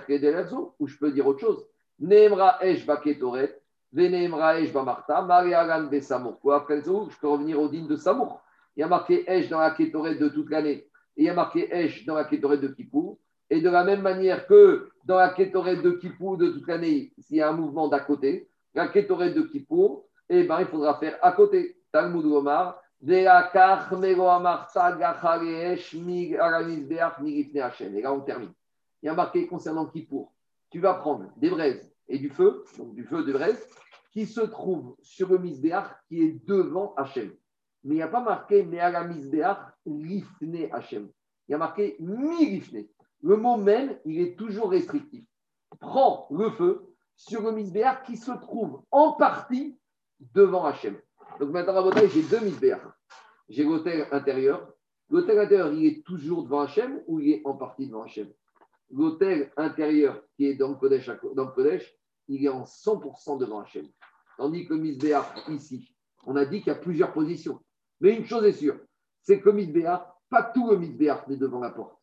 [0.78, 1.66] ou je peux dire autre chose.
[2.00, 3.60] Nemra Esh Baketoret,
[3.92, 6.38] Venemra Esh Bamarta, Mariagan Besamour.
[6.42, 8.40] Je peux revenir au digne de Samour.
[8.76, 10.88] Il y a marqué Esh dans la Ketoret de toute l'année.
[11.16, 13.18] Et il y a marqué Esh dans la Ketoret de Kippour.
[13.50, 17.36] Et de la même manière que dans la Kétoret de Kippour de toute l'année, s'il
[17.36, 21.18] y a un mouvement d'à côté, la Kétoret de Kippour, eh ben, il faudra faire
[21.22, 21.76] à côté.
[21.92, 23.50] Talmud Omar, et là,
[28.12, 28.52] on termine.
[29.02, 30.32] Il y a marqué concernant Kippour.
[30.70, 33.68] Tu vas prendre des braises et du feu, donc du feu de braise,
[34.10, 37.32] qui se trouve sur le misbéach qui est devant Hachem.
[37.84, 41.10] Mais il n'y a pas marqué Me'ala rifne Hachem.
[41.48, 42.86] Il y a marqué mi rifne.
[43.22, 45.24] Le mot même, il est toujours restrictif.
[45.80, 49.78] Prends le feu sur le misbéar qui se trouve en partie
[50.20, 50.98] devant Hachem.
[51.38, 52.94] Donc maintenant, à j'ai deux misbéars.
[53.48, 54.66] J'ai l'hôtel intérieur.
[55.10, 58.32] L'hôtel intérieur, il est toujours devant Hachem ou il est en partie devant Hachem
[58.90, 61.94] L'hôtel intérieur qui est dans le, Kodesh, dans Kodesh,
[62.28, 63.88] il est en 100% devant Hachem.
[64.38, 65.94] Tandis que le misbéar, ici,
[66.26, 67.60] on a dit qu'il y a plusieurs positions.
[68.04, 68.76] Mais une chose est sûre,
[69.22, 71.96] c'est que le misbéar, pas tout le misbéar n'est devant la porte.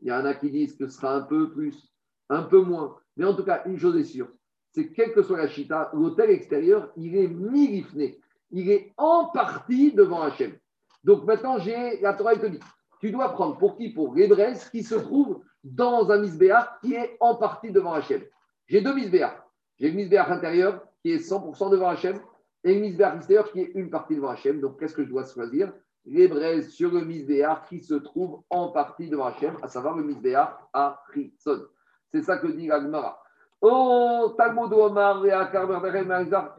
[0.00, 1.92] Il y en a qui disent que ce sera un peu plus,
[2.28, 2.96] un peu moins.
[3.16, 4.28] Mais en tout cas, une chose est sûre,
[4.72, 8.18] c'est que que soit la chita, l'hôtel extérieur, il est mirifné.
[8.50, 10.58] Il est en partie devant Hachem.
[11.04, 12.58] Donc maintenant, j'ai la Torah te dit,
[12.98, 13.90] tu dois prendre pour qui?
[13.90, 14.28] Pour les
[14.72, 18.22] qui se trouve dans un misbéach qui est en partie devant Hachem.
[18.66, 19.40] J'ai deux misbéach.
[19.78, 22.18] J'ai le misbéach intérieur qui est 100% devant Hachem
[22.64, 24.60] et le misbéach extérieur qui est une partie devant Hachem.
[24.60, 25.72] Donc qu'est-ce que je dois choisir?
[26.06, 30.02] Les braises sur le misbéar qui se trouve en partie devant Hachem, à savoir le
[30.02, 31.62] misbéar à Ritson.
[32.10, 33.22] C'est ça que dit Gagmara.
[33.60, 35.22] Oh, Talmud Omar,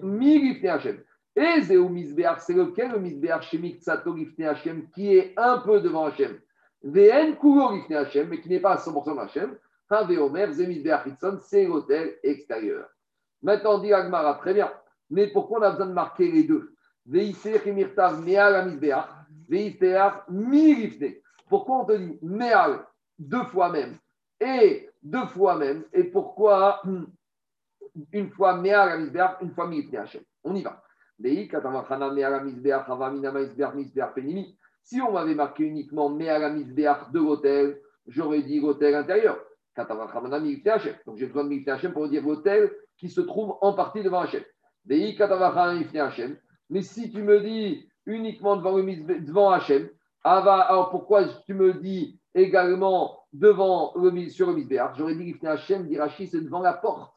[0.02, 1.04] Mirifne Hachem.
[1.36, 5.82] Et Zéou misbéar, c'est lequel le misbéar chez Miktsato Rifne Hachem qui est un peu
[5.82, 6.40] devant Hachem
[6.84, 9.58] Vn Kuro Rifne Hachem, mais qui n'est pas à 100% Hachem.
[9.92, 12.88] Omer, Zé misbéar Ritson, c'est l'hôtel extérieur.
[13.42, 14.72] Maintenant, dit Gagmara, très bien.
[15.10, 16.76] Mais pourquoi on a besoin de marquer les deux?
[21.48, 22.80] Pourquoi on te dit Meal
[23.20, 23.98] deux fois même
[24.40, 25.84] et deux fois même?
[25.94, 26.82] Et pourquoi
[28.12, 29.70] une fois Meal à une fois
[30.00, 30.24] Hachem?
[30.44, 30.82] On y va.
[34.84, 39.40] Si on m'avait marqué uniquement Meal de l'hôtel, j'aurais dit l'hôtel intérieur.
[39.78, 44.44] Donc j'ai besoin de Hachem pour dire l'hôtel qui se trouve en partie devant Hachem.
[44.88, 49.90] Mais si tu me dis uniquement devant, devant Hachem.
[50.24, 53.94] Alors pourquoi tu me dis également devant
[54.30, 54.64] sur le
[54.98, 57.12] J'aurais dit Rifne Hachem, dit Rachid, c'est devant la porte.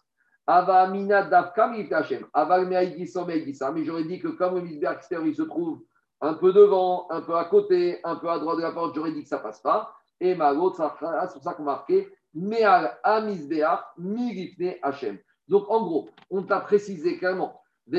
[0.46, 2.26] Ava Amina Davkam Rifne Hachem.
[2.32, 5.80] Ava Mais j'aurais dit que comme le misbéach extérieur, il se trouve
[6.20, 9.12] un peu devant, un peu à côté, un peu à droite de la porte, j'aurais
[9.12, 9.94] dit que ça passe pas.
[10.20, 15.18] Et ma c'est pour ça qu'on marqué Meal Amisbeach Mi Hachem.
[15.48, 17.60] Donc en gros, on t'a précisé clairement.
[17.86, 17.94] Pour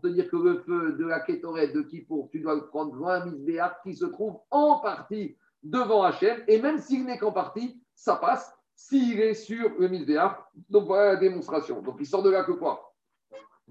[0.00, 3.10] te dire que le feu de la Kétoret de Kippour, tu dois le prendre devant
[3.10, 3.30] un
[3.82, 8.50] qui se trouve en partie devant Hachem, et même s'il n'est qu'en partie, ça passe
[8.74, 10.38] s'il est sur le misbéach.
[10.70, 11.82] Donc voilà la démonstration.
[11.82, 12.94] Donc il sort de là que quoi?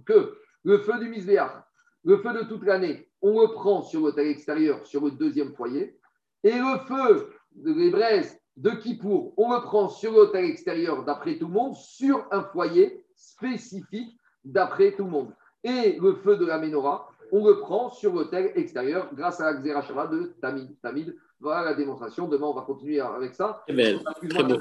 [0.06, 1.64] Que le feu du misbéach,
[2.04, 5.98] le feu de toute l'année, on le prend sur l'hôtel extérieur, sur le deuxième foyer,
[6.44, 11.48] et le feu des braises de Kippour, on le prend sur l'hôtel extérieur, d'après tout
[11.48, 15.34] le monde, sur un foyer spécifique d'après tout le monde.
[15.64, 19.60] Et le feu de la menorah, on le prend sur l'hôtel extérieur grâce à la
[19.60, 20.80] Xerashava de Tamid.
[20.82, 21.16] Tamid.
[21.40, 22.28] Voilà la démonstration.
[22.28, 23.62] Demain, on va continuer avec ça.
[23.68, 24.00] Très, belle.
[24.28, 24.58] Très beau.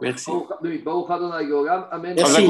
[0.00, 0.30] Merci.
[2.16, 2.46] Merci.